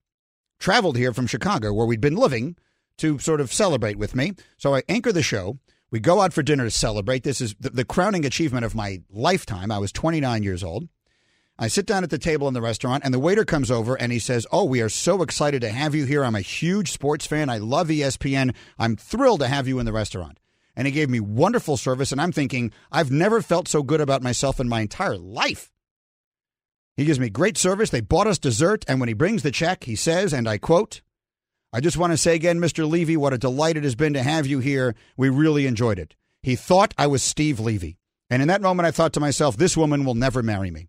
traveled 0.59 0.97
here 0.97 1.12
from 1.12 1.29
Chicago, 1.29 1.73
where 1.73 1.87
we'd 1.87 2.01
been 2.01 2.17
living, 2.17 2.57
to 2.99 3.19
sort 3.19 3.41
of 3.41 3.53
celebrate 3.53 3.99
with 3.99 4.17
me. 4.17 4.33
So 4.57 4.75
I 4.75 4.83
anchor 4.89 5.12
the 5.12 5.23
show. 5.23 5.59
We 5.91 6.01
go 6.01 6.21
out 6.21 6.33
for 6.33 6.43
dinner 6.43 6.65
to 6.65 6.71
celebrate. 6.71 7.23
This 7.23 7.41
is 7.41 7.55
the, 7.61 7.71
the 7.71 7.85
crowning 7.85 8.25
achievement 8.25 8.65
of 8.65 8.75
my 8.75 9.03
lifetime. 9.11 9.71
I 9.71 9.79
was 9.79 9.93
29 9.93 10.43
years 10.43 10.65
old. 10.65 10.89
I 11.59 11.69
sit 11.69 11.87
down 11.87 12.05
at 12.05 12.11
the 12.11 12.19
table 12.19 12.49
in 12.49 12.55
the 12.55 12.61
restaurant, 12.61 13.03
and 13.03 13.14
the 13.14 13.19
waiter 13.19 13.45
comes 13.45 13.71
over 13.71 13.95
and 13.95 14.12
he 14.12 14.19
says, 14.19 14.47
Oh, 14.53 14.64
we 14.64 14.83
are 14.83 14.90
so 14.90 15.23
excited 15.23 15.62
to 15.62 15.71
have 15.71 15.95
you 15.95 16.05
here. 16.05 16.23
I'm 16.23 16.35
a 16.35 16.40
huge 16.40 16.92
sports 16.92 17.27
fan. 17.27 17.49
I 17.49 17.59
love 17.59 17.88
ESPN. 17.88 18.55
I'm 18.79 18.97
thrilled 18.97 19.40
to 19.40 19.49
have 19.49 19.66
you 19.66 19.79
in 19.79 19.87
the 19.87 19.92
restaurant. 19.92 20.38
And 20.77 20.87
he 20.87 20.92
gave 20.92 21.09
me 21.09 21.21
wonderful 21.21 21.79
service. 21.79 22.12
And 22.12 22.21
I'm 22.21 22.33
thinking, 22.33 22.73
I've 22.92 23.11
never 23.11 23.40
felt 23.40 23.69
so 23.69 23.83
good 23.83 24.03
about 24.03 24.23
myself 24.23 24.61
in 24.61 24.69
my 24.69 24.83
entire 24.83 25.16
life. 25.16 25.73
He 26.95 27.07
gives 27.07 27.19
me 27.19 27.31
great 27.31 27.57
service. 27.57 27.88
They 27.88 28.03
bought 28.03 28.27
us 28.27 28.38
dessert. 28.38 28.85
And 28.87 29.01
when 29.01 29.09
he 29.09 29.14
brings 29.14 29.42
the 29.42 29.51
check, 29.51 29.85
he 29.85 29.97
says, 29.97 30.35
and 30.35 30.47
I 30.47 30.59
quote, 30.59 31.01
I 31.73 31.81
just 31.81 31.97
want 31.97 32.12
to 32.12 32.19
say 32.19 32.35
again, 32.35 32.61
Mr. 32.61 32.88
Levy, 32.88 33.16
what 33.16 33.33
a 33.33 33.38
delight 33.38 33.79
it 33.79 33.85
has 33.85 33.95
been 33.95 34.12
to 34.12 34.23
have 34.23 34.47
you 34.47 34.59
here. 34.59 34.95
We 35.16 35.31
really 35.31 35.66
enjoyed 35.66 35.99
it. 35.99 36.16
He 36.42 36.55
thought 36.55 36.95
I 36.99 37.07
was 37.07 37.23
Steve 37.23 37.61
Levy. 37.61 37.97
And 38.29 38.42
in 38.42 38.49
that 38.49 38.62
moment, 38.62 38.87
I 38.87 38.90
thought 38.90 39.14
to 39.14 39.21
myself, 39.21 39.57
this 39.57 39.77
woman 39.77 40.05
will 40.05 40.14
never 40.14 40.42
marry 40.42 40.71
me. 40.71 40.88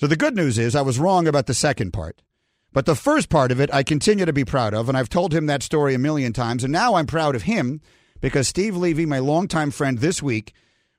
So 0.00 0.06
the 0.06 0.16
good 0.16 0.34
news 0.34 0.56
is 0.56 0.74
I 0.74 0.80
was 0.80 0.98
wrong 0.98 1.28
about 1.28 1.44
the 1.44 1.52
second 1.52 1.90
part. 1.90 2.22
But 2.72 2.86
the 2.86 2.94
first 2.94 3.28
part 3.28 3.52
of 3.52 3.60
it, 3.60 3.68
I 3.70 3.82
continue 3.82 4.24
to 4.24 4.32
be 4.32 4.46
proud 4.46 4.72
of. 4.72 4.88
And 4.88 4.96
I've 4.96 5.10
told 5.10 5.34
him 5.34 5.44
that 5.44 5.62
story 5.62 5.94
a 5.94 5.98
million 5.98 6.32
times. 6.32 6.64
And 6.64 6.72
now 6.72 6.94
I'm 6.94 7.04
proud 7.04 7.36
of 7.36 7.42
him 7.42 7.82
because 8.18 8.48
Steve 8.48 8.74
Levy, 8.74 9.04
my 9.04 9.18
longtime 9.18 9.70
friend 9.70 9.98
this 9.98 10.22
week, 10.22 10.54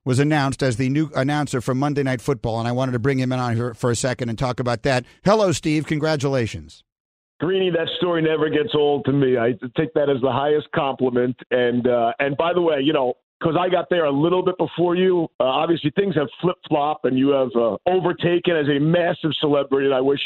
was 0.05 0.19
announced 0.19 0.61
as 0.61 0.77
the 0.77 0.87
new 0.87 1.09
announcer 1.15 1.61
for 1.61 1.73
Monday 1.73 2.03
Night 2.03 2.21
Football, 2.21 2.59
and 2.59 2.67
I 2.67 2.73
wanted 2.73 2.91
to 2.91 2.99
bring 2.99 3.17
him 3.17 3.31
in 3.31 3.39
on 3.39 3.55
here 3.55 3.73
for 3.73 3.89
a 3.89 3.95
second 3.95 4.29
and 4.29 4.37
talk 4.37 4.59
about 4.59 4.83
that. 4.83 5.03
Hello, 5.25 5.51
Steve. 5.51 5.87
Congratulations. 5.87 6.83
Greeny, 7.39 7.71
that 7.71 7.87
story 7.97 8.21
never 8.21 8.49
gets 8.49 8.75
old 8.75 9.05
to 9.05 9.11
me. 9.11 9.35
I 9.35 9.53
take 9.75 9.95
that 9.95 10.11
as 10.11 10.21
the 10.21 10.31
highest 10.31 10.67
compliment. 10.75 11.37
And 11.49 11.87
uh, 11.87 12.13
and 12.19 12.37
by 12.37 12.53
the 12.53 12.61
way, 12.61 12.81
you 12.81 12.93
know, 12.93 13.15
because 13.41 13.57
I 13.59 13.69
got 13.69 13.89
there 13.89 14.05
a 14.05 14.11
little 14.11 14.43
bit 14.43 14.57
before 14.57 14.95
you, 14.95 15.27
uh, 15.39 15.43
obviously 15.43 15.91
things 15.95 16.15
have 16.15 16.27
flip 16.41 16.57
flop, 16.67 17.05
and 17.05 17.17
you 17.17 17.29
have 17.29 17.49
uh, 17.55 17.77
overtaken 17.87 18.55
as 18.55 18.67
a 18.67 18.79
massive 18.79 19.31
celebrity. 19.39 19.87
And 19.87 19.95
I 19.95 20.01
wish 20.01 20.19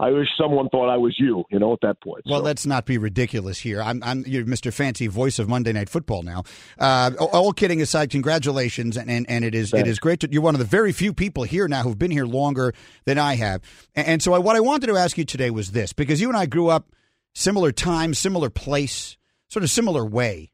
I 0.00 0.10
wish 0.10 0.26
someone 0.40 0.68
thought 0.70 0.88
I 0.88 0.96
was 0.96 1.14
you, 1.18 1.44
you 1.50 1.58
know, 1.58 1.72
at 1.74 1.80
that 1.82 2.00
point. 2.02 2.22
Well, 2.26 2.40
so. 2.40 2.44
let's 2.44 2.66
not 2.66 2.86
be 2.86 2.98
ridiculous 2.98 3.58
here. 3.58 3.82
I'm, 3.82 4.02
I'm 4.02 4.24
you're 4.26 4.44
Mr. 4.44 4.72
Fancy 4.72 5.06
voice 5.06 5.38
of 5.38 5.48
Monday 5.48 5.72
Night 5.72 5.88
Football 5.88 6.22
now. 6.22 6.44
Uh, 6.78 7.10
all 7.20 7.52
kidding 7.52 7.82
aside, 7.82 8.10
congratulations, 8.10 8.96
and, 8.96 9.10
and, 9.10 9.28
and 9.28 9.44
it 9.44 9.54
is 9.54 9.70
Thanks. 9.70 9.86
it 9.86 9.90
is 9.90 9.98
great. 9.98 10.20
To, 10.20 10.28
you're 10.32 10.42
one 10.42 10.54
of 10.54 10.58
the 10.58 10.64
very 10.64 10.92
few 10.92 11.12
people 11.12 11.42
here 11.42 11.68
now 11.68 11.82
who've 11.82 11.98
been 11.98 12.10
here 12.10 12.26
longer 12.26 12.72
than 13.04 13.18
I 13.18 13.36
have. 13.36 13.60
And, 13.94 14.06
and 14.06 14.22
so, 14.22 14.32
I, 14.32 14.38
what 14.38 14.56
I 14.56 14.60
wanted 14.60 14.86
to 14.86 14.96
ask 14.96 15.18
you 15.18 15.24
today 15.24 15.50
was 15.50 15.72
this, 15.72 15.92
because 15.92 16.20
you 16.20 16.28
and 16.28 16.36
I 16.36 16.46
grew 16.46 16.68
up 16.68 16.88
similar 17.34 17.70
time, 17.70 18.14
similar 18.14 18.50
place, 18.50 19.16
sort 19.48 19.62
of 19.62 19.70
similar 19.70 20.04
way. 20.04 20.51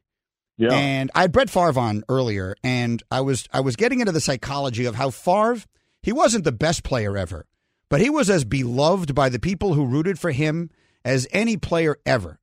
Yeah. 0.59 0.73
And 0.73 1.09
I 1.15 1.21
had 1.21 1.31
Brett 1.31 1.49
Favre 1.49 1.79
on 1.79 2.03
earlier, 2.09 2.55
and 2.63 3.01
I 3.09 3.21
was 3.21 3.47
I 3.51 3.61
was 3.61 3.75
getting 3.75 4.01
into 4.01 4.11
the 4.11 4.21
psychology 4.21 4.85
of 4.85 4.93
how 4.93 5.09
Favre 5.09 5.63
he 6.03 6.11
wasn't 6.11 6.43
the 6.43 6.51
best 6.51 6.83
player 6.83 7.17
ever 7.17 7.47
but 7.89 8.01
he 8.01 8.09
was 8.09 8.29
as 8.29 8.45
beloved 8.45 9.13
by 9.13 9.29
the 9.29 9.39
people 9.39 9.73
who 9.73 9.85
rooted 9.85 10.19
for 10.19 10.31
him 10.31 10.69
as 11.03 11.27
any 11.31 11.57
player 11.57 11.97
ever. 12.05 12.39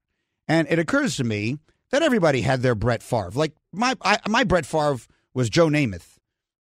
And 0.48 0.66
it 0.68 0.78
occurs 0.78 1.16
to 1.16 1.24
me 1.24 1.58
that 1.90 2.02
everybody 2.02 2.40
had 2.40 2.62
their 2.62 2.74
Brett 2.74 3.02
Favre. 3.02 3.30
Like 3.34 3.54
my 3.72 3.94
I, 4.02 4.18
my 4.28 4.44
Brett 4.44 4.66
Favre 4.66 4.98
was 5.32 5.48
Joe 5.48 5.68
Namath, 5.68 6.18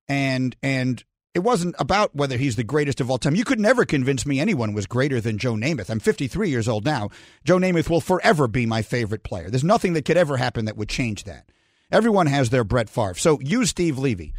and 0.07 0.55
and 0.61 1.03
it 1.35 1.43
wasn't 1.43 1.75
about 1.77 2.15
whether 2.15 2.37
he's 2.37 2.55
the 2.55 2.63
greatest 2.63 3.01
of 3.01 3.11
all 3.11 3.17
time. 3.17 3.35
You 3.35 3.43
could 3.43 3.59
never 3.59 3.83
convince 3.83 4.25
me 4.25 4.39
anyone 4.39 4.73
was 4.73 4.87
greater 4.87 5.19
than 5.19 5.37
Joe 5.37 5.53
Namath. 5.53 5.89
I'm 5.89 5.99
53 5.99 6.49
years 6.49 6.69
old 6.69 6.85
now. 6.85 7.09
Joe 7.43 7.57
Namath 7.57 7.89
will 7.89 8.01
forever 8.01 8.47
be 8.47 8.65
my 8.65 8.81
favorite 8.81 9.23
player. 9.23 9.49
There's 9.49 9.63
nothing 9.63 9.93
that 9.93 10.05
could 10.05 10.15
ever 10.15 10.37
happen 10.37 10.63
that 10.65 10.77
would 10.77 10.87
change 10.87 11.25
that. 11.25 11.49
Everyone 11.91 12.27
has 12.27 12.49
their 12.49 12.63
Brett 12.63 12.89
Favre. 12.89 13.15
So 13.15 13.39
you, 13.41 13.65
Steve 13.65 13.97
Levy, 13.97 14.33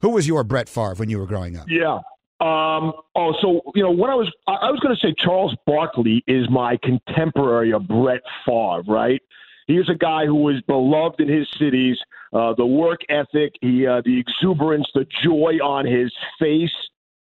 who 0.00 0.10
was 0.10 0.28
your 0.28 0.44
Brett 0.44 0.68
Favre 0.68 0.94
when 0.94 1.10
you 1.10 1.18
were 1.18 1.26
growing 1.26 1.56
up? 1.56 1.66
Yeah. 1.68 1.98
Um, 2.38 2.92
oh, 3.16 3.32
so 3.40 3.62
you 3.74 3.82
know 3.82 3.90
when 3.90 4.10
I 4.10 4.14
was 4.14 4.30
I, 4.46 4.70
was 4.70 4.78
going 4.80 4.94
to 4.94 5.00
say 5.00 5.14
Charles 5.18 5.56
Barkley 5.66 6.22
is 6.26 6.48
my 6.50 6.78
contemporary 6.82 7.72
of 7.72 7.88
Brett 7.88 8.20
Favre, 8.44 8.82
right? 8.86 9.22
He 9.66 9.78
was 9.78 9.88
a 9.88 9.94
guy 9.94 10.26
who 10.26 10.36
was 10.36 10.62
beloved 10.66 11.20
in 11.20 11.28
his 11.28 11.48
cities. 11.58 11.96
Uh, 12.32 12.54
the 12.56 12.66
work 12.66 13.00
ethic, 13.08 13.54
he, 13.60 13.86
uh, 13.86 14.02
the 14.04 14.18
exuberance, 14.20 14.86
the 14.94 15.06
joy 15.24 15.58
on 15.62 15.86
his 15.86 16.12
face. 16.38 16.70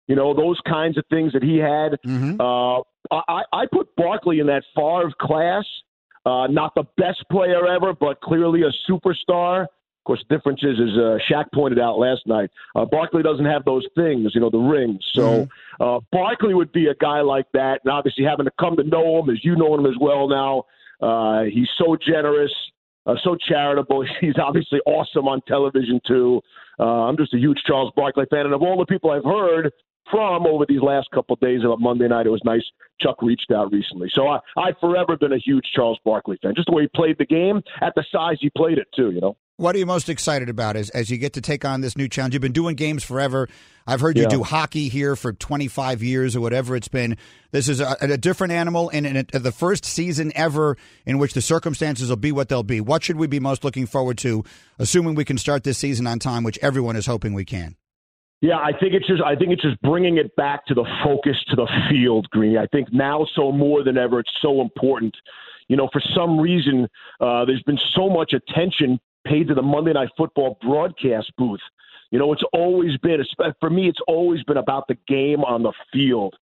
You 0.07 0.15
know 0.15 0.33
those 0.33 0.59
kinds 0.67 0.97
of 0.97 1.05
things 1.09 1.31
that 1.31 1.43
he 1.43 1.57
had. 1.57 1.97
Mm-hmm. 2.05 2.41
Uh, 2.41 2.81
I, 3.11 3.43
I 3.53 3.65
put 3.71 3.95
Barkley 3.95 4.39
in 4.39 4.47
that 4.47 4.63
Favre 4.75 5.13
class. 5.19 5.65
Uh, 6.25 6.47
not 6.47 6.73
the 6.75 6.83
best 6.97 7.23
player 7.31 7.67
ever, 7.67 7.93
but 7.93 8.19
clearly 8.21 8.61
a 8.63 8.91
superstar. 8.91 9.63
Of 9.63 10.05
course, 10.05 10.25
the 10.27 10.35
difference 10.35 10.61
is, 10.63 10.79
as 10.79 10.97
uh, 10.97 11.17
Shaq 11.29 11.45
pointed 11.53 11.79
out 11.79 11.97
last 11.97 12.21
night, 12.27 12.49
uh, 12.75 12.83
Barkley 12.83 13.23
doesn't 13.23 13.45
have 13.45 13.63
those 13.63 13.85
things, 13.95 14.31
you 14.35 14.41
know, 14.41 14.49
the 14.49 14.57
rings. 14.57 14.99
So 15.13 15.21
mm-hmm. 15.21 15.83
uh, 15.83 15.99
Barkley 16.11 16.53
would 16.53 16.73
be 16.73 16.87
a 16.87 16.95
guy 16.95 17.21
like 17.21 17.45
that, 17.53 17.79
and 17.83 17.91
obviously 17.91 18.25
having 18.25 18.45
to 18.45 18.51
come 18.59 18.75
to 18.75 18.83
know 18.83 19.19
him 19.19 19.29
as 19.29 19.43
you 19.45 19.55
know 19.55 19.73
him 19.75 19.85
as 19.85 19.95
well 19.99 20.27
now. 20.27 20.63
Uh, 21.03 21.43
he's 21.43 21.69
so 21.77 21.97
generous. 21.97 22.51
uh, 23.05 23.15
so 23.23 23.35
charitable. 23.35 24.05
He's 24.21 24.37
obviously 24.41 24.79
awesome 24.85 25.27
on 25.27 25.41
television 25.47 25.99
too. 26.07 26.41
Uh, 26.79 27.07
I'm 27.07 27.17
just 27.17 27.33
a 27.33 27.37
huge 27.37 27.59
Charles 27.67 27.91
Barkley 27.95 28.25
fan, 28.31 28.45
and 28.45 28.53
of 28.53 28.61
all 28.61 28.77
the 28.77 28.85
people 28.85 29.11
I've 29.11 29.25
heard 29.25 29.71
from 30.09 30.45
over 30.45 30.65
these 30.67 30.81
last 30.81 31.09
couple 31.13 31.33
of 31.33 31.39
days 31.39 31.61
about 31.63 31.79
Monday 31.79 32.07
night, 32.07 32.25
it 32.25 32.29
was 32.29 32.41
nice 32.45 32.63
Chuck 33.01 33.21
reached 33.21 33.51
out 33.51 33.71
recently. 33.71 34.09
So 34.13 34.27
I, 34.27 34.39
I've 34.57 34.77
forever 34.79 35.17
been 35.17 35.33
a 35.33 35.37
huge 35.37 35.65
Charles 35.75 35.99
Barkley 36.05 36.37
fan. 36.41 36.53
Just 36.55 36.67
the 36.67 36.73
way 36.75 36.83
he 36.83 36.89
played 36.95 37.17
the 37.17 37.25
game 37.25 37.61
at 37.81 37.93
the 37.95 38.03
size 38.11 38.37
he 38.39 38.49
played 38.49 38.77
it 38.77 38.87
too. 38.95 39.11
You 39.11 39.21
know. 39.21 39.37
What 39.57 39.75
are 39.75 39.79
you 39.79 39.85
most 39.85 40.09
excited 40.09 40.49
about 40.49 40.75
as, 40.75 40.89
as 40.89 41.11
you 41.11 41.17
get 41.17 41.33
to 41.33 41.41
take 41.41 41.63
on 41.63 41.81
this 41.81 41.95
new 41.95 42.07
challenge? 42.07 42.33
You've 42.33 42.41
been 42.41 42.53
doing 42.53 42.75
games 42.75 43.03
forever. 43.03 43.47
I've 43.85 44.01
heard 44.01 44.17
you 44.17 44.27
do 44.27 44.41
hockey 44.41 44.89
here 44.89 45.15
for 45.15 45.31
25 45.31 46.01
years 46.01 46.35
or 46.35 46.41
whatever 46.41 46.75
it's 46.75 46.87
been. 46.87 47.17
This 47.51 47.69
is 47.69 47.79
a, 47.79 47.95
a 48.01 48.17
different 48.17 48.53
animal 48.53 48.89
and, 48.89 49.05
and 49.05 49.27
the 49.27 49.51
first 49.51 49.85
season 49.85 50.31
ever 50.33 50.75
in 51.05 51.19
which 51.19 51.33
the 51.33 51.41
circumstances 51.41 52.09
will 52.09 52.15
be 52.15 52.31
what 52.31 52.49
they'll 52.49 52.63
be. 52.63 52.81
What 52.81 53.03
should 53.03 53.17
we 53.17 53.27
be 53.27 53.39
most 53.39 53.63
looking 53.63 53.85
forward 53.85 54.17
to, 54.19 54.43
assuming 54.79 55.13
we 55.13 55.25
can 55.25 55.37
start 55.37 55.63
this 55.63 55.77
season 55.77 56.07
on 56.07 56.17
time, 56.17 56.43
which 56.43 56.57
everyone 56.63 56.95
is 56.95 57.05
hoping 57.05 57.35
we 57.35 57.45
can? 57.45 57.75
Yeah, 58.41 58.57
I 58.57 58.71
think 58.71 58.93
it's 58.93 59.07
just 59.07 59.21
I 59.23 59.35
think 59.35 59.51
it's 59.51 59.61
just 59.61 59.79
bringing 59.81 60.17
it 60.17 60.35
back 60.35 60.65
to 60.65 60.73
the 60.73 60.85
focus 61.03 61.37
to 61.49 61.55
the 61.55 61.67
field, 61.89 62.27
Greeny. 62.31 62.57
I 62.57 62.65
think 62.65 62.91
now 62.91 63.27
so 63.35 63.51
more 63.51 63.83
than 63.83 63.99
ever, 63.99 64.19
it's 64.19 64.33
so 64.41 64.61
important. 64.61 65.15
You 65.67 65.77
know, 65.77 65.89
for 65.93 66.01
some 66.15 66.39
reason, 66.39 66.87
uh, 67.21 67.45
there's 67.45 67.63
been 67.63 67.79
so 67.95 68.09
much 68.09 68.33
attention 68.33 68.99
paid 69.25 69.47
to 69.47 69.53
the 69.53 69.61
Monday 69.61 69.93
Night 69.93 70.09
Football 70.17 70.57
broadcast 70.61 71.31
booth. 71.37 71.61
You 72.11 72.19
know, 72.19 72.31
it's 72.31 72.43
always 72.53 72.97
been 72.97 73.23
for 73.59 73.69
me. 73.69 73.89
It's 73.89 74.01
always 74.07 74.43
been 74.43 74.57
about 74.57 74.87
the 74.87 74.97
game 75.07 75.41
on 75.43 75.63
the 75.63 75.73
field. 75.91 76.35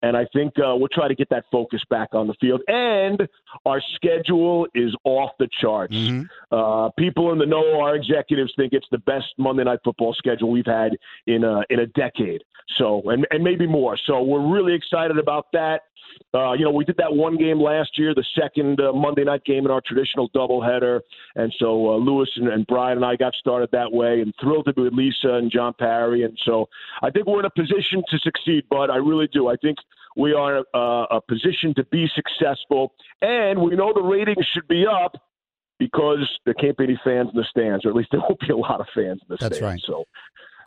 And 0.00 0.16
I 0.16 0.26
think 0.32 0.54
uh, 0.58 0.76
we'll 0.76 0.88
try 0.88 1.08
to 1.08 1.14
get 1.14 1.28
that 1.30 1.44
focus 1.50 1.80
back 1.90 2.10
on 2.12 2.28
the 2.28 2.34
field. 2.40 2.62
And 2.68 3.28
our 3.66 3.82
schedule 3.96 4.66
is 4.74 4.94
off 5.04 5.32
the 5.38 5.48
charts. 5.60 5.96
Uh, 6.52 6.90
people 6.96 7.32
in 7.32 7.38
the 7.38 7.46
know, 7.46 7.80
our 7.80 7.96
executives 7.96 8.52
think 8.56 8.72
it's 8.72 8.86
the 8.92 8.98
best 8.98 9.26
Monday 9.38 9.64
Night 9.64 9.80
Football 9.84 10.14
schedule 10.14 10.50
we've 10.50 10.66
had 10.66 10.96
in 11.26 11.42
a 11.44 11.62
in 11.68 11.80
a 11.80 11.86
decade. 11.86 12.42
So, 12.76 13.02
and 13.06 13.26
and 13.30 13.42
maybe 13.42 13.66
more. 13.66 13.98
So, 14.06 14.22
we're 14.22 14.46
really 14.46 14.74
excited 14.74 15.18
about 15.18 15.46
that. 15.52 15.82
Uh, 16.34 16.52
you 16.52 16.64
know, 16.64 16.70
we 16.70 16.84
did 16.84 16.96
that 16.98 17.12
one 17.12 17.36
game 17.36 17.58
last 17.58 17.90
year, 17.96 18.14
the 18.14 18.24
second 18.38 18.80
uh, 18.80 18.92
Monday 18.92 19.24
night 19.24 19.44
game 19.44 19.64
in 19.64 19.70
our 19.70 19.80
traditional 19.80 20.28
doubleheader, 20.30 21.00
and 21.36 21.52
so 21.58 21.92
uh, 21.92 21.96
Louis 21.96 22.28
and, 22.36 22.48
and 22.48 22.66
Brian 22.66 22.98
and 22.98 23.04
I 23.04 23.16
got 23.16 23.34
started 23.34 23.70
that 23.72 23.90
way, 23.90 24.20
and 24.20 24.34
thrilled 24.40 24.66
to 24.66 24.74
be 24.74 24.82
with 24.82 24.92
Lisa 24.92 25.34
and 25.34 25.50
John 25.50 25.72
Parry, 25.78 26.24
and 26.24 26.38
so 26.44 26.68
I 27.02 27.10
think 27.10 27.26
we're 27.26 27.40
in 27.40 27.46
a 27.46 27.50
position 27.50 28.02
to 28.10 28.18
succeed, 28.18 28.64
Bud. 28.68 28.90
I 28.90 28.96
really 28.96 29.28
do. 29.32 29.48
I 29.48 29.56
think 29.56 29.78
we 30.16 30.34
are 30.34 30.58
uh, 30.74 31.06
a 31.10 31.20
position 31.26 31.72
to 31.76 31.84
be 31.84 32.06
successful, 32.14 32.92
and 33.22 33.62
we 33.62 33.74
know 33.74 33.92
the 33.94 34.02
ratings 34.02 34.46
should 34.52 34.68
be 34.68 34.84
up 34.86 35.16
because 35.78 36.28
there 36.44 36.54
can't 36.54 36.76
be 36.76 36.84
any 36.84 37.00
fans 37.04 37.30
in 37.32 37.40
the 37.40 37.46
stands, 37.48 37.86
or 37.86 37.90
at 37.90 37.94
least 37.94 38.08
there 38.10 38.20
won't 38.20 38.40
be 38.40 38.50
a 38.50 38.56
lot 38.56 38.80
of 38.80 38.86
fans 38.94 39.20
in 39.22 39.28
the 39.28 39.38
That's 39.40 39.56
stands. 39.56 39.62
right. 39.62 39.80
So. 39.86 40.04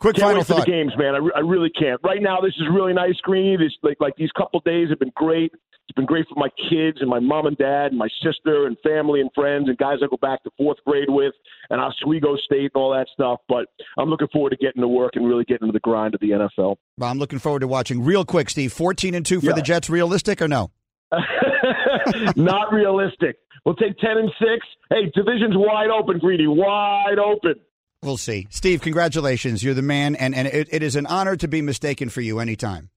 Quick 0.02 0.16
Can't 0.16 0.24
final 0.26 0.38
wait 0.40 0.46
for 0.46 0.54
thought. 0.54 0.66
the 0.66 0.70
games, 0.70 0.92
man. 0.98 1.14
I, 1.14 1.18
re- 1.18 1.32
I 1.36 1.40
really 1.40 1.70
can't. 1.70 2.00
Right 2.04 2.20
now, 2.20 2.40
this 2.40 2.52
is 2.56 2.64
really 2.74 2.92
nice, 2.92 3.14
Greeny. 3.22 3.56
This 3.56 3.72
like 3.82 3.96
like 4.00 4.14
these 4.16 4.30
couple 4.36 4.60
days 4.60 4.90
have 4.90 4.98
been 4.98 5.12
great. 5.16 5.52
It's 5.88 5.96
been 5.96 6.06
great 6.06 6.26
for 6.28 6.34
my 6.38 6.48
kids 6.70 6.98
and 7.00 7.08
my 7.10 7.18
mom 7.18 7.46
and 7.46 7.56
dad 7.58 7.86
and 7.86 7.98
my 7.98 8.08
sister 8.22 8.66
and 8.66 8.76
family 8.84 9.20
and 9.20 9.28
friends 9.34 9.68
and 9.68 9.76
guys 9.78 9.98
I 10.02 10.06
go 10.06 10.16
back 10.16 10.42
to 10.44 10.50
fourth 10.56 10.78
grade 10.86 11.08
with 11.08 11.34
and 11.70 11.80
Oswego 11.80 12.36
State 12.36 12.70
and 12.74 12.82
all 12.82 12.92
that 12.92 13.06
stuff. 13.12 13.40
But 13.48 13.66
I'm 13.98 14.08
looking 14.08 14.28
forward 14.32 14.50
to 14.50 14.56
getting 14.56 14.80
to 14.82 14.88
work 14.88 15.12
and 15.16 15.26
really 15.26 15.44
getting 15.44 15.66
into 15.68 15.72
the 15.72 15.80
grind 15.80 16.14
of 16.14 16.20
the 16.20 16.30
NFL. 16.30 16.76
Well, 16.98 17.10
I'm 17.10 17.18
looking 17.18 17.38
forward 17.40 17.60
to 17.60 17.66
watching. 17.68 18.04
Real 18.04 18.24
quick, 18.24 18.50
Steve, 18.50 18.72
14 18.72 19.14
and 19.14 19.26
2 19.26 19.40
for 19.40 19.46
Yeah. 19.46 19.52
the 19.54 19.62
Jets, 19.62 19.90
realistic 19.90 20.40
or 20.42 20.48
no? 20.48 20.70
Not 22.36 22.72
realistic. 22.72 23.36
We'll 23.64 23.76
take 23.76 23.96
ten 23.98 24.18
and 24.18 24.30
six. 24.40 24.66
Hey, 24.90 25.10
division's 25.14 25.54
wide 25.56 25.88
open, 25.90 26.18
Greeny, 26.18 26.46
wide 26.48 27.18
open. 27.18 27.54
We'll 28.02 28.16
see. 28.16 28.48
Steve, 28.50 28.82
congratulations. 28.82 29.62
You're 29.62 29.74
the 29.74 29.82
man, 29.82 30.16
and, 30.16 30.34
and 30.34 30.48
it, 30.48 30.68
it 30.72 30.82
is 30.82 30.96
an 30.96 31.06
honor 31.06 31.36
to 31.36 31.46
be 31.46 31.62
mistaken 31.62 32.08
for 32.08 32.20
you 32.20 32.40
anytime. 32.40 32.90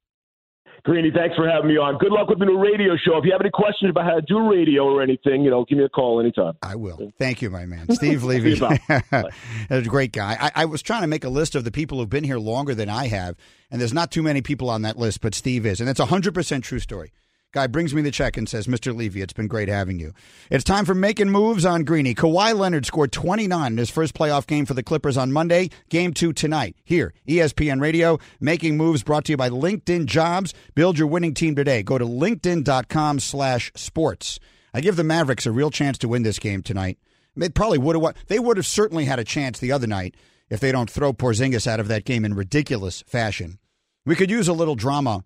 Greeny, 0.84 1.10
thanks 1.10 1.36
for 1.36 1.50
having 1.50 1.68
me 1.68 1.78
on. 1.78 1.98
Good 1.98 2.12
luck 2.12 2.30
with 2.30 2.38
the 2.38 2.46
new 2.46 2.60
radio 2.60 2.96
show. 2.96 3.18
If 3.18 3.26
you 3.26 3.32
have 3.32 3.42
any 3.42 3.50
questions 3.50 3.90
about 3.90 4.06
how 4.06 4.16
to 4.16 4.22
do 4.22 4.48
radio 4.48 4.84
or 4.84 5.02
anything, 5.02 5.42
you 5.44 5.50
know, 5.50 5.66
give 5.66 5.80
me 5.80 5.84
a 5.84 5.90
call 5.90 6.20
anytime. 6.20 6.54
I 6.62 6.76
will. 6.76 7.12
Thank 7.18 7.42
you, 7.42 7.50
my 7.50 7.66
man. 7.66 7.92
Steve 7.92 8.24
Levy. 8.24 8.60
A 9.72 9.82
great 9.82 10.12
guy. 10.12 10.38
I, 10.40 10.62
I 10.62 10.66
was 10.66 10.84
trying 10.84 11.02
to 11.02 11.08
make 11.08 11.24
a 11.24 11.30
list 11.30 11.56
of 11.56 11.64
the 11.64 11.72
people 11.72 11.98
who've 11.98 12.10
been 12.10 12.24
here 12.24 12.38
longer 12.38 12.76
than 12.76 12.88
I 12.88 13.08
have, 13.08 13.36
and 13.72 13.82
there's 13.82 13.94
not 13.94 14.12
too 14.12 14.22
many 14.22 14.44
people 14.44 14.70
on 14.70 14.84
that 14.84 14.96
list, 14.96 15.22
but 15.22 15.34
Steve 15.34 15.66
is. 15.66 15.82
And 15.82 15.90
it's 15.90 16.00
a 16.00 16.06
100% 16.06 16.62
true 16.62 16.80
story. 16.80 17.12
Guy 17.56 17.68
brings 17.68 17.96
me 17.96 18.02
the 18.02 18.12
check 18.12 18.36
and 18.36 18.50
says, 18.50 18.68
Mr. 18.68 18.94
Levy, 18.94 19.22
it's 19.22 19.32
been 19.32 19.48
great 19.48 19.70
having 19.70 19.98
you. 19.98 20.12
It's 20.52 20.66
time 20.66 20.84
for 20.84 20.94
making 20.94 21.30
moves 21.30 21.64
on 21.64 21.86
Greeny. 21.86 22.14
Kawhi 22.14 22.54
Leonard 22.54 22.86
scored 22.86 23.14
29 23.14 23.72
in 23.72 23.78
his 23.78 23.90
first 23.90 24.14
playoff 24.14 24.46
game 24.46 24.66
for 24.66 24.74
the 24.74 24.84
Clippers 24.84 25.16
on 25.16 25.32
Monday. 25.32 25.70
Game 25.88 26.14
two 26.14 26.34
tonight. 26.34 26.76
Here, 26.84 27.14
ESPN 27.30 27.80
Radio. 27.80 28.20
Making 28.42 28.76
moves 28.76 29.04
brought 29.04 29.24
to 29.26 29.32
you 29.32 29.38
by 29.38 29.50
LinkedIn 29.50 30.06
Jobs. 30.06 30.54
Build 30.74 30.98
your 31.00 31.08
winning 31.08 31.34
team 31.34 31.56
today. 31.56 31.82
Go 31.82 31.98
to 31.98 32.04
linkedin.com 32.04 33.22
slash 33.22 33.72
sports. 33.74 34.38
I 34.74 34.82
give 34.82 34.98
the 34.98 35.06
Mavericks 35.06 35.46
a 35.46 35.54
real 35.54 35.72
chance 35.72 35.98
to 36.00 36.10
win 36.10 36.24
this 36.24 36.40
game 36.40 36.62
tonight. 36.62 37.00
They 37.38 37.48
probably 37.48 37.78
would 37.78 37.96
have 37.96 38.04
won. 38.04 38.16
They 38.28 38.38
would 38.38 38.58
have 38.58 38.66
certainly 38.66 39.06
had 39.06 39.20
a 39.20 39.24
chance 39.24 39.60
the 39.60 39.72
other 39.72 39.88
night 39.88 40.16
if 40.50 40.60
they 40.60 40.74
don't 40.74 40.90
throw 40.90 41.14
Porzingis 41.14 41.68
out 41.68 41.80
of 41.80 41.88
that 41.88 42.04
game 42.04 42.26
in 42.26 42.34
ridiculous 42.34 43.02
fashion. 43.08 43.60
We 44.06 44.18
could 44.18 44.30
use 44.30 44.50
a 44.50 44.54
little 44.54 44.76
drama 44.76 45.24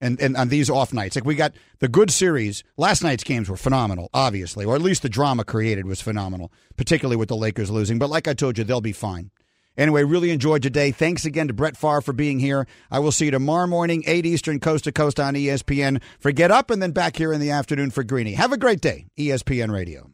and, 0.00 0.20
and 0.20 0.36
on 0.36 0.48
these 0.48 0.70
off 0.70 0.92
nights. 0.92 1.16
Like 1.16 1.24
we 1.24 1.34
got 1.34 1.52
the 1.78 1.88
good 1.88 2.10
series. 2.10 2.64
Last 2.76 3.02
night's 3.02 3.24
games 3.24 3.48
were 3.48 3.56
phenomenal, 3.56 4.10
obviously, 4.14 4.64
or 4.64 4.74
at 4.74 4.82
least 4.82 5.02
the 5.02 5.08
drama 5.08 5.44
created 5.44 5.86
was 5.86 6.00
phenomenal, 6.00 6.52
particularly 6.76 7.16
with 7.16 7.28
the 7.28 7.36
Lakers 7.36 7.70
losing. 7.70 7.98
But 7.98 8.10
like 8.10 8.28
I 8.28 8.34
told 8.34 8.58
you, 8.58 8.64
they'll 8.64 8.80
be 8.80 8.92
fine. 8.92 9.30
Anyway, 9.76 10.02
really 10.02 10.30
enjoyed 10.30 10.62
today. 10.62 10.90
Thanks 10.90 11.24
again 11.24 11.48
to 11.48 11.54
Brett 11.54 11.76
Favre 11.76 12.00
for 12.00 12.12
being 12.12 12.38
here. 12.38 12.66
I 12.90 12.98
will 12.98 13.12
see 13.12 13.26
you 13.26 13.30
tomorrow 13.30 13.66
morning, 13.66 14.02
8 14.06 14.26
Eastern, 14.26 14.60
coast 14.60 14.84
to 14.84 14.92
coast 14.92 15.20
on 15.20 15.34
ESPN 15.34 16.02
for 16.18 16.32
Get 16.32 16.50
Up, 16.50 16.70
and 16.70 16.82
then 16.82 16.90
back 16.90 17.16
here 17.16 17.32
in 17.32 17.40
the 17.40 17.50
afternoon 17.50 17.90
for 17.90 18.02
Greeny. 18.02 18.34
Have 18.34 18.52
a 18.52 18.58
great 18.58 18.80
day, 18.80 19.06
ESPN 19.18 19.72
Radio. 19.72 20.10